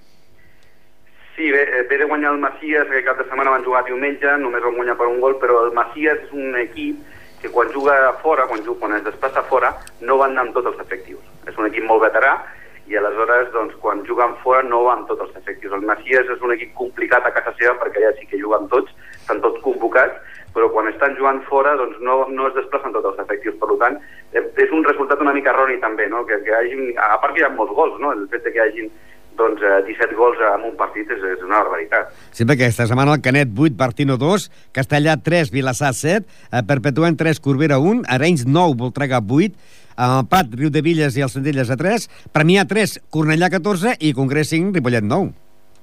ve 1.92 1.98
de 1.98 2.04
guanyar 2.04 2.32
el 2.32 2.38
Macias, 2.38 2.86
que 2.88 3.04
cap 3.04 3.18
de 3.18 3.24
setmana 3.24 3.50
van 3.50 3.64
jugar 3.64 3.84
diumenge, 3.84 4.36
només 4.40 4.62
van 4.64 4.76
guanyar 4.78 4.96
per 4.96 5.08
un 5.10 5.20
gol, 5.20 5.34
però 5.40 5.66
el 5.66 5.72
Macias 5.76 6.22
és 6.24 6.32
un 6.32 6.56
equip 6.56 7.11
que 7.42 7.50
quan 7.50 7.70
juga 7.74 8.12
fora, 8.22 8.46
quan, 8.46 8.62
juga, 8.64 8.80
quan 8.80 8.96
es 8.96 9.04
desplaça 9.04 9.42
fora, 9.50 9.74
no 10.00 10.16
van 10.20 10.38
amb 10.38 10.54
tots 10.54 10.70
els 10.70 10.82
efectius. 10.86 11.22
És 11.50 11.58
un 11.58 11.66
equip 11.66 11.84
molt 11.88 12.04
veterà 12.06 12.36
i 12.86 12.96
aleshores, 12.98 13.50
doncs, 13.54 13.74
quan 13.82 14.02
juguen 14.06 14.34
fora 14.42 14.62
no 14.66 14.84
van 14.86 15.04
tots 15.10 15.26
els 15.26 15.34
efectius. 15.38 15.74
El 15.74 15.86
Macias 15.86 16.30
és 16.30 16.42
un 16.42 16.54
equip 16.54 16.72
complicat 16.78 17.26
a 17.26 17.34
casa 17.34 17.54
seva 17.58 17.74
perquè 17.82 18.02
allà 18.02 18.14
sí 18.18 18.26
que 18.30 18.40
juguen 18.40 18.68
tots, 18.70 18.94
estan 19.18 19.42
tots 19.42 19.62
convocats, 19.66 20.18
però 20.54 20.68
quan 20.70 20.90
estan 20.90 21.16
jugant 21.18 21.40
fora 21.48 21.74
doncs 21.80 21.98
no, 22.04 22.22
no 22.30 22.48
es 22.50 22.58
desplacen 22.58 22.94
tots 22.94 23.10
els 23.12 23.22
efectius. 23.24 23.58
Per 23.60 23.78
tant, 23.82 23.98
eh, 24.32 24.44
és 24.64 24.74
un 24.74 24.84
resultat 24.86 25.22
una 25.24 25.34
mica 25.34 25.50
erroni 25.54 25.78
també, 25.82 26.06
no? 26.12 26.24
que, 26.28 26.38
que 26.46 26.54
hagin, 26.58 26.92
a 26.98 27.16
part 27.22 27.34
que 27.34 27.42
hi 27.42 27.46
ha 27.48 27.54
molts 27.54 27.74
gols, 27.74 27.98
no? 28.02 28.12
el 28.14 28.28
fet 28.30 28.46
que 28.50 28.62
hagin 28.62 28.90
doncs, 29.38 29.62
eh, 29.62 29.82
17 29.86 30.16
gols 30.18 30.40
en 30.54 30.66
un 30.70 30.76
partit 30.76 31.10
és, 31.10 31.22
és 31.32 31.44
una 31.44 31.62
barbaritat. 31.62 32.12
Sí, 32.30 32.44
perquè 32.44 32.68
aquesta 32.68 32.86
setmana 32.90 33.16
el 33.16 33.22
Canet 33.24 33.52
8, 33.56 33.76
Bartino 33.78 34.16
2, 34.20 34.48
Castellà 34.76 35.18
3, 35.22 35.52
Vilassar 35.54 35.92
7, 35.94 36.26
eh, 36.50 36.64
Perpetuant 36.68 37.18
3, 37.18 37.40
Corbera 37.40 37.78
1, 37.78 38.04
Arenys 38.08 38.46
9, 38.46 38.76
Voltregà 38.80 39.22
8, 39.22 39.54
el 39.98 40.26
Pat, 40.30 40.54
Riu 40.56 40.70
de 40.72 40.82
Villes 40.82 41.16
i 41.16 41.24
els 41.24 41.34
Centelles 41.36 41.70
a 41.70 41.76
3, 41.76 42.08
Premià 42.32 42.64
3, 42.68 42.98
Cornellà 43.12 43.50
14 43.52 43.96
i 44.00 44.14
Congrés 44.16 44.52
5, 44.52 44.72
Ripollet 44.78 45.04
9. 45.04 45.32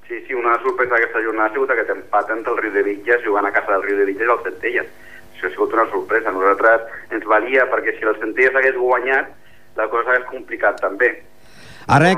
Sí, 0.10 0.18
sí, 0.26 0.34
una 0.34 0.58
sorpresa 0.64 0.96
d'aquesta 0.96 1.22
jornada 1.22 1.52
ha 1.52 1.54
sigut 1.54 1.70
aquest 1.70 1.94
empat 1.94 2.32
entre 2.34 2.56
el 2.56 2.64
Riu 2.64 2.74
de 2.74 2.84
Villes, 2.88 3.22
jugant 3.26 3.46
a 3.46 3.54
casa 3.54 3.76
del 3.76 3.86
Riu 3.86 4.00
de 4.00 4.08
Villes 4.10 4.26
i 4.26 4.34
el 4.34 4.44
Centelles. 4.48 4.90
Això 5.36 5.48
ha 5.48 5.54
sigut 5.54 5.76
una 5.78 5.86
sorpresa. 5.92 6.30
A 6.30 6.36
nosaltres 6.36 7.14
ens 7.16 7.28
valia, 7.30 7.68
perquè 7.70 7.94
si 7.96 8.08
el 8.10 8.18
Centelles 8.20 8.58
hagués 8.58 8.76
guanyat, 8.76 9.30
la 9.78 9.88
cosa 9.88 10.12
hagués 10.12 10.26
complicat 10.32 10.82
també. 10.82 11.14
Ara, 11.90 12.12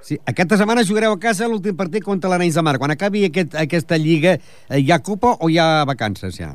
sí, 0.00 0.16
aquesta 0.24 0.56
setmana 0.56 0.86
jugareu 0.88 1.12
a 1.12 1.20
casa 1.20 1.48
l'últim 1.52 1.76
partit 1.76 2.04
contra 2.04 2.30
l'Arenys 2.32 2.56
de 2.56 2.62
Mar. 2.64 2.78
Quan 2.80 2.94
acabi 2.94 3.26
aquest, 3.26 3.52
aquesta 3.60 3.98
lliga, 4.00 4.38
eh, 4.40 4.78
hi 4.80 4.88
ha 4.90 5.02
copa 5.04 5.34
o 5.44 5.50
hi 5.52 5.58
ha 5.60 5.84
vacances 5.84 6.38
ja? 6.40 6.48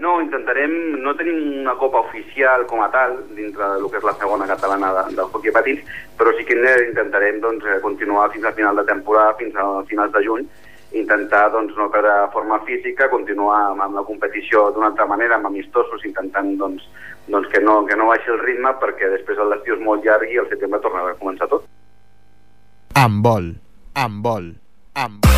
No, 0.00 0.14
intentarem, 0.22 0.72
no 1.02 1.12
tenim 1.18 1.60
una 1.60 1.74
copa 1.76 2.00
oficial 2.06 2.64
com 2.70 2.80
a 2.80 2.88
tal, 2.94 3.18
dintre 3.36 3.66
del 3.74 3.84
que 3.92 4.00
és 4.00 4.06
la 4.06 4.14
segona 4.16 4.46
catalana 4.48 4.92
de, 4.96 5.02
del 5.18 5.28
hockey 5.28 5.52
patins, 5.52 5.82
però 6.16 6.32
sí 6.38 6.46
que 6.48 6.56
intentarem 6.56 7.42
doncs, 7.44 7.66
eh, 7.66 7.80
continuar 7.84 8.30
fins 8.32 8.46
al 8.46 8.56
final 8.56 8.80
de 8.80 8.86
temporada, 8.88 9.34
fins 9.42 9.58
a 9.58 9.66
finals 9.90 10.14
de 10.14 10.22
juny, 10.24 10.46
intentar 10.96 11.50
doncs, 11.52 11.74
no 11.76 11.90
perdre 11.92 12.14
forma 12.32 12.60
física, 12.64 13.10
continuar 13.12 13.58
amb, 13.66 13.84
amb 13.84 14.00
la 14.00 14.06
competició 14.08 14.70
d'una 14.70 14.94
altra 14.94 15.04
manera, 15.10 15.36
amb 15.36 15.50
amistosos, 15.50 16.06
intentant 16.08 16.54
doncs, 16.56 16.88
doncs 17.26 17.52
que, 17.52 17.60
no, 17.60 17.82
que 17.84 17.98
no 18.00 18.08
baixi 18.08 18.32
el 18.32 18.40
ritme 18.46 18.72
perquè 18.80 19.12
després 19.12 19.44
l'estiu 19.50 19.76
és 19.76 19.84
molt 19.84 20.06
llarg 20.06 20.30
i 20.32 20.40
el 20.40 20.48
setembre 20.48 20.80
tornarà 20.80 21.12
a 21.12 21.20
començar 21.20 21.50
tot. 21.52 21.68
Amb 22.98 23.22
vol, 23.22 23.44
amb 23.94 24.24
vol, 24.26 24.46
amb 24.98 25.22
vol. 25.22 25.36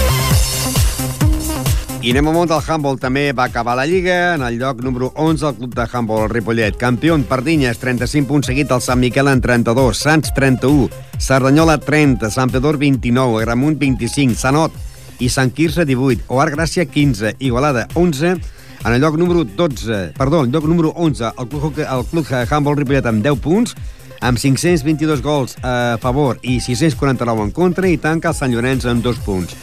I 2.00 2.14
anem 2.14 2.30
al 2.30 2.32
món 2.32 2.48
del 2.48 2.62
handball. 2.64 2.96
També 2.96 3.26
va 3.36 3.50
acabar 3.50 3.74
la 3.76 3.84
Lliga. 3.84 4.14
En 4.38 4.44
el 4.46 4.56
lloc 4.56 4.80
número 4.80 5.10
11 5.12 5.44
el 5.50 5.58
club 5.58 5.74
de 5.76 5.84
handball 5.84 6.30
Ripollet. 6.32 6.78
Campió 6.80 7.18
en 7.18 7.26
Pardinyes, 7.28 7.76
35 7.82 8.30
punts 8.30 8.48
seguit 8.48 8.72
al 8.72 8.80
Sant 8.80 9.02
Miquel 9.02 9.28
en 9.28 9.44
32, 9.44 10.00
Sants 10.06 10.32
31, 10.32 10.88
Cerdanyola 11.20 11.76
30, 11.84 12.32
Sant 12.32 12.48
Pedor 12.48 12.80
29, 12.80 13.42
Agramunt 13.42 13.76
25, 13.76 14.40
Sanot 14.40 14.72
i 15.20 15.28
Sant 15.28 15.52
Quirze 15.52 15.84
18, 15.84 16.30
Oar 16.32 16.48
Gràcia 16.56 16.88
15, 16.88 17.36
Igualada 17.44 17.90
11, 17.92 18.32
en 18.86 18.92
el 18.94 19.02
lloc 19.04 19.20
número 19.20 19.44
12, 19.44 20.14
perdó, 20.16 20.46
el 20.46 20.50
lloc 20.50 20.64
número 20.64 20.96
11, 20.96 21.34
el 21.36 21.52
club, 21.52 21.74
el 21.76 22.06
club 22.08 22.36
handball 22.48 22.80
Ripollet 22.80 23.12
amb 23.12 23.20
10 23.20 23.44
punts, 23.44 23.76
amb 24.20 24.38
522 24.38 25.22
gols 25.24 25.56
a 25.62 25.96
favor 26.00 26.38
i 26.42 26.60
649 26.60 27.48
en 27.48 27.50
contra, 27.50 27.88
i 27.88 27.98
tanca 27.98 28.30
el 28.30 28.36
Sant 28.36 28.52
Llorenç 28.52 28.86
amb 28.86 29.04
2 29.04 29.24
punts 29.24 29.56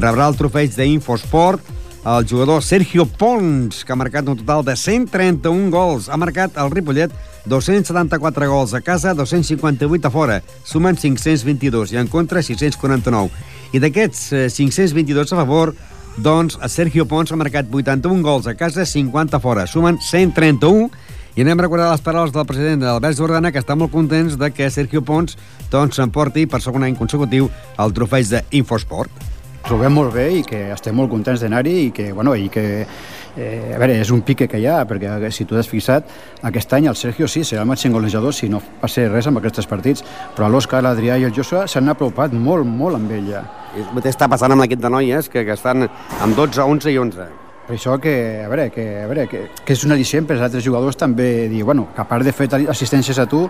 rebrà 0.00 0.30
el 0.30 0.38
trofeig 0.38 0.72
d'Infosport 0.76 1.78
el 2.00 2.26
jugador 2.26 2.62
Sergio 2.62 3.04
Pons, 3.04 3.84
que 3.84 3.92
ha 3.92 3.96
marcat 3.96 4.28
un 4.28 4.38
total 4.38 4.64
de 4.64 4.72
131 4.72 5.68
gols. 5.68 6.08
Ha 6.08 6.16
marcat 6.16 6.56
el 6.56 6.70
Ripollet 6.72 7.12
274 7.44 8.48
gols 8.48 8.72
a 8.72 8.80
casa, 8.80 9.12
258 9.12 10.08
a 10.08 10.10
fora. 10.10 10.38
Sumen 10.64 10.96
522 10.96 11.92
i 11.92 12.00
en 12.00 12.08
contra 12.08 12.40
649. 12.40 13.28
I 13.76 13.82
d'aquests 13.84 14.32
522 14.56 15.20
eh, 15.20 15.36
a 15.36 15.40
favor, 15.42 15.74
doncs 16.16 16.56
Sergio 16.72 17.04
Pons 17.04 17.32
ha 17.32 17.38
marcat 17.38 17.68
81 17.68 18.24
gols 18.24 18.48
a 18.48 18.56
casa, 18.56 18.86
50 18.88 19.36
a 19.36 19.40
fora. 19.44 19.66
Sumen 19.68 20.00
131 20.00 20.88
i 21.36 21.44
anem 21.44 21.58
a 21.58 21.66
recordar 21.66 21.90
les 21.92 22.04
paraules 22.04 22.34
del 22.34 22.46
president 22.48 22.86
Albert 22.90 23.18
Jordana, 23.18 23.52
que 23.52 23.62
està 23.62 23.76
molt 23.78 23.92
contents 23.94 24.38
de 24.40 24.50
que 24.54 24.70
Sergio 24.70 25.02
Pons 25.02 25.38
doncs, 25.70 26.00
s'emporti 26.00 26.46
per 26.50 26.62
segon 26.64 26.86
any 26.86 26.98
consecutiu 26.98 27.50
el 27.78 27.96
trofeig 27.96 28.32
d'Infosport 28.34 29.30
trobem 29.66 29.92
molt 29.94 30.14
bé 30.14 30.26
i 30.40 30.44
que 30.46 30.60
estem 30.74 30.96
molt 30.96 31.10
contents 31.12 31.42
d'anar-hi 31.44 31.74
i 31.86 31.90
que, 31.94 32.10
bueno, 32.16 32.32
i 32.34 32.48
que 32.50 32.64
eh, 32.82 33.74
a 33.74 33.78
veure, 33.78 33.98
és 34.02 34.10
un 34.10 34.22
pique 34.26 34.48
que 34.50 34.58
hi 34.58 34.66
ha, 34.66 34.80
perquè 34.88 35.30
si 35.34 35.46
tu 35.46 35.58
has 35.58 35.68
fixat, 35.70 36.08
aquest 36.50 36.72
any 36.74 36.88
el 36.90 36.96
Sergio 36.98 37.28
sí, 37.30 37.44
serà 37.46 37.62
el 37.62 37.70
màxim 37.70 37.94
golejador 37.94 38.34
si 38.34 38.48
no 38.50 38.62
passa 38.80 39.06
res 39.10 39.28
amb 39.30 39.38
aquests 39.38 39.68
partits, 39.70 40.04
però 40.36 40.48
l'Òscar, 40.50 40.82
l'Adrià 40.86 41.20
i 41.20 41.28
el 41.28 41.36
Joshua 41.36 41.66
s'han 41.70 41.92
apropat 41.92 42.34
molt, 42.34 42.66
molt 42.66 42.98
amb 42.98 43.14
ell 43.14 43.30
ja. 43.30 43.44
I 43.76 43.84
el 43.84 43.92
mateix 43.94 44.16
està 44.16 44.30
passant 44.30 44.50
amb 44.50 44.64
l'equip 44.64 44.82
de 44.82 44.90
noies, 44.90 45.30
que, 45.30 45.44
que 45.46 45.54
estan 45.54 45.86
amb 45.86 46.34
12, 46.34 46.66
11 46.66 46.90
i 46.90 46.98
11. 46.98 47.30
Per 47.70 47.76
això 47.76 47.92
que, 48.02 48.12
a 48.42 48.48
veure, 48.50 48.64
que, 48.74 48.84
a 48.98 49.06
veure, 49.06 49.28
que, 49.30 49.44
que 49.62 49.74
és 49.76 49.84
una 49.86 49.94
al·licient 49.94 50.24
per 50.26 50.34
als 50.34 50.48
altres 50.48 50.64
jugadors 50.66 50.96
també 50.98 51.46
dir, 51.46 51.60
bueno, 51.62 51.84
que 51.94 52.02
a 52.02 52.04
part 52.10 52.26
de 52.26 52.32
fer 52.34 52.48
assistències 52.66 53.20
a 53.22 53.28
tu, 53.30 53.44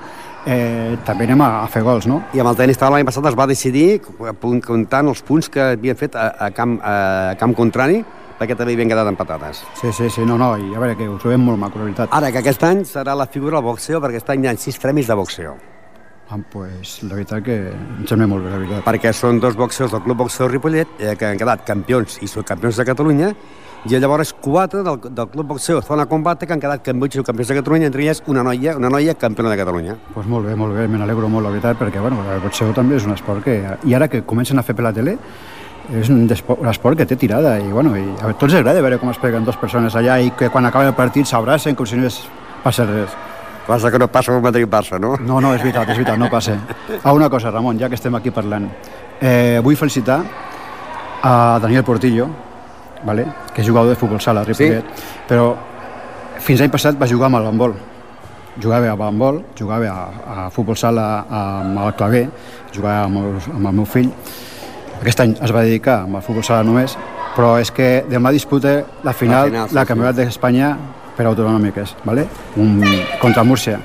eh, 0.44 0.98
també 1.08 1.24
anem 1.24 1.40
a, 1.40 1.48
a 1.62 1.70
fer 1.72 1.80
gols, 1.86 2.04
no? 2.04 2.18
I 2.36 2.42
amb 2.44 2.50
el 2.52 2.58
tenis 2.58 2.76
l'any 2.84 3.08
passat 3.08 3.30
es 3.32 3.38
va 3.40 3.48
decidir, 3.48 4.02
comptant 4.04 5.08
els 5.08 5.24
punts 5.24 5.48
que 5.48 5.70
havien 5.70 5.96
fet 5.96 6.20
a, 6.20 6.28
a, 6.36 6.50
camp, 6.52 6.76
a 6.84 7.32
camp 7.40 7.56
contrari, 7.56 8.04
perquè 8.36 8.60
també 8.60 8.76
havien 8.76 8.92
quedat 8.92 9.08
empatades. 9.08 9.64
Sí, 9.80 9.88
sí, 9.88 10.12
sí, 10.12 10.28
no, 10.28 10.36
no, 10.36 10.52
i 10.60 10.68
a 10.76 10.84
veure, 10.84 11.00
que 11.00 11.08
ho 11.08 11.16
trobem 11.16 11.40
molt 11.40 11.64
maco, 11.64 11.80
la 11.80 11.88
veritat. 11.88 12.12
Ara, 12.12 12.28
que 12.28 12.44
aquest 12.44 12.68
any 12.68 12.84
serà 12.84 13.16
la 13.16 13.24
figura 13.24 13.56
del 13.56 13.70
boxeo, 13.72 14.04
perquè 14.04 14.20
aquest 14.20 14.36
any 14.36 14.44
hi 14.44 14.52
ha 14.52 14.58
sis 14.60 14.76
premis 14.84 15.08
de 15.08 15.16
boxeo. 15.16 15.56
Ah, 16.30 16.38
pues, 16.38 17.00
la 17.02 17.16
veritat 17.16 17.42
que 17.42 17.54
em 17.74 18.04
sembla 18.06 18.28
molt 18.30 18.44
bé, 18.44 18.50
la 18.52 18.58
veritat. 18.60 18.84
Perquè 18.86 19.10
són 19.10 19.40
dos 19.42 19.56
boxeos 19.58 19.90
del 19.90 20.02
Club 20.04 20.20
Boxeo 20.22 20.46
Ripollet 20.46 21.00
eh, 21.02 21.16
que 21.18 21.26
han 21.26 21.40
quedat 21.40 21.64
campions 21.66 22.20
i 22.22 22.28
subcampions 22.30 22.78
de 22.78 22.84
Catalunya 22.86 23.32
i 23.88 23.98
llavors 23.98 24.30
quatre 24.38 24.84
del, 24.86 25.00
del 25.00 25.28
Club 25.32 25.48
Boxeo 25.54 25.80
Zona 25.82 26.04
Combate 26.06 26.46
que 26.46 26.52
han 26.54 26.60
quedat 26.62 26.84
campions 26.86 27.16
i 27.16 27.24
campions 27.26 27.48
de 27.50 27.56
Catalunya, 27.58 27.88
entre 27.90 28.04
elles 28.04 28.22
una 28.30 28.44
noia, 28.46 28.76
una 28.78 28.92
noia 28.94 29.16
campiona 29.18 29.50
de 29.50 29.56
Catalunya. 29.58 29.96
Pues 30.14 30.28
molt 30.30 30.46
bé, 30.46 30.54
molt 30.54 30.76
bé, 30.76 30.84
me 30.86 31.00
n'alegro 31.00 31.28
molt, 31.32 31.48
la 31.48 31.50
veritat, 31.50 31.80
perquè 31.80 31.98
bueno, 32.04 32.22
el 32.30 32.44
boxeo 32.44 32.70
també 32.76 33.00
és 33.00 33.08
un 33.08 33.16
esport 33.16 33.42
que... 33.42 33.56
I 33.90 33.96
ara 33.98 34.06
que 34.12 34.22
comencen 34.22 34.60
a 34.60 34.62
fer 34.62 34.76
per 34.78 34.86
la 34.86 34.92
tele, 34.94 35.16
és 35.90 36.12
un, 36.14 36.28
un 36.28 36.70
esport 36.70 37.00
que 37.00 37.08
té 37.10 37.18
tirada 37.18 37.56
i, 37.58 37.66
bueno, 37.72 37.96
i 37.98 38.06
a 38.22 38.30
tots 38.38 38.54
agrada 38.54 38.84
veure 38.84 39.00
com 39.02 39.10
es 39.10 39.18
peguen 39.18 39.48
dues 39.48 39.58
persones 39.58 39.98
allà 39.98 40.20
i 40.22 40.30
que 40.30 40.52
quan 40.54 40.68
acaba 40.68 40.86
el 40.86 40.94
partit 40.94 41.26
s'abracen 41.26 41.74
com 41.74 41.90
si 41.90 41.98
no 41.98 42.06
es 42.06 42.22
passa 42.62 42.86
res. 42.86 43.18
Passa 43.70 43.90
que 43.92 43.98
no 44.02 44.08
passa 44.10 44.32
com 44.34 44.42
Madrid-Barça, 44.42 44.98
no? 44.98 45.12
No, 45.22 45.36
no, 45.38 45.52
és 45.54 45.60
veritat, 45.62 45.86
és 45.92 45.98
veritat, 46.00 46.16
no 46.18 46.26
passa. 46.26 46.56
Ah, 47.04 47.12
una 47.14 47.28
cosa, 47.30 47.52
Ramon, 47.54 47.78
ja 47.78 47.86
que 47.88 47.94
estem 47.94 48.16
aquí 48.18 48.32
parlant. 48.34 48.66
Eh, 49.22 49.60
vull 49.62 49.76
felicitar 49.78 50.16
a 51.22 51.58
Daniel 51.62 51.84
Portillo, 51.86 52.26
vale? 53.06 53.28
que 53.54 53.62
és 53.62 53.68
jugador 53.68 53.94
de 53.94 54.00
futbol 54.00 54.18
sala, 54.18 54.42
Ripollet, 54.42 54.90
sí? 54.90 55.22
però 55.28 55.52
fins 56.42 56.64
l'any 56.64 56.74
passat 56.74 56.98
va 56.98 57.06
jugar 57.06 57.30
amb 57.30 57.38
el 57.38 57.46
handbol. 57.52 57.78
Jugava 58.60 58.90
a 58.90 59.06
handbol, 59.06 59.38
jugava 59.54 59.94
a, 59.94 60.04
a 60.34 60.50
futbol 60.50 60.74
sala 60.76 61.06
amb 61.30 61.78
el 61.86 61.94
claver, 61.94 62.26
jugava 62.74 63.04
amb 63.06 63.22
el, 63.22 63.40
amb 63.54 63.70
el 63.70 63.82
meu 63.84 63.86
fill. 63.86 64.10
Aquest 64.98 65.22
any 65.28 65.38
es 65.38 65.54
va 65.54 65.62
dedicar 65.62 66.00
amb 66.08 66.18
el 66.18 66.26
futbol 66.26 66.42
sala 66.42 66.66
només, 66.66 66.98
però 67.36 67.54
és 67.62 67.70
que 67.70 68.00
demà 68.10 68.34
disputa 68.34 68.80
la 69.06 69.14
final, 69.14 69.46
la, 69.46 69.52
final, 69.52 69.68
sí, 69.70 69.78
la 69.78 69.86
campionat 69.86 70.18
sí. 70.18 70.26
d'Espanya 70.26 70.72
per 71.20 71.28
autonòmiques, 71.28 71.96
¿vale? 72.04 72.24
Un, 72.56 72.80
contra 73.20 73.44
Múrcia. 73.44 73.76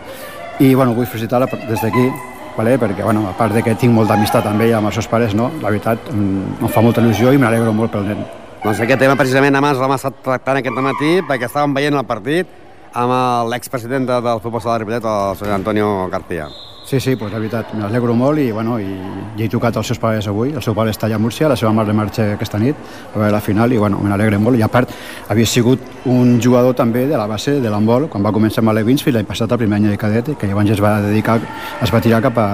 I 0.63 0.73
bueno, 0.73 0.93
vull 0.95 1.07
felicitar-la 1.11 1.49
des 1.67 1.81
d'aquí, 1.83 2.07
¿vale? 2.55 2.77
perquè 2.79 3.03
bueno, 3.03 3.27
a 3.27 3.33
part 3.35 3.51
de 3.53 3.63
que 3.63 3.75
tinc 3.75 3.91
molta 3.91 4.15
amistat 4.15 4.47
amb 4.47 4.63
ella, 4.63 4.77
amb 4.79 4.87
els 4.87 4.95
seus 4.95 5.09
pares, 5.11 5.35
no? 5.35 5.49
la 5.59 5.73
veritat 5.73 6.07
em 6.13 6.69
fa 6.71 6.83
molta 6.85 7.03
il·lusió 7.03 7.33
i 7.35 7.41
m'alegro 7.41 7.73
molt 7.75 7.91
pel 7.91 8.07
nen. 8.07 8.23
Doncs 8.63 8.79
aquest 8.85 9.03
tema 9.03 9.17
precisament 9.19 9.59
abans 9.59 9.81
l'hem 9.81 9.95
estat 9.97 10.21
tractant 10.23 10.61
aquest 10.61 10.79
matí 10.85 11.17
perquè 11.27 11.49
estàvem 11.49 11.75
veient 11.75 11.99
el 11.99 12.07
partit 12.07 12.47
amb 12.95 13.49
l'expresident 13.51 14.07
del 14.07 14.39
futbol 14.41 14.63
sala 14.63 14.77
de 14.77 14.85
Ripollet, 14.85 15.03
el 15.03 15.37
senyor 15.37 15.55
Antonio 15.55 16.07
García. 16.09 16.47
Sí, 16.85 16.99
sí, 16.99 17.15
pues, 17.15 17.31
la 17.33 17.39
veritat, 17.39 17.71
m'alegro 17.73 18.13
molt 18.13 18.37
i, 18.37 18.51
bueno, 18.53 18.75
i, 18.77 18.85
i 18.85 19.41
he 19.41 19.47
trucat 19.49 19.73
als 19.79 19.89
seus 19.89 19.97
pares 19.97 20.27
avui. 20.29 20.51
El 20.53 20.61
seu 20.61 20.75
pare 20.77 20.91
està 20.93 21.07
allà 21.07 21.17
a 21.17 21.21
Múrcia, 21.21 21.49
la 21.49 21.57
seva 21.57 21.71
mare 21.73 21.95
marxa 21.97 22.27
aquesta 22.35 22.59
nit 22.61 22.77
a 22.77 23.17
veure 23.17 23.31
la 23.33 23.41
final 23.41 23.73
i 23.73 23.79
bueno, 23.81 23.97
me 24.03 24.11
n'alegre 24.11 24.37
molt. 24.37 24.59
I 24.59 24.61
a 24.61 24.69
part, 24.69 24.93
havia 25.27 25.49
sigut 25.49 25.81
un 26.05 26.37
jugador 26.37 26.77
també 26.77 27.07
de 27.09 27.17
la 27.17 27.25
base 27.25 27.57
de 27.57 27.73
l'handbol 27.73 28.05
quan 28.13 28.23
va 28.23 28.33
començar 28.35 28.61
amb 28.61 28.69
l'Aleguins 28.69 29.01
fins 29.01 29.17
l'any 29.17 29.25
passat, 29.25 29.49
el 29.49 29.63
primer 29.63 29.81
any 29.81 29.89
de 29.89 29.97
cadet, 29.97 30.35
que 30.37 30.47
llavors 30.51 30.75
es 30.77 30.83
va 30.85 30.99
dedicar, 31.01 31.39
es 31.81 31.93
va 31.95 32.03
tirar 32.05 32.21
cap 32.21 32.37
a, 32.37 32.47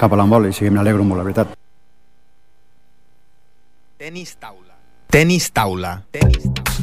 cap 0.00 0.10
a 0.10 0.18
l'handbol 0.18 0.50
i 0.50 0.52
sí, 0.52 0.66
m'alegro 0.66 1.06
molt, 1.06 1.22
la 1.22 1.28
veritat. 1.30 1.54
Tenis 4.02 4.34
taula. 4.34 4.74
Tenis 5.14 5.52
taula. 5.54 6.00
Tenis 6.10 6.42
taula. 6.50 6.75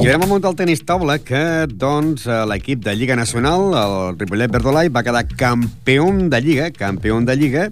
I 0.00 0.08
anem 0.08 0.24
al 0.24 0.30
món 0.30 0.40
del 0.42 0.54
tenis 0.56 0.80
taula 0.88 1.18
que, 1.20 1.66
doncs, 1.68 2.24
eh, 2.26 2.42
l'equip 2.48 2.80
de 2.82 2.94
Lliga 2.96 3.16
Nacional, 3.18 3.74
el 3.76 4.18
Ripollet 4.18 4.50
Verdolai, 4.50 4.88
va 4.88 5.02
quedar 5.04 5.26
campió 5.36 6.06
de 6.32 6.40
Lliga, 6.40 6.70
campió 6.72 7.20
de 7.20 7.36
Lliga, 7.36 7.66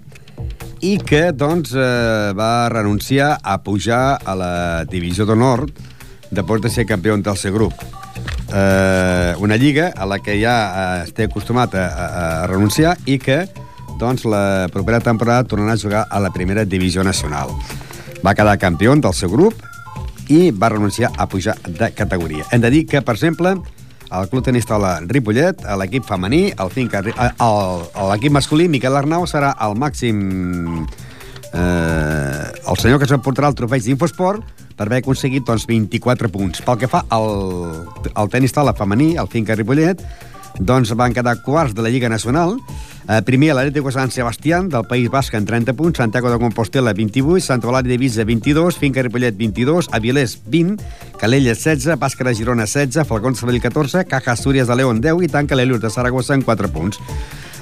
i 0.81 0.99
que 0.99 1.33
doncs, 1.33 1.73
eh, 1.73 2.33
va 2.37 2.69
renunciar 2.69 3.39
a 3.43 3.63
pujar 3.63 4.19
a 4.25 4.35
la 4.37 4.53
divisió 4.85 5.27
d'honor 5.27 5.67
després 6.31 6.63
de 6.63 6.71
ser 6.71 6.87
campió 6.87 7.17
del 7.17 7.37
seu 7.37 7.55
grup. 7.55 7.75
Eh, 8.53 9.35
una 9.39 9.57
lliga 9.57 9.93
a 9.97 10.07
la 10.07 10.19
que 10.19 10.35
ja 10.43 10.55
eh, 11.01 11.05
esté 11.07 11.25
acostumat 11.25 11.75
a, 11.75 11.87
a, 11.87 12.07
a 12.43 12.47
renunciar 12.51 12.97
i 13.07 13.19
que 13.19 13.45
doncs, 14.01 14.25
la 14.25 14.69
propera 14.73 15.01
temporada 15.01 15.45
tornarà 15.45 15.77
a 15.77 15.83
jugar 15.83 16.07
a 16.11 16.21
la 16.21 16.33
primera 16.33 16.65
divisió 16.65 17.05
nacional. 17.05 17.53
Va 18.25 18.35
quedar 18.35 18.59
campió 18.59 18.95
del 18.97 19.15
seu 19.15 19.31
grup 19.31 19.70
i 20.31 20.51
va 20.55 20.71
renunciar 20.71 21.11
a 21.19 21.27
pujar 21.29 21.57
de 21.67 21.91
categoria. 21.93 22.47
Hem 22.51 22.63
de 22.63 22.71
dir 22.71 22.87
que, 22.87 23.03
per 23.03 23.17
exemple, 23.19 23.57
el 24.11 24.29
Club 24.31 24.45
Tenis 24.47 24.67
Taula 24.67 24.97
Ripollet, 25.07 25.65
a 25.67 25.77
l'equip 25.79 26.07
femení, 26.07 26.51
Finca, 26.75 27.03
l'equip 27.03 28.33
masculí, 28.35 28.69
Miquel 28.69 28.97
Arnau 28.97 29.27
serà 29.31 29.55
el 29.67 29.79
màxim... 29.79 30.87
Eh, 31.51 32.47
el 32.71 32.77
senyor 32.79 33.01
que 33.03 33.09
s'emportarà 33.11 33.49
el 33.51 33.57
trofeig 33.59 33.83
d'Infosport 33.83 34.61
per 34.79 34.87
haver 34.87 35.01
aconseguit 35.03 35.43
doncs, 35.47 35.65
24 35.67 36.31
punts. 36.31 36.63
Pel 36.63 36.79
que 36.79 36.89
fa 36.91 37.03
al, 37.11 37.27
al 38.15 38.31
tenis 38.31 38.55
taula 38.55 38.75
femení, 38.79 39.17
el 39.19 39.31
Finca 39.33 39.57
Ripollet, 39.59 40.03
doncs 40.59 40.95
van 40.99 41.15
quedar 41.17 41.41
quarts 41.43 41.75
de 41.75 41.83
la 41.83 41.91
Lliga 41.91 42.09
Nacional. 42.09 42.55
Eh, 43.11 43.23
primer, 43.23 43.57
l'Atlético 43.57 43.91
San 43.91 44.13
Sebastián, 44.13 44.69
del 44.69 44.85
País 44.85 45.11
Basc, 45.11 45.35
en 45.35 45.45
30 45.45 45.73
punts, 45.73 45.99
Santiago 45.99 46.31
de 46.31 46.39
Compostela, 46.39 46.93
28, 46.93 47.41
Sant 47.43 47.65
Olari 47.65 47.89
de 47.89 47.99
Visa, 47.99 48.23
22, 48.23 48.77
Finca 48.79 49.03
Ripollet, 49.03 49.37
22, 49.37 49.89
Avilés, 49.91 50.39
20, 50.47 50.77
Calella, 51.19 51.57
16, 51.57 51.99
Bàscara 51.99 52.33
Girona, 52.39 52.69
16, 52.71 53.03
Falcons 53.09 53.43
Sabell, 53.43 53.61
14, 53.61 54.05
Caja 54.05 54.31
Astúries 54.31 54.69
de 54.71 54.77
León, 54.77 55.01
10 55.01 55.25
i 55.27 55.29
tanca 55.29 55.59
l'Elius 55.59 55.83
de 55.83 55.91
Saragossa 55.91 56.39
en 56.39 56.43
4 56.47 56.71
punts. 56.71 57.03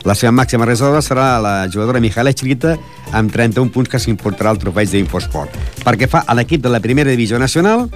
La 0.05 0.15
seva 0.15 0.35
màxima 0.37 0.69
reserva 0.69 1.01
serà 1.01 1.39
la 1.41 1.55
jugadora 1.73 2.01
Mijaela 2.01 2.35
Chirita 2.37 2.77
amb 3.17 3.33
31 3.33 3.73
punts 3.73 3.89
que 3.89 3.99
s'importarà 3.99 4.53
el 4.53 4.61
trofeig 4.61 4.93
d'Infosport. 4.93 5.57
Perquè 5.81 6.11
fa 6.13 6.27
a 6.27 6.37
l'equip 6.37 6.61
de 6.61 6.71
la 6.71 6.81
primera 6.85 7.11
divisió 7.11 7.41
nacional, 7.41 7.89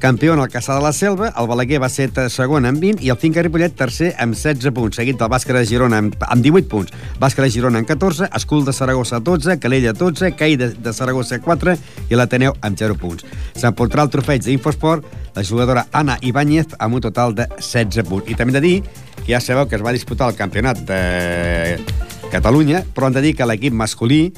campió 0.00 0.34
en 0.34 0.40
el 0.40 0.48
Caçà 0.48 0.74
de 0.76 0.82
la 0.82 0.92
Selva, 0.92 1.32
el 1.38 1.46
Balaguer 1.48 1.80
va 1.82 1.88
ser 1.92 2.08
segon 2.32 2.66
amb 2.68 2.80
20 2.82 3.04
i 3.04 3.10
el 3.12 3.18
Finca 3.20 3.42
Ripollet 3.44 3.74
tercer 3.76 4.12
amb 4.22 4.36
16 4.36 4.72
punts, 4.76 4.96
seguit 4.98 5.18
del 5.20 5.30
Bàscara 5.32 5.62
de 5.62 5.68
Girona 5.68 5.98
amb, 6.02 6.16
amb 6.20 6.44
18 6.44 6.68
punts, 6.70 6.92
Bàscara 7.20 7.48
de 7.48 7.54
Girona 7.54 7.80
amb 7.82 7.88
14, 7.88 8.28
Escul 8.36 8.64
de 8.66 8.74
Saragossa 8.76 9.20
12, 9.20 9.58
Calella 9.62 9.92
12, 9.96 10.32
Cai 10.36 10.56
de, 10.60 10.70
de 10.74 10.92
Saragossa 10.92 11.38
4 11.42 11.76
i 12.10 12.18
l'Ateneu 12.18 12.56
amb 12.60 12.78
0 12.78 12.98
punts. 13.00 13.26
S'emportarà 13.56 14.06
el 14.06 14.12
trofeig 14.12 14.44
d'Infosport 14.44 15.06
la 15.36 15.44
jugadora 15.44 15.86
Anna 15.92 16.18
Ibáñez 16.20 16.76
amb 16.78 16.96
un 16.96 17.04
total 17.04 17.34
de 17.34 17.48
16 17.58 18.08
punts. 18.08 18.28
I 18.30 18.36
també 18.36 18.56
de 18.56 18.64
dir 18.64 18.76
que 19.22 19.32
ja 19.32 19.40
sabeu 19.40 19.68
que 19.68 19.76
es 19.76 19.84
va 19.84 19.94
disputar 19.96 20.30
el 20.30 20.38
campionat 20.38 20.80
de 20.88 21.78
Catalunya, 22.32 22.82
però 22.94 23.08
hem 23.08 23.16
de 23.16 23.24
dir 23.24 23.36
que 23.38 23.46
l'equip 23.46 23.74
masculí 23.76 24.32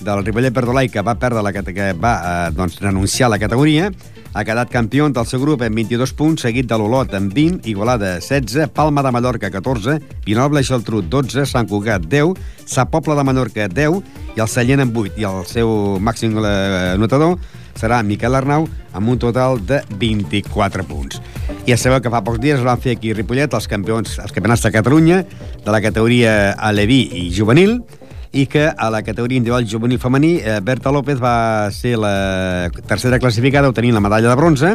del 0.00 0.24
Ripollet 0.24 0.54
Verdolai, 0.54 0.88
que 0.88 1.02
va 1.02 1.14
perdre 1.20 1.42
la 1.42 1.52
que 1.52 1.92
va 1.94 2.14
eh, 2.16 2.50
doncs, 2.56 2.80
renunciar 2.80 3.28
a 3.28 3.34
la 3.36 3.38
categoria, 3.38 3.90
ha 4.34 4.42
quedat 4.42 4.70
campió 4.70 5.06
del 5.14 5.26
seu 5.30 5.38
grup 5.40 5.62
amb 5.62 5.78
22 5.78 6.12
punts, 6.18 6.42
seguit 6.42 6.66
de 6.66 6.78
l'Olot 6.78 7.12
amb 7.14 7.30
20, 7.32 7.68
Igualada 7.70 8.16
16, 8.18 8.66
Palma 8.74 9.04
de 9.06 9.12
Mallorca 9.14 9.50
14, 9.50 10.00
Vinoble 10.26 10.64
i 10.64 10.66
Geltrú 10.66 11.04
12, 11.06 11.46
Sant 11.46 11.70
Cugat 11.70 12.08
10, 12.10 12.34
Sa 12.66 12.88
Pobla 12.90 13.14
de 13.14 13.24
Menorca 13.24 13.68
10 13.70 14.00
i 14.34 14.42
el 14.42 14.50
Sallent 14.50 14.82
amb 14.82 14.98
8. 14.98 15.14
I 15.22 15.28
el 15.30 15.44
seu 15.46 16.00
màxim 16.02 16.34
eh, 16.42 16.96
notador 16.98 17.38
serà 17.78 18.02
Miquel 18.02 18.34
Arnau 18.34 18.66
amb 18.94 19.10
un 19.10 19.18
total 19.22 19.60
de 19.66 19.80
24 20.02 20.82
punts. 20.90 21.22
I 21.64 21.72
ja 21.72 21.78
sabeu 21.78 22.02
que 22.02 22.10
fa 22.10 22.22
pocs 22.26 22.42
dies 22.42 22.58
es 22.58 22.66
van 22.66 22.82
fer 22.82 22.96
aquí 22.96 23.14
a 23.14 23.18
Ripollet 23.18 23.54
els 23.54 23.70
campions, 23.70 24.18
els 24.18 24.34
campionats 24.34 24.66
de 24.66 24.74
Catalunya 24.74 25.22
de 25.62 25.70
la 25.70 25.82
categoria 25.84 26.54
Aleví 26.58 27.04
i 27.22 27.28
Juvenil, 27.34 27.78
i 28.34 28.46
que 28.50 28.66
a 28.66 28.90
la 28.90 29.02
categoria 29.06 29.38
individual 29.38 29.66
juvenil 29.70 30.00
femení 30.02 30.40
eh, 30.42 30.58
Berta 30.60 30.90
López 30.92 31.22
va 31.22 31.70
ser 31.70 31.94
la 32.02 32.68
tercera 32.90 33.20
classificada 33.22 33.70
obtenint 33.70 33.94
la 33.94 34.02
medalla 34.02 34.28
de 34.28 34.34
bronze, 34.34 34.74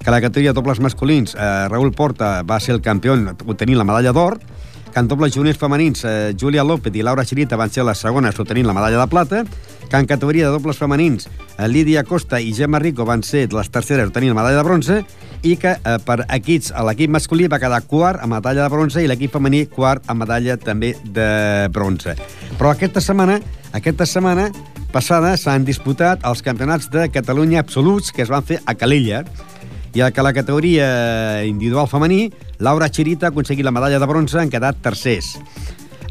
que 0.00 0.08
a 0.08 0.14
la 0.14 0.22
categoria 0.24 0.54
de 0.54 0.58
dobles 0.58 0.80
masculins 0.80 1.36
eh, 1.36 1.68
Raül 1.68 1.92
Porta 1.92 2.42
va 2.42 2.58
ser 2.60 2.74
el 2.74 2.80
campió 2.80 3.12
obtenint 3.44 3.78
la 3.78 3.84
medalla 3.84 4.16
d'or, 4.16 4.40
dobles 5.02 5.34
juvenils 5.34 5.58
femenins 5.58 6.04
eh, 6.06 6.34
Júlia 6.38 6.62
López 6.62 6.94
i 6.94 7.02
Laura 7.02 7.24
Xirita 7.26 7.56
van 7.58 7.70
ser 7.74 7.82
les 7.82 7.98
segones 7.98 8.38
obtenint 8.38 8.68
la 8.68 8.74
medalla 8.76 9.00
de 9.00 9.10
plata, 9.10 9.40
que 9.90 9.96
en 9.96 10.06
categoria 10.06 10.46
de 10.46 10.52
dobles 10.54 10.78
femenins 10.78 11.26
eh, 11.26 11.66
Lídia 11.68 12.04
Costa 12.06 12.38
i 12.40 12.52
Gemma 12.54 12.78
Rico 12.78 13.04
van 13.04 13.24
ser 13.26 13.48
les 13.52 13.70
terceres 13.74 14.06
obtenint 14.06 14.30
la 14.30 14.38
medalla 14.38 14.62
de 14.62 14.68
bronze 14.68 15.00
i 15.42 15.56
que 15.58 15.74
eh, 15.74 15.96
per 16.06 16.20
equips 16.28 16.70
l'equip 16.86 17.10
masculí 17.10 17.50
va 17.50 17.58
quedar 17.58 17.82
quart 17.90 18.22
amb 18.22 18.36
medalla 18.36 18.68
de 18.68 18.70
bronze 18.76 19.02
i 19.02 19.10
l'equip 19.10 19.34
femení 19.34 19.64
quart 19.66 20.06
amb 20.06 20.22
medalla 20.22 20.56
també 20.62 20.94
de 21.04 21.28
bronze. 21.74 22.14
Però 22.54 22.70
aquesta 22.70 23.02
setmana, 23.02 23.40
aquesta 23.74 24.06
setmana 24.06 24.46
passada 24.94 25.34
s'han 25.34 25.66
disputat 25.66 26.22
els 26.22 26.40
campionats 26.46 26.86
de 26.94 27.08
Catalunya 27.10 27.66
absoluts 27.66 28.14
que 28.14 28.22
es 28.22 28.30
van 28.30 28.46
fer 28.46 28.62
a 28.64 28.78
Calella 28.78 29.24
i 29.94 30.02
a 30.02 30.10
la 30.22 30.32
categoria 30.34 31.42
individual 31.46 31.86
femení, 31.90 32.30
Laura 32.58 32.90
Chirita 32.90 33.26
ha 33.26 33.30
aconseguit 33.30 33.64
la 33.64 33.72
medalla 33.74 33.98
de 33.98 34.06
bronze, 34.06 34.38
han 34.40 34.50
quedat 34.50 34.78
tercers. 34.82 35.34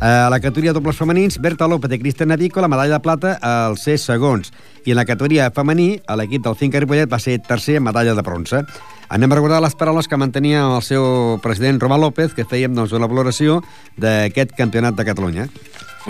A 0.04 0.28
la 0.30 0.39
categoria 0.41 0.74
de 0.74 0.80
dobles 0.80 0.98
femenins, 1.00 1.38
Berta 1.39 1.68
López 1.68 1.91
i 1.96 2.00
Cristina 2.00 2.36
Vico, 2.36 2.60
la 2.60 2.68
medalla 2.68 2.98
de 2.98 3.00
plata 3.00 3.38
als 3.39 3.86
ser 3.86 3.96
segons. 4.02 4.52
I 4.84 4.91
en 4.91 4.98
la 5.00 5.06
categoria 5.08 5.52
femení, 5.56 6.02
l'equip 6.20 6.44
del 6.44 6.58
Finca 6.60 6.82
Ripollet 6.84 7.08
va 7.08 7.22
ser 7.24 7.38
tercer 7.39 7.80
medalla 7.80 8.12
de 8.18 8.26
bronze. 8.26 8.66
Anem 9.08 9.32
a 9.32 9.38
recordar 9.38 9.62
les 9.64 9.78
paraules 9.80 10.10
que 10.10 10.20
mantenia 10.20 10.66
el 10.66 10.84
seu 10.84 11.39
president 11.44 11.80
Romà 11.80 11.96
López, 12.02 12.34
que 12.36 12.44
fèiem 12.44 12.76
doncs, 12.76 12.91
una 12.91 13.08
valoració 13.08 13.62
d'aquest 13.96 14.52
campionat 14.58 14.98
de 14.98 15.06
Catalunya. 15.08 15.48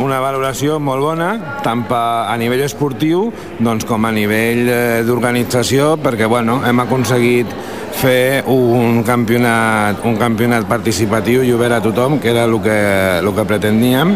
Una 0.01 0.17
valoració 0.17 0.79
molt 0.81 1.03
bona, 1.05 1.27
tant 1.61 1.83
a 1.93 2.33
nivell 2.41 2.63
esportiu 2.65 3.27
doncs, 3.61 3.83
com 3.85 4.07
a 4.07 4.09
nivell 4.09 4.65
eh, 4.65 5.03
d'organització, 5.05 5.91
perquè 6.01 6.25
bueno, 6.25 6.55
hem 6.65 6.79
aconseguit 6.81 7.51
fer 7.99 8.41
un 8.49 9.03
campionat, 9.05 10.01
un 10.09 10.17
campionat 10.17 10.65
participatiu 10.65 11.43
i 11.45 11.53
obert 11.53 11.77
a 11.77 11.83
tothom, 11.83 12.17
que 12.17 12.31
era 12.31 12.47
el 12.49 12.57
que, 12.63 12.77
el 13.19 13.29
que 13.37 13.45
pretendíem, 13.45 14.15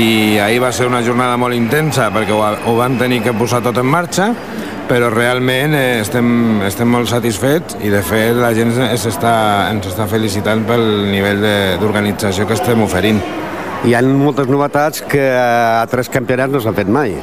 i 0.00 0.38
ahir 0.40 0.62
va 0.64 0.72
ser 0.72 0.88
una 0.88 1.02
jornada 1.04 1.36
molt 1.36 1.52
intensa 1.52 2.08
perquè 2.14 2.32
ho, 2.32 2.40
ho 2.40 2.74
vam 2.78 2.96
tenir 2.96 3.20
que 3.20 3.36
posar 3.36 3.60
tot 3.60 3.76
en 3.76 3.92
marxa, 3.92 4.30
però 4.88 5.12
realment 5.12 5.76
eh, 5.76 6.00
estem, 6.00 6.64
estem 6.64 6.88
molt 6.88 7.12
satisfets 7.12 7.76
i 7.84 7.92
de 7.92 8.00
fet 8.00 8.40
la 8.40 8.54
gent 8.56 8.72
ens 8.88 9.04
està, 9.12 9.36
ens 9.68 9.92
està 9.92 10.08
felicitant 10.08 10.64
pel 10.64 10.88
nivell 11.12 11.44
d'organització 11.84 12.48
que 12.48 12.56
estem 12.56 12.88
oferint. 12.88 13.20
Hi 13.80 13.94
ha 13.96 14.00
moltes 14.04 14.44
novetats 14.52 15.00
que 15.08 15.22
a 15.32 15.86
tres 15.88 16.10
campionats 16.12 16.52
no 16.52 16.60
s'han 16.60 16.76
fet 16.76 16.88
mai. 16.92 17.14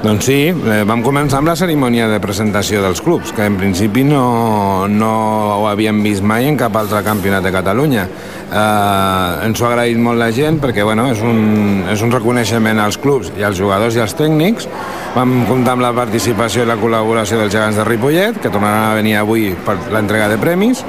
Doncs 0.00 0.28
sí, 0.30 0.36
eh, 0.48 0.76
vam 0.88 1.02
començar 1.02 1.40
amb 1.40 1.50
la 1.50 1.56
cerimònia 1.58 2.06
de 2.08 2.20
presentació 2.22 2.78
dels 2.80 3.02
clubs, 3.04 3.34
que 3.36 3.44
en 3.44 3.58
principi 3.58 4.04
no, 4.06 4.86
no 4.88 5.10
ho 5.58 5.66
havíem 5.68 5.98
vist 6.06 6.22
mai 6.24 6.46
en 6.48 6.56
cap 6.56 6.78
altre 6.78 7.02
campionat 7.04 7.44
de 7.44 7.52
Catalunya. 7.52 8.06
Eh, 8.06 9.48
ens 9.48 9.60
ho 9.60 9.66
ha 9.66 9.72
agraït 9.72 9.98
molt 10.00 10.22
la 10.22 10.30
gent 10.32 10.60
perquè 10.62 10.86
bueno, 10.86 11.08
és, 11.10 11.20
un, 11.26 11.82
és 11.90 12.06
un 12.06 12.14
reconeixement 12.14 12.80
als 12.80 12.96
clubs 13.02 13.34
i 13.36 13.44
als 13.44 13.58
jugadors 13.58 13.98
i 13.98 14.04
als 14.06 14.14
tècnics. 14.16 14.70
Vam 15.16 15.40
comptar 15.50 15.74
amb 15.74 15.84
la 15.84 15.90
participació 15.92 16.62
i 16.62 16.70
la 16.70 16.78
col·laboració 16.78 17.42
dels 17.42 17.52
gegants 17.52 17.82
de 17.82 17.84
Ripollet, 17.90 18.38
que 18.38 18.48
tornaran 18.48 18.92
a 18.92 18.96
venir 19.02 19.18
avui 19.18 19.50
per 19.66 19.74
l'entrega 19.90 20.30
de 20.30 20.38
premis, 20.38 20.86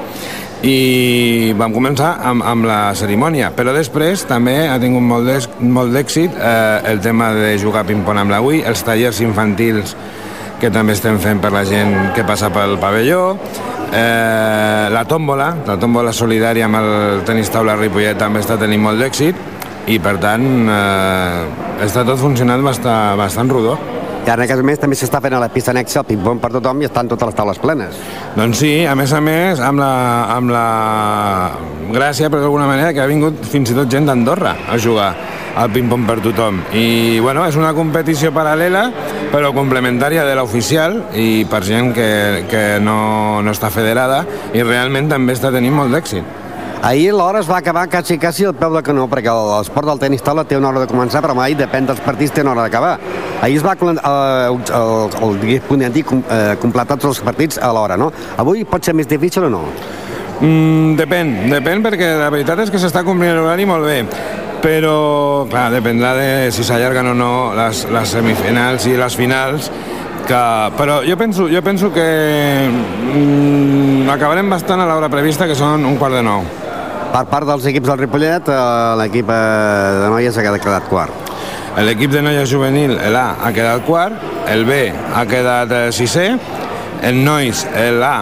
i 0.61 1.53
vam 1.57 1.73
començar 1.73 2.11
amb, 2.29 2.43
amb 2.45 2.67
la 2.69 2.93
cerimònia, 2.97 3.49
però 3.57 3.73
després 3.73 4.27
també 4.29 4.67
ha 4.69 4.77
tingut 4.81 5.01
molt 5.01 5.93
d'èxit 5.95 6.37
eh, 6.37 6.91
el 6.91 7.01
tema 7.01 7.31
de 7.33 7.55
jugar 7.61 7.85
ping-pong 7.87 8.21
amb 8.21 8.33
la 8.33 8.41
els 8.41 8.83
tallers 8.85 9.21
infantils 9.25 9.95
que 10.61 10.69
també 10.69 10.93
estem 10.93 11.17
fent 11.17 11.41
per 11.41 11.49
la 11.51 11.63
gent 11.65 12.13
que 12.13 12.23
passa 12.23 12.51
pel 12.53 12.77
pavelló, 12.77 13.37
eh, 13.91 14.89
la 14.93 15.03
tòmbola, 15.09 15.55
la 15.65 15.77
tòmbola 15.81 16.13
solidària 16.13 16.67
amb 16.67 16.77
el 16.77 17.23
tenis 17.25 17.49
taula 17.49 17.75
Ripollet 17.79 18.19
també 18.19 18.43
està 18.43 18.59
tenint 18.61 18.83
molt 18.83 19.01
d'èxit 19.01 19.89
i 19.89 19.97
per 19.97 20.19
tant 20.21 20.45
eh, 20.69 21.81
està 21.81 22.05
tot 22.05 22.21
funcionant 22.21 22.61
bastant, 22.61 23.17
bastant 23.17 23.49
rodó. 23.49 23.79
I 24.21 24.29
ara, 24.29 24.45
a 24.45 24.63
més, 24.65 24.77
també 24.77 24.95
s'està 24.97 25.17
fent 25.23 25.33
a 25.33 25.39
la 25.41 25.49
pista 25.49 25.73
anexa 25.73 26.03
el 26.03 26.07
ping-pong 26.11 26.39
per 26.41 26.51
tothom 26.53 26.83
i 26.83 26.85
estan 26.85 27.09
totes 27.09 27.31
les 27.31 27.37
taules 27.37 27.61
plenes. 27.61 27.97
Doncs 28.35 28.59
sí, 28.61 28.71
a 28.85 28.93
més 28.95 29.13
a 29.17 29.21
més, 29.23 29.61
amb 29.65 29.81
la, 29.81 29.93
amb 30.35 30.53
la 30.53 30.65
gràcia, 31.91 32.29
per 32.29 32.43
d'alguna 32.43 32.67
manera, 32.69 32.93
que 32.93 33.01
ha 33.01 33.09
vingut 33.09 33.41
fins 33.49 33.73
i 33.73 33.77
tot 33.77 33.89
gent 33.91 34.05
d'Andorra 34.05 34.53
a 34.69 34.77
jugar 34.77 35.09
al 35.57 35.71
ping-pong 35.73 36.05
per 36.07 36.19
tothom. 36.23 36.61
I, 36.77 37.19
bueno, 37.23 37.43
és 37.49 37.57
una 37.59 37.73
competició 37.75 38.31
paral·lela, 38.35 38.85
però 39.33 39.51
complementària 39.55 40.23
de 40.27 40.37
l'oficial 40.37 40.99
i 41.17 41.43
per 41.49 41.63
gent 41.65 41.91
que, 41.97 42.11
que 42.51 42.63
no, 42.83 43.41
no 43.41 43.55
està 43.55 43.73
federada 43.73 44.21
i 44.53 44.61
realment 44.61 45.09
també 45.11 45.33
està 45.37 45.51
tenint 45.53 45.75
molt 45.81 45.97
d'èxit. 45.97 46.40
Ahir 46.81 47.13
l'hora 47.13 47.39
es 47.39 47.49
va 47.49 47.59
acabar 47.59 47.87
quasi, 47.89 48.17
quasi 48.17 48.45
al 48.45 48.55
peu 48.57 48.73
de 48.73 48.81
canó, 48.81 49.03
perquè 49.05 49.29
l'esport 49.29 49.85
del 49.85 49.99
tenis 50.01 50.23
taula 50.25 50.41
té 50.49 50.57
una 50.57 50.71
hora 50.71 50.81
de 50.81 50.87
començar, 50.89 51.21
però 51.21 51.35
mai 51.37 51.53
depèn 51.53 51.85
dels 51.85 51.99
partits, 52.01 52.33
té 52.33 52.41
una 52.41 52.55
hora 52.55 52.63
d'acabar. 52.65 52.95
Ahir 53.45 53.59
es 53.59 53.65
va, 53.65 53.75
eh, 53.77 53.91
el, 54.47 54.57
el, 54.79 55.17
el, 55.27 55.37
dir, 55.43 55.59
eh, 55.61 56.55
completar 56.61 56.97
tots 56.97 57.11
els 57.11 57.21
partits 57.27 57.59
a 57.61 57.69
l'hora, 57.69 57.99
no? 58.01 58.09
Avui 58.41 58.65
pot 58.65 58.81
ser 58.81 58.95
més 58.97 59.07
difícil 59.07 59.45
o 59.45 59.51
no? 59.53 59.61
Mm, 60.39 60.95
depèn, 60.97 61.35
depèn 61.51 61.83
perquè 61.85 62.15
la 62.17 62.31
veritat 62.33 62.63
és 62.63 62.73
que 62.73 62.81
s'està 62.81 63.03
complint 63.05 63.37
l'horari 63.37 63.67
molt 63.69 63.85
bé. 63.85 63.99
però, 64.61 65.45
clar, 65.49 65.71
dependrà 65.73 66.13
de 66.13 66.51
si 66.53 66.61
s'allarguen 66.63 67.07
o 67.09 67.13
no 67.17 67.31
les, 67.57 67.81
les 67.89 68.11
semifinals 68.13 68.85
i 68.85 68.93
les 68.93 69.15
finals, 69.17 69.71
que, 70.27 70.41
però 70.77 70.99
jo 71.01 71.17
penso, 71.17 71.47
jo 71.49 71.63
penso 71.65 71.89
que 71.91 72.05
mm, 72.69 74.09
acabarem 74.13 74.49
bastant 74.53 74.81
a 74.81 74.85
l'hora 74.85 75.09
prevista, 75.09 75.49
que 75.49 75.57
són 75.57 75.85
un 75.85 75.97
quart 75.97 76.19
de 76.19 76.25
nou. 76.25 76.60
Per 77.11 77.25
part 77.27 77.43
dels 77.43 77.65
equips 77.67 77.89
del 77.89 77.97
Ripollet, 77.99 78.47
eh, 78.47 78.59
l'equip 79.01 79.27
eh, 79.27 79.39
de 79.99 80.11
noies 80.13 80.37
ha 80.37 80.45
quedat 80.47 80.85
quart. 80.87 81.31
L'equip 81.83 82.11
de 82.11 82.21
noies 82.23 82.47
juvenil, 82.47 82.93
l'A, 83.11 83.25
ha 83.43 83.51
quedat 83.55 83.83
quart, 83.83 84.23
el 84.51 84.63
B 84.67 84.77
ha 84.91 85.25
quedat 85.27 85.73
eh, 85.75 85.81
sisè, 85.91 86.29
el 87.03 87.19
nois, 87.25 87.65
l'A, 87.97 88.15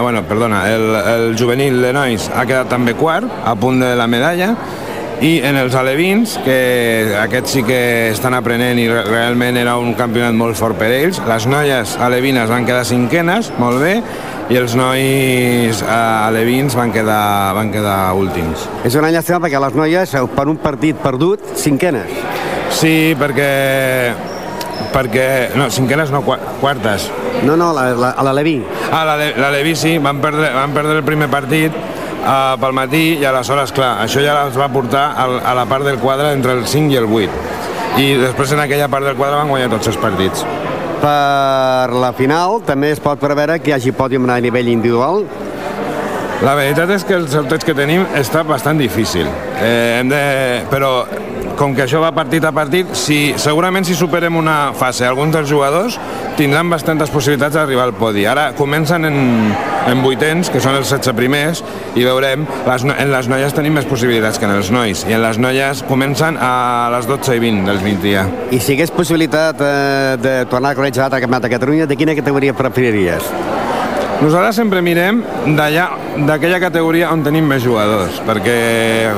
bueno, 0.00 0.22
perdona, 0.28 0.62
el, 0.72 0.86
el 1.12 1.36
juvenil 1.36 1.80
de 1.82 1.92
nois 1.92 2.30
ha 2.32 2.46
quedat 2.48 2.72
també 2.72 2.94
quart, 2.96 3.28
a 3.44 3.52
punt 3.60 3.84
de 3.84 3.92
la 3.98 4.08
medalla, 4.08 4.52
i 5.24 5.38
en 5.48 5.56
els 5.56 5.74
alevins, 5.78 6.36
que 6.44 7.16
aquests 7.22 7.54
sí 7.56 7.62
que 7.64 7.78
estan 8.10 8.36
aprenent 8.36 8.78
i 8.80 8.86
realment 8.90 9.56
era 9.56 9.76
un 9.80 9.94
campionat 9.96 10.36
molt 10.36 10.58
fort 10.58 10.76
per 10.76 10.90
ells, 10.92 11.22
les 11.24 11.46
noies 11.48 11.96
alevines 12.04 12.50
van 12.52 12.66
quedar 12.68 12.84
cinquenes, 12.84 13.48
molt 13.60 13.80
bé, 13.80 13.94
i 14.52 14.60
els 14.60 14.76
nois 14.78 15.80
eh, 15.80 15.88
alevins 15.88 16.76
van 16.76 16.92
quedar, 16.92 17.54
van 17.56 17.72
quedar 17.72 17.98
últims. 18.18 18.68
És 18.84 18.98
una 19.00 19.10
llàstima 19.14 19.40
perquè 19.42 19.62
les 19.64 19.80
noies, 19.80 20.14
eh, 20.14 20.24
per 20.36 20.46
un 20.52 20.60
partit 20.60 21.00
perdut, 21.00 21.54
cinquenes. 21.56 22.12
Sí, 22.76 23.14
perquè... 23.18 23.50
perquè 24.92 25.26
no, 25.56 25.70
cinquenes 25.72 26.12
no, 26.12 26.22
quartes. 26.60 27.08
No, 27.44 27.56
no, 27.56 27.72
a 27.72 28.22
l'Aleví. 28.24 28.58
Ah, 28.92 29.04
l'Aleví 29.08 29.74
sí, 29.76 29.96
van 29.98 30.20
perdre, 30.20 30.52
van 30.54 30.76
perdre 30.76 31.00
el 31.00 31.04
primer 31.04 31.28
partit 31.32 31.95
uh, 32.26 32.56
pel 32.60 32.74
matí 32.76 33.04
i 33.20 33.24
aleshores, 33.26 33.72
clar, 33.76 33.96
això 34.04 34.22
ja 34.24 34.36
els 34.44 34.58
va 34.58 34.68
portar 34.72 35.06
al, 35.22 35.38
a 35.40 35.54
la 35.56 35.66
part 35.70 35.86
del 35.86 36.00
quadre 36.02 36.32
entre 36.34 36.58
el 36.58 36.66
5 36.66 36.92
i 36.92 37.00
el 37.00 37.06
8. 37.06 37.42
I 38.02 38.08
després 38.20 38.52
en 38.52 38.60
aquella 38.60 38.90
part 38.92 39.06
del 39.06 39.16
quadre 39.16 39.38
van 39.38 39.52
guanyar 39.52 39.70
tots 39.72 39.92
els 39.92 40.00
partits. 40.00 40.44
Per 41.00 41.96
la 41.96 42.12
final 42.16 42.60
també 42.66 42.90
es 42.94 43.00
pot 43.04 43.20
preveure 43.20 43.60
que 43.60 43.70
hi 43.70 43.76
hagi 43.76 43.94
pòdium 43.96 44.28
a 44.32 44.40
nivell 44.40 44.68
individual? 44.72 45.24
La 46.44 46.52
veritat 46.56 46.90
és 46.92 47.04
que 47.08 47.16
el 47.16 47.30
sorteig 47.32 47.64
que 47.64 47.72
tenim 47.76 48.04
està 48.18 48.42
bastant 48.44 48.76
difícil. 48.80 49.28
Eh, 49.56 50.00
hem 50.00 50.10
de... 50.12 50.20
Però 50.68 50.90
com 51.56 51.72
que 51.72 51.86
això 51.86 52.02
va 52.02 52.10
partit 52.12 52.44
a 52.44 52.52
partit, 52.52 52.90
si, 52.92 53.32
segurament 53.40 53.86
si 53.88 53.96
superem 53.96 54.36
una 54.36 54.74
fase, 54.76 55.06
alguns 55.08 55.32
dels 55.32 55.48
jugadors 55.48 55.96
tindran 56.36 56.70
bastantes 56.70 57.10
possibilitats 57.12 57.56
d'arribar 57.56 57.88
al 57.88 57.94
podi. 57.96 58.26
Ara 58.28 58.50
comencen 58.58 59.08
en, 59.08 59.16
en 59.88 60.02
vuitens, 60.04 60.50
que 60.52 60.60
són 60.62 60.76
els 60.78 60.90
16 60.92 61.16
primers, 61.16 61.62
i 61.96 62.04
veurem, 62.06 62.46
les, 62.68 62.86
en 62.92 63.12
les 63.12 63.30
noies 63.32 63.56
tenim 63.56 63.76
més 63.78 63.88
possibilitats 63.88 64.40
que 64.40 64.48
en 64.48 64.56
els 64.58 64.70
nois, 64.74 65.06
i 65.08 65.16
en 65.16 65.24
les 65.24 65.40
noies 65.40 65.82
comencen 65.88 66.38
a 66.40 66.52
les 66.94 67.08
12 67.08 67.38
i 67.38 67.44
20 67.46 67.70
del 67.70 67.82
20 67.84 68.04
dia. 68.04 68.26
I 68.52 68.60
si 68.60 68.76
hagués 68.76 68.92
possibilitat 68.94 69.60
eh, 69.64 70.16
de 70.20 70.38
tornar 70.52 70.74
a 70.74 70.78
conèixer 70.78 71.04
l'altre 71.04 71.22
campionat 71.24 71.48
de 71.48 71.54
Catalunya, 71.56 71.88
de 71.88 71.98
quina 71.98 72.16
categoria 72.18 72.56
preferiries? 72.56 73.32
Nosaltres 74.16 74.56
sempre 74.56 74.80
mirem 74.80 75.18
d'allà, 75.58 75.90
d'aquella 76.24 76.56
categoria 76.62 77.10
on 77.12 77.20
tenim 77.24 77.44
més 77.44 77.60
jugadors, 77.60 78.16
perquè 78.24 78.56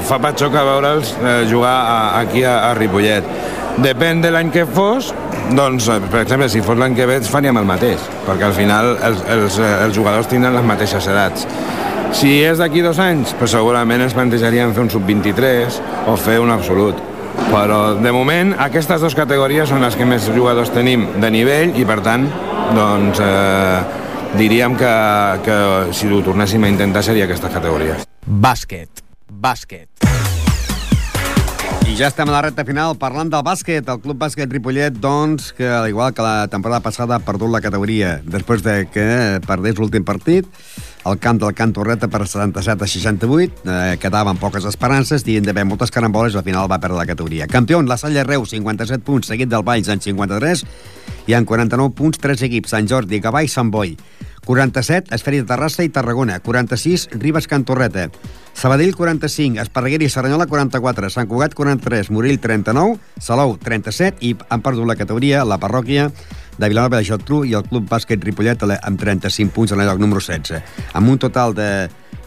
fa 0.09 0.19
patxoca 0.23 0.65
veure'ls 0.67 1.13
eh, 1.21 1.37
jugar 1.51 1.75
a, 1.79 1.99
aquí 2.19 2.43
a, 2.43 2.57
a 2.71 2.75
Ripollet. 2.75 3.29
Depèn 3.79 4.19
de 4.19 4.31
l'any 4.35 4.49
que 4.51 4.65
fos, 4.67 5.13
doncs, 5.55 5.87
eh, 5.87 6.01
per 6.11 6.25
exemple, 6.25 6.49
si 6.51 6.61
fos 6.67 6.79
l'any 6.79 6.97
que 6.97 7.05
ve 7.07 7.21
faríem 7.23 7.61
el 7.61 7.67
mateix, 7.69 8.03
perquè 8.27 8.49
al 8.49 8.55
final 8.57 8.97
els, 9.07 9.21
els, 9.31 9.59
eh, 9.63 9.69
els 9.85 9.95
jugadors 9.95 10.27
tindran 10.27 10.57
les 10.57 10.67
mateixes 10.67 11.07
edats. 11.07 11.47
Si 12.13 12.41
és 12.43 12.59
d'aquí 12.59 12.83
dos 12.83 12.99
anys, 12.99 13.37
doncs 13.39 13.55
segurament 13.55 14.03
ens 14.03 14.17
plantejaríem 14.17 14.75
fer 14.75 14.83
un 14.83 14.91
sub-23 14.91 15.79
o 16.11 16.17
fer 16.17 16.41
un 16.43 16.51
absolut. 16.51 16.99
Però, 17.53 17.95
de 17.95 18.13
moment, 18.13 18.57
aquestes 18.59 19.01
dues 19.01 19.15
categories 19.15 19.71
són 19.71 19.87
les 19.87 19.95
que 19.95 20.09
més 20.09 20.27
jugadors 20.35 20.75
tenim 20.75 21.07
de 21.23 21.31
nivell 21.31 21.79
i, 21.79 21.87
per 21.87 22.01
tant, 22.03 22.27
doncs, 22.75 23.23
eh, 23.23 23.81
diríem 24.35 24.75
que, 24.75 24.95
que 25.47 25.59
si 25.95 26.11
ho 26.11 26.23
tornéssim 26.27 26.67
a 26.67 26.75
intentar 26.75 27.07
seria 27.07 27.31
aquestes 27.31 27.55
categories. 27.55 28.09
Bàsquet. 28.27 29.07
Bàsquet. 29.31 30.18
I 31.89 31.95
ja 31.97 32.11
estem 32.13 32.29
a 32.29 32.35
la 32.35 32.43
recta 32.45 32.67
final 32.69 32.99
parlant 33.01 33.31
del 33.33 33.41
bàsquet. 33.41 33.87
El 33.89 34.01
Club 34.05 34.19
Bàsquet 34.21 34.53
Ripollet, 34.53 34.99
doncs, 35.01 35.55
que 35.57 35.65
al 35.73 35.89
igual 35.89 36.13
que 36.13 36.21
la 36.23 36.45
temporada 36.53 36.83
passada 36.85 37.17
ha 37.17 37.25
perdut 37.25 37.49
la 37.49 37.63
categoria 37.65 38.19
després 38.29 38.61
de 38.63 38.83
que 38.93 39.07
perdés 39.47 39.81
l'últim 39.81 40.05
partit, 40.05 40.45
el 41.09 41.17
camp 41.19 41.41
del 41.41 41.55
Can 41.57 41.73
Torreta 41.73 42.11
per 42.13 42.27
77 42.29 42.85
a 42.85 42.91
68, 42.93 43.65
eh, 43.65 43.97
quedaven 44.03 44.37
poques 44.37 44.69
esperances, 44.69 45.25
dient 45.25 45.49
d'haver 45.49 45.65
moltes 45.65 45.91
caramboles, 45.91 46.37
al 46.37 46.45
final 46.45 46.69
va 46.69 46.79
perdre 46.79 47.01
la 47.01 47.09
categoria. 47.09 47.49
Campió, 47.49 47.81
la 47.81 47.97
Salle 47.97 48.25
Reus, 48.29 48.53
57 48.53 49.01
punts, 49.07 49.33
seguit 49.33 49.49
del 49.49 49.65
Valls 49.65 49.89
en 49.89 50.05
53, 50.05 50.67
i 51.27 51.35
en 51.41 51.49
49 51.49 51.97
punts, 51.97 52.21
tres 52.21 52.45
equips, 52.45 52.77
Sant 52.77 52.87
Jordi, 52.87 53.23
Gavà 53.25 53.43
i 53.43 53.49
Sant 53.49 53.73
Boi. 53.73 53.97
47, 54.49 55.15
Esferi 55.15 55.43
de 55.43 55.45
Terrassa 55.45 55.85
i 55.85 55.91
Tarragona. 55.93 56.39
46, 56.41 57.11
Ribes 57.21 57.47
Cantorreta. 57.47 58.07
Sabadell, 58.57 58.95
45, 58.97 59.61
Esparreguera 59.61 60.07
i 60.07 60.09
Serranyola, 60.09 60.47
44, 60.49 61.11
Sant 61.13 61.29
Cugat, 61.29 61.53
43, 61.53 62.09
Morell, 62.17 62.41
39, 62.41 62.97
Salou, 63.21 63.59
37, 63.61 64.25
i 64.25 64.33
han 64.49 64.65
perdut 64.65 64.89
la 64.89 64.97
categoria 64.97 65.45
la 65.45 65.61
parròquia 65.61 66.09
de 66.57 66.71
Vilanova 66.73 66.97
de 66.97 67.05
Geltrú 67.05 67.43
i 67.45 67.53
el 67.61 67.69
Club 67.69 67.91
Bàsquet 67.93 68.25
Ripollet 68.25 68.65
amb 68.65 68.99
35 68.99 69.53
punts 69.53 69.77
en 69.77 69.85
el 69.85 69.87
lloc 69.87 70.01
número 70.01 70.25
16, 70.25 70.65
amb 70.97 71.13
un 71.13 71.21
total 71.21 71.53
de 71.53 71.69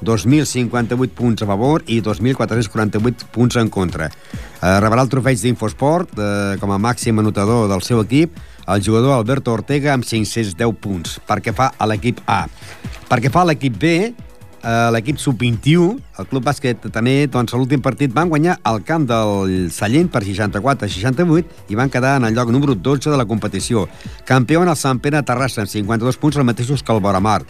2.058 0.06 1.18
punts 1.18 1.42
a 1.42 1.50
favor 1.50 1.82
i 1.90 2.04
2.448 2.06 3.34
punts 3.34 3.58
en 3.58 3.74
contra. 3.74 4.08
Eh, 4.08 4.78
rebrà 4.78 5.02
el 5.02 5.10
trofeig 5.10 5.42
d'Infosport 5.42 6.14
eh, 6.14 6.56
com 6.62 6.70
a 6.70 6.80
màxim 6.80 7.18
anotador 7.18 7.66
del 7.74 7.82
seu 7.82 8.06
equip 8.06 8.38
el 8.68 8.84
jugador 8.84 9.16
Alberto 9.18 9.53
Ortega 9.53 9.93
amb 9.93 10.05
510 10.05 10.76
punts, 10.82 11.20
perquè 11.28 11.53
fa 11.55 11.72
a 11.78 11.88
l'equip 11.89 12.22
A. 12.28 12.45
Perquè 13.09 13.32
fa 13.34 13.41
a 13.41 13.49
l'equip 13.49 13.80
B, 13.80 13.93
eh, 14.64 14.89
l'equip 14.93 15.20
sub-21, 15.20 15.97
el 16.20 16.30
Club 16.30 16.45
Bàsquet 16.45 16.88
també, 16.93 17.28
doncs, 17.32 17.53
l'últim 17.57 17.82
partit 17.82 18.14
van 18.14 18.30
guanyar 18.30 18.59
el 18.72 18.82
camp 18.88 19.07
del 19.09 19.70
Sallent 19.74 20.12
per 20.14 20.24
64 20.24 20.86
a 20.86 20.89
68 20.89 21.70
i 21.70 21.80
van 21.80 21.89
quedar 21.89 22.18
en 22.20 22.30
el 22.30 22.36
lloc 22.38 22.51
número 22.53 22.76
12 22.76 23.09
de 23.09 23.18
la 23.18 23.26
competició. 23.26 23.88
Campió 24.26 24.64
en 24.64 24.70
el 24.70 24.78
Sant 24.80 25.01
Pere 25.01 25.24
Terrassa 25.24 25.66
amb 25.66 25.72
52 25.72 26.18
punts, 26.18 26.38
els 26.38 26.45
mateixos 26.45 26.84
que 26.84 26.93
el 26.93 27.01
Boramar. 27.01 27.41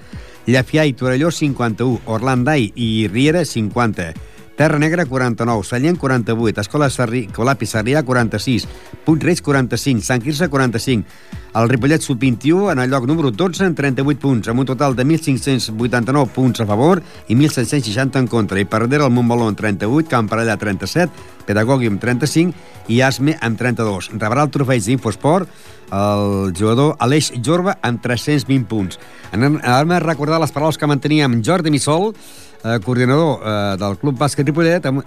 Llafià 0.48 0.88
i 0.90 0.94
Torelló 0.98 1.30
51, 1.32 2.02
Orlandai 2.06 2.72
i 2.76 3.08
Riera 3.12 3.46
50. 3.46 4.31
Terra 4.56 4.78
Negra 4.78 5.06
49, 5.06 5.64
Sallent 5.64 5.98
48, 5.98 6.62
Escola 6.62 6.90
Sarri, 6.90 7.28
Colapi 7.28 7.66
Sarrià 7.66 8.04
46, 8.04 8.68
Puig 9.06 9.24
Reig 9.24 9.42
45, 9.42 10.04
Sant 10.06 10.22
Quirze 10.22 10.50
45, 10.50 11.06
el 11.56 11.70
Ripollet 11.70 12.02
Sub-21 12.02 12.72
en 12.72 12.80
el 12.80 12.90
lloc 12.90 13.08
número 13.08 13.32
12 13.32 13.66
en 13.66 13.76
38 13.76 14.20
punts, 14.22 14.48
amb 14.52 14.64
un 14.64 14.70
total 14.70 14.96
de 14.96 15.04
1.589 15.04 16.30
punts 16.36 16.62
a 16.62 16.68
favor 16.70 17.02
i 17.28 17.36
1.760 17.36 18.22
en 18.22 18.28
contra. 18.32 18.60
I 18.60 18.68
per 18.70 18.86
darrere 18.86 19.08
el 19.08 19.16
Montmeló 19.16 19.50
en 19.50 19.58
38, 19.60 20.08
Camp 20.12 20.30
Parellà 20.32 20.58
37, 20.60 21.12
Pedagogui 21.48 21.90
amb 21.92 22.00
35 22.00 22.92
i 22.92 23.02
Asme 23.02 23.36
amb 23.42 23.60
32. 23.60 24.14
Rebrà 24.20 24.46
el 24.46 24.54
trofeig 24.54 24.86
d'Infosport 24.86 25.50
el 25.92 26.54
jugador 26.56 26.96
Aleix 27.04 27.34
Jorba 27.44 27.76
amb 27.84 28.02
320 28.02 28.68
punts. 28.70 29.00
Anem 29.36 29.60
a 29.60 30.00
recordar 30.00 30.40
les 30.40 30.54
paraules 30.56 30.80
que 30.80 30.88
manteníem 30.88 31.42
Jordi 31.44 31.72
Missol, 31.72 32.14
eh, 32.64 32.80
coordinador 32.84 33.42
eh, 33.42 33.78
del 33.82 33.98
Club 34.02 34.20
Bàsquet 34.20 34.48
Ripollet, 34.48 34.86
amb, 34.86 35.04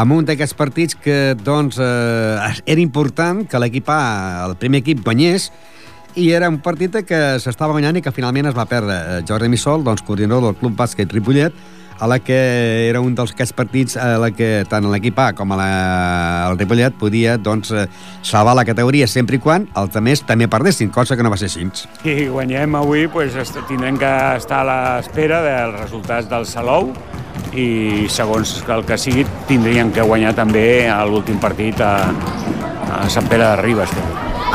amb 0.00 0.16
un 0.16 0.28
d'aquests 0.28 0.56
partits 0.56 0.96
que 0.96 1.34
doncs, 1.38 1.80
eh, 1.82 2.54
era 2.64 2.80
important 2.80 3.44
que 3.48 3.60
l'equip 3.60 3.90
A, 3.90 4.46
el 4.46 4.56
primer 4.60 4.82
equip, 4.84 5.02
guanyés, 5.04 5.50
i 6.18 6.30
era 6.34 6.48
un 6.50 6.58
partit 6.62 6.96
que 7.06 7.20
s'estava 7.38 7.74
guanyant 7.76 8.00
i 8.00 8.02
que 8.02 8.12
finalment 8.14 8.50
es 8.50 8.56
va 8.56 8.66
perdre. 8.70 8.96
Eh, 8.96 9.20
Jordi 9.28 9.50
Missol, 9.52 9.84
doncs, 9.86 10.02
coordinador 10.06 10.50
del 10.50 10.58
Club 10.62 10.78
Bàsquet 10.78 11.12
Ripollet, 11.14 11.54
a 12.00 12.08
la 12.08 12.18
que 12.18 12.88
era 12.88 13.00
un 13.04 13.14
dels 13.14 13.34
aquests 13.34 13.52
partits 13.56 13.96
a 14.00 14.16
la 14.18 14.30
que 14.32 14.64
tant 14.68 14.88
l'equip 14.90 15.18
A 15.20 15.30
com 15.36 15.52
a 15.52 15.58
la, 15.60 15.70
el 16.50 16.58
Ripollet 16.58 16.96
podia 16.98 17.36
doncs, 17.38 17.70
eh, 17.76 17.86
salvar 18.22 18.56
la 18.56 18.64
categoria 18.64 19.06
sempre 19.06 19.36
i 19.36 19.42
quan 19.42 19.68
els 19.76 19.96
altres 19.96 20.24
també 20.26 20.48
perdessin, 20.48 20.90
cosa 20.90 21.16
que 21.16 21.22
no 21.22 21.30
va 21.30 21.36
ser 21.36 21.50
així. 21.50 21.68
Si 22.00 22.26
guanyem 22.32 22.74
avui, 22.80 23.06
pues, 23.12 23.36
tindrem 23.68 23.98
que 24.00 24.10
estar 24.36 24.62
a 24.64 24.68
l'espera 24.68 25.42
dels 25.44 25.76
resultats 25.82 26.28
del 26.30 26.46
Salou 26.48 26.94
i 27.52 28.06
segons 28.08 28.60
el 28.70 28.84
que 28.86 28.96
sigui 28.98 29.26
tindrien 29.48 29.90
que 29.92 30.02
guanyar 30.06 30.32
també 30.38 30.88
a 30.88 31.02
l'últim 31.04 31.40
partit 31.42 31.80
a, 31.84 32.10
a 32.88 33.08
Sant 33.10 33.28
Pere 33.28 33.44
de 33.44 33.56
Ribes. 33.60 33.92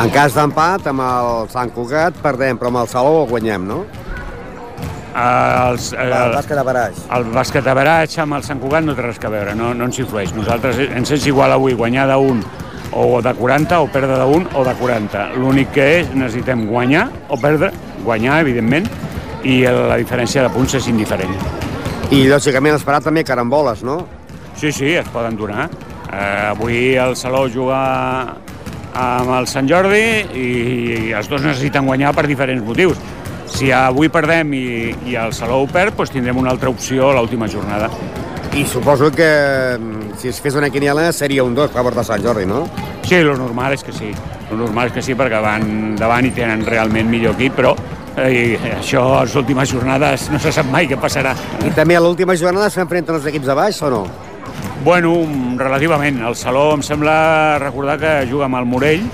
En 0.02 0.10
cas 0.12 0.34
d'empat, 0.36 0.90
amb 0.92 1.04
el 1.06 1.30
Sant 1.54 1.70
Cugat 1.76 2.18
perdem, 2.24 2.58
però 2.60 2.72
amb 2.72 2.82
el 2.84 2.90
Salou 2.92 3.22
el 3.22 3.30
guanyem, 3.30 3.68
no? 3.68 3.84
Els, 5.16 5.94
el, 5.96 6.12
el 6.12 6.34
bàsquet 6.36 6.60
a 6.60 6.64
Baraix. 6.68 6.98
El 7.16 7.26
bàsquet 7.32 7.68
a 7.72 7.74
Baraix 7.78 8.18
amb 8.20 8.36
el 8.36 8.44
Sant 8.44 8.60
Cugat 8.60 8.84
no 8.84 8.96
té 8.98 9.06
res 9.06 9.20
a 9.24 9.32
veure, 9.32 9.54
no, 9.56 9.72
no 9.78 9.88
ens 9.88 10.00
influeix. 10.04 10.34
Nosaltres 10.36 10.82
ens 10.90 11.14
és 11.16 11.28
igual 11.32 11.56
avui 11.56 11.78
guanyar 11.78 12.10
d'un 12.12 12.44
o 12.96 13.22
de 13.24 13.34
40 13.36 13.80
o 13.80 13.88
perdre 13.92 14.20
d'un 14.20 14.48
o 14.56 14.66
de 14.68 14.74
40. 14.76 15.24
L'únic 15.40 15.72
que 15.76 15.88
és 16.02 16.12
necessitem 16.16 16.66
guanyar 16.68 17.08
o 17.30 17.40
perdre, 17.40 17.72
guanyar, 18.04 18.42
evidentment, 18.44 18.88
i 19.48 19.62
la 19.64 19.98
diferència 20.02 20.44
de 20.44 20.52
punts 20.52 20.76
és 20.82 20.92
indiferent. 20.92 21.34
I, 22.12 22.26
lògicament, 22.30 22.76
esperar 22.76 23.02
també 23.02 23.24
caramboles, 23.26 23.84
no? 23.88 24.02
Sí, 24.60 24.72
sí, 24.72 24.94
es 25.00 25.08
poden 25.14 25.40
donar. 25.40 25.70
Eh, 26.12 26.52
avui 26.52 26.96
el 27.02 27.16
Salou 27.20 27.48
juga 27.52 27.80
amb 28.96 29.32
el 29.36 29.48
Sant 29.52 29.68
Jordi 29.68 30.04
i, 30.32 30.50
i 31.10 31.14
els 31.18 31.28
dos 31.32 31.44
necessiten 31.44 31.88
guanyar 31.88 32.14
per 32.16 32.28
diferents 32.28 32.64
motius. 32.64 33.00
Si 33.56 33.70
avui 33.72 34.10
perdem 34.12 34.52
i, 34.52 34.66
i 35.08 35.14
el 35.16 35.32
Salou 35.32 35.64
perd, 35.72 35.96
doncs 35.96 36.12
tindrem 36.12 36.36
una 36.42 36.52
altra 36.52 36.68
opció 36.68 37.08
a 37.08 37.14
l'última 37.16 37.48
jornada. 37.48 37.88
I 38.52 38.66
suposo 38.68 39.08
que 39.16 39.30
mm, 39.80 40.18
si 40.20 40.28
es 40.28 40.42
fes 40.44 40.58
una 40.60 40.68
quiniela 40.70 41.06
seria 41.16 41.44
un 41.48 41.56
2 41.56 41.70
a 41.70 41.74
favor 41.74 41.96
de 41.96 42.04
Sant 42.04 42.24
Jordi, 42.24 42.44
no? 42.46 42.66
Sí, 43.08 43.22
lo 43.24 43.38
normal 43.40 43.78
és 43.78 43.84
que 43.84 43.96
sí. 43.96 44.12
Lo 44.50 44.60
normal 44.60 44.92
és 44.92 44.98
que 44.98 45.04
sí 45.06 45.16
perquè 45.16 45.40
van 45.40 45.96
davant 45.96 46.28
i 46.28 46.34
tenen 46.36 46.66
realment 46.68 47.08
millor 47.08 47.40
equip, 47.40 47.56
però 47.56 47.72
eh, 48.18 48.60
això 48.76 49.06
a 49.22 49.24
les 49.24 49.36
últimes 49.40 49.72
jornades 49.72 50.28
no 50.34 50.40
se 50.44 50.52
sap 50.52 50.68
mai 50.72 50.92
què 50.92 51.00
passarà. 51.00 51.32
I 51.64 51.72
també 51.78 51.96
a 51.96 52.04
l'última 52.04 52.36
jornada 52.36 52.68
s'enfrenten 52.74 53.22
els 53.22 53.32
equips 53.32 53.48
de 53.48 53.56
baix 53.56 53.80
o 53.88 53.94
no? 53.94 54.04
Bueno, 54.84 55.16
relativament. 55.56 56.20
El 56.28 56.36
Saló 56.36 56.74
em 56.76 56.84
sembla 56.84 57.56
recordar 57.64 57.96
que 58.04 58.18
juga 58.28 58.50
amb 58.50 58.60
el 58.60 58.68
Morell, 58.68 59.08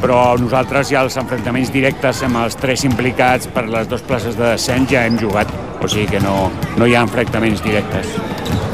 però 0.00 0.36
nosaltres 0.40 0.90
ja 0.92 1.02
els 1.06 1.16
enfrontaments 1.20 1.72
directes 1.74 2.22
amb 2.26 2.40
els 2.42 2.58
tres 2.60 2.84
implicats 2.88 3.48
per 3.52 3.66
les 3.70 3.88
dues 3.90 4.04
places 4.06 4.36
de 4.38 4.52
descens 4.52 4.90
ja 4.92 5.06
hem 5.06 5.18
jugat, 5.20 5.50
o 5.80 5.88
sigui 5.88 6.06
que 6.16 6.20
no, 6.24 6.50
no 6.76 6.86
hi 6.88 6.96
ha 6.96 7.04
enfrontaments 7.06 7.62
directes. 7.64 8.16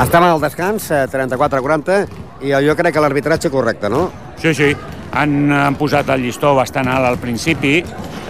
Estem 0.02 0.24
al 0.26 0.40
descans, 0.42 0.90
eh, 0.90 1.04
34-40, 1.12 2.02
i 2.42 2.54
jo 2.66 2.74
crec 2.78 2.96
que 2.96 3.04
l'arbitratge 3.04 3.50
correcte, 3.52 3.90
no? 3.92 4.08
Sí, 4.42 4.54
sí. 4.54 4.72
Han, 5.12 5.52
han 5.52 5.76
posat 5.76 6.08
el 6.14 6.24
llistó 6.24 6.54
bastant 6.56 6.88
alt 6.88 7.04
al 7.04 7.18
principi 7.20 7.82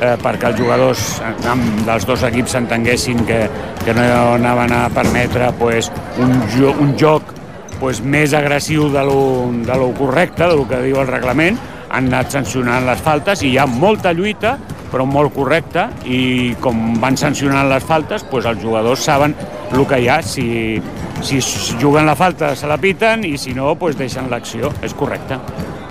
eh, 0.02 0.16
perquè 0.22 0.50
els 0.50 0.58
jugadors 0.58 1.04
amb, 1.48 1.84
dels 1.86 2.06
dos 2.08 2.24
equips 2.26 2.56
s'entenguessin 2.56 3.22
que, 3.28 3.44
que 3.84 3.94
no 3.94 4.06
anaven 4.34 4.74
a 4.74 4.88
permetre 4.94 5.52
pues, 5.60 5.92
un, 6.22 6.34
jo, 6.56 6.72
un 6.82 6.96
joc 6.98 7.30
pues, 7.78 8.02
més 8.02 8.34
agressiu 8.34 8.88
de 8.92 9.04
lo, 9.06 9.20
de 9.66 9.78
lo 9.78 9.92
correcte, 9.98 10.44
de 10.44 10.58
lo 10.58 10.66
que 10.68 10.82
diu 10.84 11.00
el 11.02 11.08
reglament, 11.10 11.58
han 11.92 12.08
anat 12.08 12.32
sancionant 12.32 12.86
les 12.88 13.00
faltes 13.04 13.42
i 13.44 13.52
hi 13.52 13.58
ha 13.60 13.66
molta 13.68 14.14
lluita, 14.16 14.56
però 14.92 15.04
molt 15.08 15.32
correcta, 15.36 15.86
i 16.04 16.54
com 16.60 16.96
van 17.00 17.16
sancionant 17.20 17.68
les 17.70 17.84
faltes, 17.84 18.24
pues, 18.30 18.48
els 18.48 18.60
jugadors 18.64 19.04
saben 19.08 19.36
el 19.72 19.84
que 19.88 20.00
hi 20.04 20.08
ha, 20.12 20.20
si, 20.22 20.80
si 21.24 21.40
juguen 21.80 22.08
la 22.08 22.16
falta 22.16 22.54
se 22.56 22.68
la 22.68 22.80
piten 22.80 23.24
i 23.28 23.36
si 23.40 23.56
no, 23.56 23.74
pues, 23.80 23.96
deixen 24.00 24.28
l'acció, 24.32 24.72
és 24.84 24.96
correcte. 24.96 25.40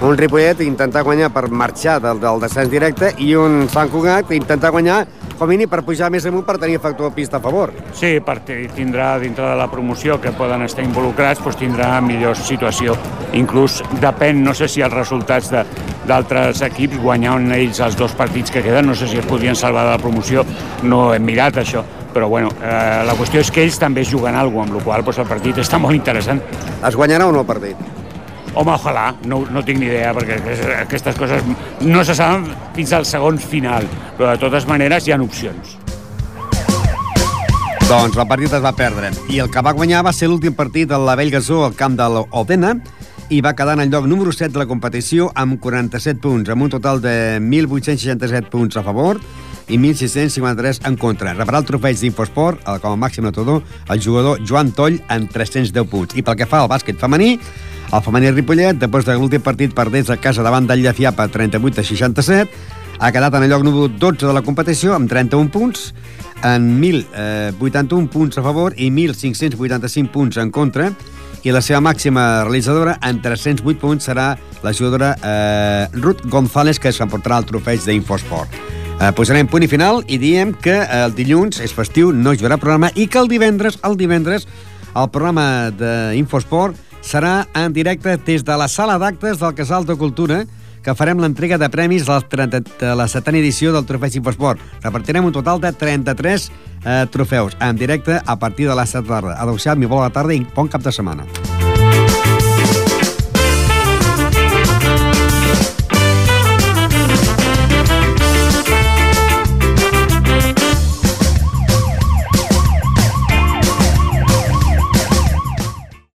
Un 0.02 0.18
Ripollet 0.18 0.64
intentar 0.66 1.04
guanyar 1.06 1.28
per 1.30 1.44
marxar 1.54 2.00
del, 2.02 2.18
del 2.18 2.40
descens 2.42 2.72
directe 2.74 3.12
i 3.22 3.36
un 3.38 3.68
Sant 3.70 3.92
Cugat 3.94 4.32
intentar 4.34 4.72
guanyar 4.74 5.04
com 5.38 5.46
a 5.46 5.50
mínim 5.52 5.70
per 5.70 5.84
pujar 5.86 6.10
més 6.10 6.26
amunt 6.26 6.42
per 6.48 6.56
tenir 6.58 6.80
factor 6.82 7.14
pista 7.14 7.38
a 7.38 7.42
favor. 7.44 7.70
Sí, 7.94 8.16
perquè 8.26 8.58
tindrà 8.74 9.12
dintre 9.22 9.46
de 9.46 9.60
la 9.60 9.70
promoció 9.70 10.18
que 10.22 10.34
poden 10.34 10.66
estar 10.66 10.82
involucrats, 10.82 11.44
doncs 11.46 11.60
tindrà 11.62 11.92
millor 12.02 12.34
situació. 12.38 12.98
Inclús 13.38 13.84
depèn, 14.02 14.42
no 14.42 14.58
sé 14.58 14.72
si 14.74 14.82
els 14.82 14.94
resultats 14.98 15.54
de, 15.54 15.64
d'altres 16.10 16.66
equips 16.66 16.98
guanyant 17.06 17.54
ells 17.54 17.86
els 17.86 17.98
dos 17.98 18.18
partits 18.18 18.50
que 18.50 18.66
queden, 18.66 18.90
no 18.90 18.98
sé 18.98 19.06
si 19.06 19.22
es 19.22 19.30
podrien 19.30 19.58
salvar 19.58 19.86
de 19.86 19.96
la 20.00 20.02
promoció, 20.02 20.46
no 20.82 21.12
hem 21.14 21.30
mirat 21.30 21.62
això, 21.62 21.86
però 22.14 22.26
bueno, 22.30 22.50
eh, 22.58 23.02
la 23.06 23.18
qüestió 23.22 23.46
és 23.46 23.54
que 23.54 23.62
ells 23.68 23.78
també 23.78 24.06
juguen 24.06 24.34
alguna 24.34 24.66
cosa, 24.66 24.74
amb 24.74 24.82
la 24.82 24.86
qual 24.90 25.06
cosa, 25.06 25.22
doncs, 25.22 25.30
el 25.30 25.38
partit 25.38 25.66
està 25.66 25.78
molt 25.82 25.98
interessant. 25.98 26.42
Es 26.82 26.98
guanyarà 26.98 27.30
o 27.30 27.38
no 27.38 27.46
el 27.46 27.52
partit? 27.54 28.01
Home, 28.54 28.74
ojalà, 28.74 29.14
no, 29.32 29.46
no 29.48 29.62
tinc 29.64 29.80
ni 29.80 29.88
idea, 29.88 30.12
perquè 30.16 30.40
aquestes 30.82 31.16
coses 31.16 31.46
no 31.88 32.04
se 32.04 32.16
saben 32.18 32.50
fins 32.76 32.92
al 32.92 33.06
segon 33.08 33.38
final, 33.40 33.88
però 34.18 34.34
de 34.34 34.42
totes 34.42 34.68
maneres 34.68 35.08
hi 35.08 35.16
ha 35.16 35.20
opcions. 35.24 35.78
Doncs 37.88 38.16
el 38.16 38.28
partit 38.28 38.54
es 38.56 38.64
va 38.64 38.72
perdre. 38.76 39.12
I 39.32 39.40
el 39.44 39.50
que 39.52 39.64
va 39.64 39.74
guanyar 39.76 40.04
va 40.08 40.14
ser 40.16 40.30
l'últim 40.32 40.56
partit 40.56 40.88
de 40.88 41.00
la 41.00 41.16
Vell 41.20 41.32
Gasó 41.32 41.64
al 41.66 41.76
camp 41.80 41.96
de 42.00 42.08
l'Odena 42.12 42.76
i 43.32 43.40
va 43.44 43.56
quedar 43.56 43.78
en 43.78 43.86
el 43.86 43.92
lloc 43.92 44.06
número 44.12 44.32
7 44.36 44.52
de 44.52 44.60
la 44.60 44.68
competició 44.68 45.30
amb 45.36 45.56
47 45.64 46.20
punts, 46.20 46.52
amb 46.52 46.68
un 46.68 46.72
total 46.72 47.00
de 47.04 47.40
1.867 47.40 48.52
punts 48.52 48.76
a 48.76 48.84
favor 48.84 49.20
i 49.72 49.80
1.653 49.80 50.82
en 50.88 50.98
contra. 51.00 51.32
Rebrà 51.38 51.62
el 51.62 51.68
trofeig 51.68 52.00
d'Infosport, 52.00 52.66
com 52.84 52.96
a 52.96 53.00
màxim 53.00 53.24
notador, 53.24 53.64
el 53.88 54.04
jugador 54.04 54.44
Joan 54.44 54.74
Toll 54.76 55.00
amb 55.08 55.32
310 55.32 55.88
punts. 55.88 56.16
I 56.20 56.24
pel 56.28 56.40
que 56.40 56.48
fa 56.48 56.66
al 56.66 56.72
bàsquet 56.72 57.00
femení, 57.00 57.38
el 57.92 58.04
femení 58.06 58.32
Ripollet, 58.32 58.78
després 58.80 59.04
de 59.04 59.18
l'últim 59.20 59.42
partit 59.44 59.74
perdés 59.76 60.10
a 60.10 60.16
casa 60.22 60.44
davant 60.46 60.68
del 60.68 60.84
Llafià 60.86 61.12
per 61.16 61.28
38 61.34 61.82
a 61.82 61.84
67, 61.84 62.60
ha 63.02 63.10
quedat 63.12 63.36
en 63.36 63.44
el 63.44 63.50
lloc 63.52 63.66
número 63.68 63.90
12 63.90 64.28
de 64.30 64.34
la 64.36 64.44
competició 64.46 64.94
amb 64.96 65.10
31 65.12 65.52
punts, 65.52 65.90
en 66.48 66.70
1.081 66.80 68.08
punts 68.14 68.40
a 68.40 68.44
favor 68.46 68.78
i 68.78 68.88
1.585 68.90 70.12
punts 70.14 70.40
en 70.40 70.52
contra, 70.56 70.92
i 71.44 71.52
la 71.52 71.62
seva 71.66 71.82
màxima 71.82 72.44
realitzadora 72.46 72.96
en 73.04 73.20
308 73.22 73.80
punts 73.82 74.08
serà 74.08 74.36
la 74.62 74.74
jugadora 74.78 75.16
eh, 75.18 75.88
Ruth 75.98 76.22
González, 76.30 76.80
que 76.80 76.94
s'emportarà 76.94 77.42
el 77.42 77.50
trofeig 77.50 77.82
d'Infosport. 77.84 78.56
Eh, 79.02 79.10
posarem 79.18 79.50
punt 79.50 79.66
i 79.66 79.70
final 79.72 80.04
i 80.08 80.20
diem 80.22 80.54
que 80.54 80.78
el 80.86 81.16
dilluns 81.18 81.60
és 81.66 81.74
festiu, 81.74 82.14
no 82.14 82.36
haurà 82.38 82.60
programa 82.62 82.92
i 82.96 83.10
que 83.10 83.20
el 83.20 83.28
divendres, 83.28 83.80
el 83.84 83.98
divendres, 83.98 84.48
el 84.94 85.10
programa 85.10 85.72
d'Infosport 85.74 86.91
serà 87.02 87.48
en 87.58 87.74
directe 87.74 88.18
des 88.26 88.46
de 88.46 88.58
la 88.58 88.70
sala 88.70 88.98
d'actes 89.02 89.40
del 89.42 89.56
Casal 89.58 89.86
de 89.86 89.98
Cultura, 89.98 90.44
que 90.82 90.96
farem 90.98 91.22
l'entrega 91.22 91.60
de 91.62 91.70
premis 91.70 92.06
de 92.08 92.14
la, 92.14 92.22
30, 92.22 92.62
de 92.80 92.94
la 92.98 93.08
setena 93.12 93.38
edició 93.42 93.74
del 93.74 93.86
Trofeig 93.86 94.18
Infosport. 94.18 94.62
Repartirem 94.84 95.26
un 95.26 95.36
total 95.36 95.62
de 95.62 95.74
33 95.74 96.50
eh, 96.86 97.06
trofeus 97.12 97.58
en 97.60 97.78
directe 97.78 98.20
a 98.26 98.40
partir 98.40 98.70
de 98.70 98.76
les 98.76 98.90
7 98.90 99.06
de 99.06 99.10
la 99.10 99.22
tarda. 99.22 99.38
Adéu-siau, 99.44 99.78
mi 99.78 99.90
bona 99.90 100.10
tarda 100.10 100.34
i 100.34 100.46
bon 100.56 100.68
cap 100.68 100.82
de 100.82 100.92
setmana. 100.94 101.30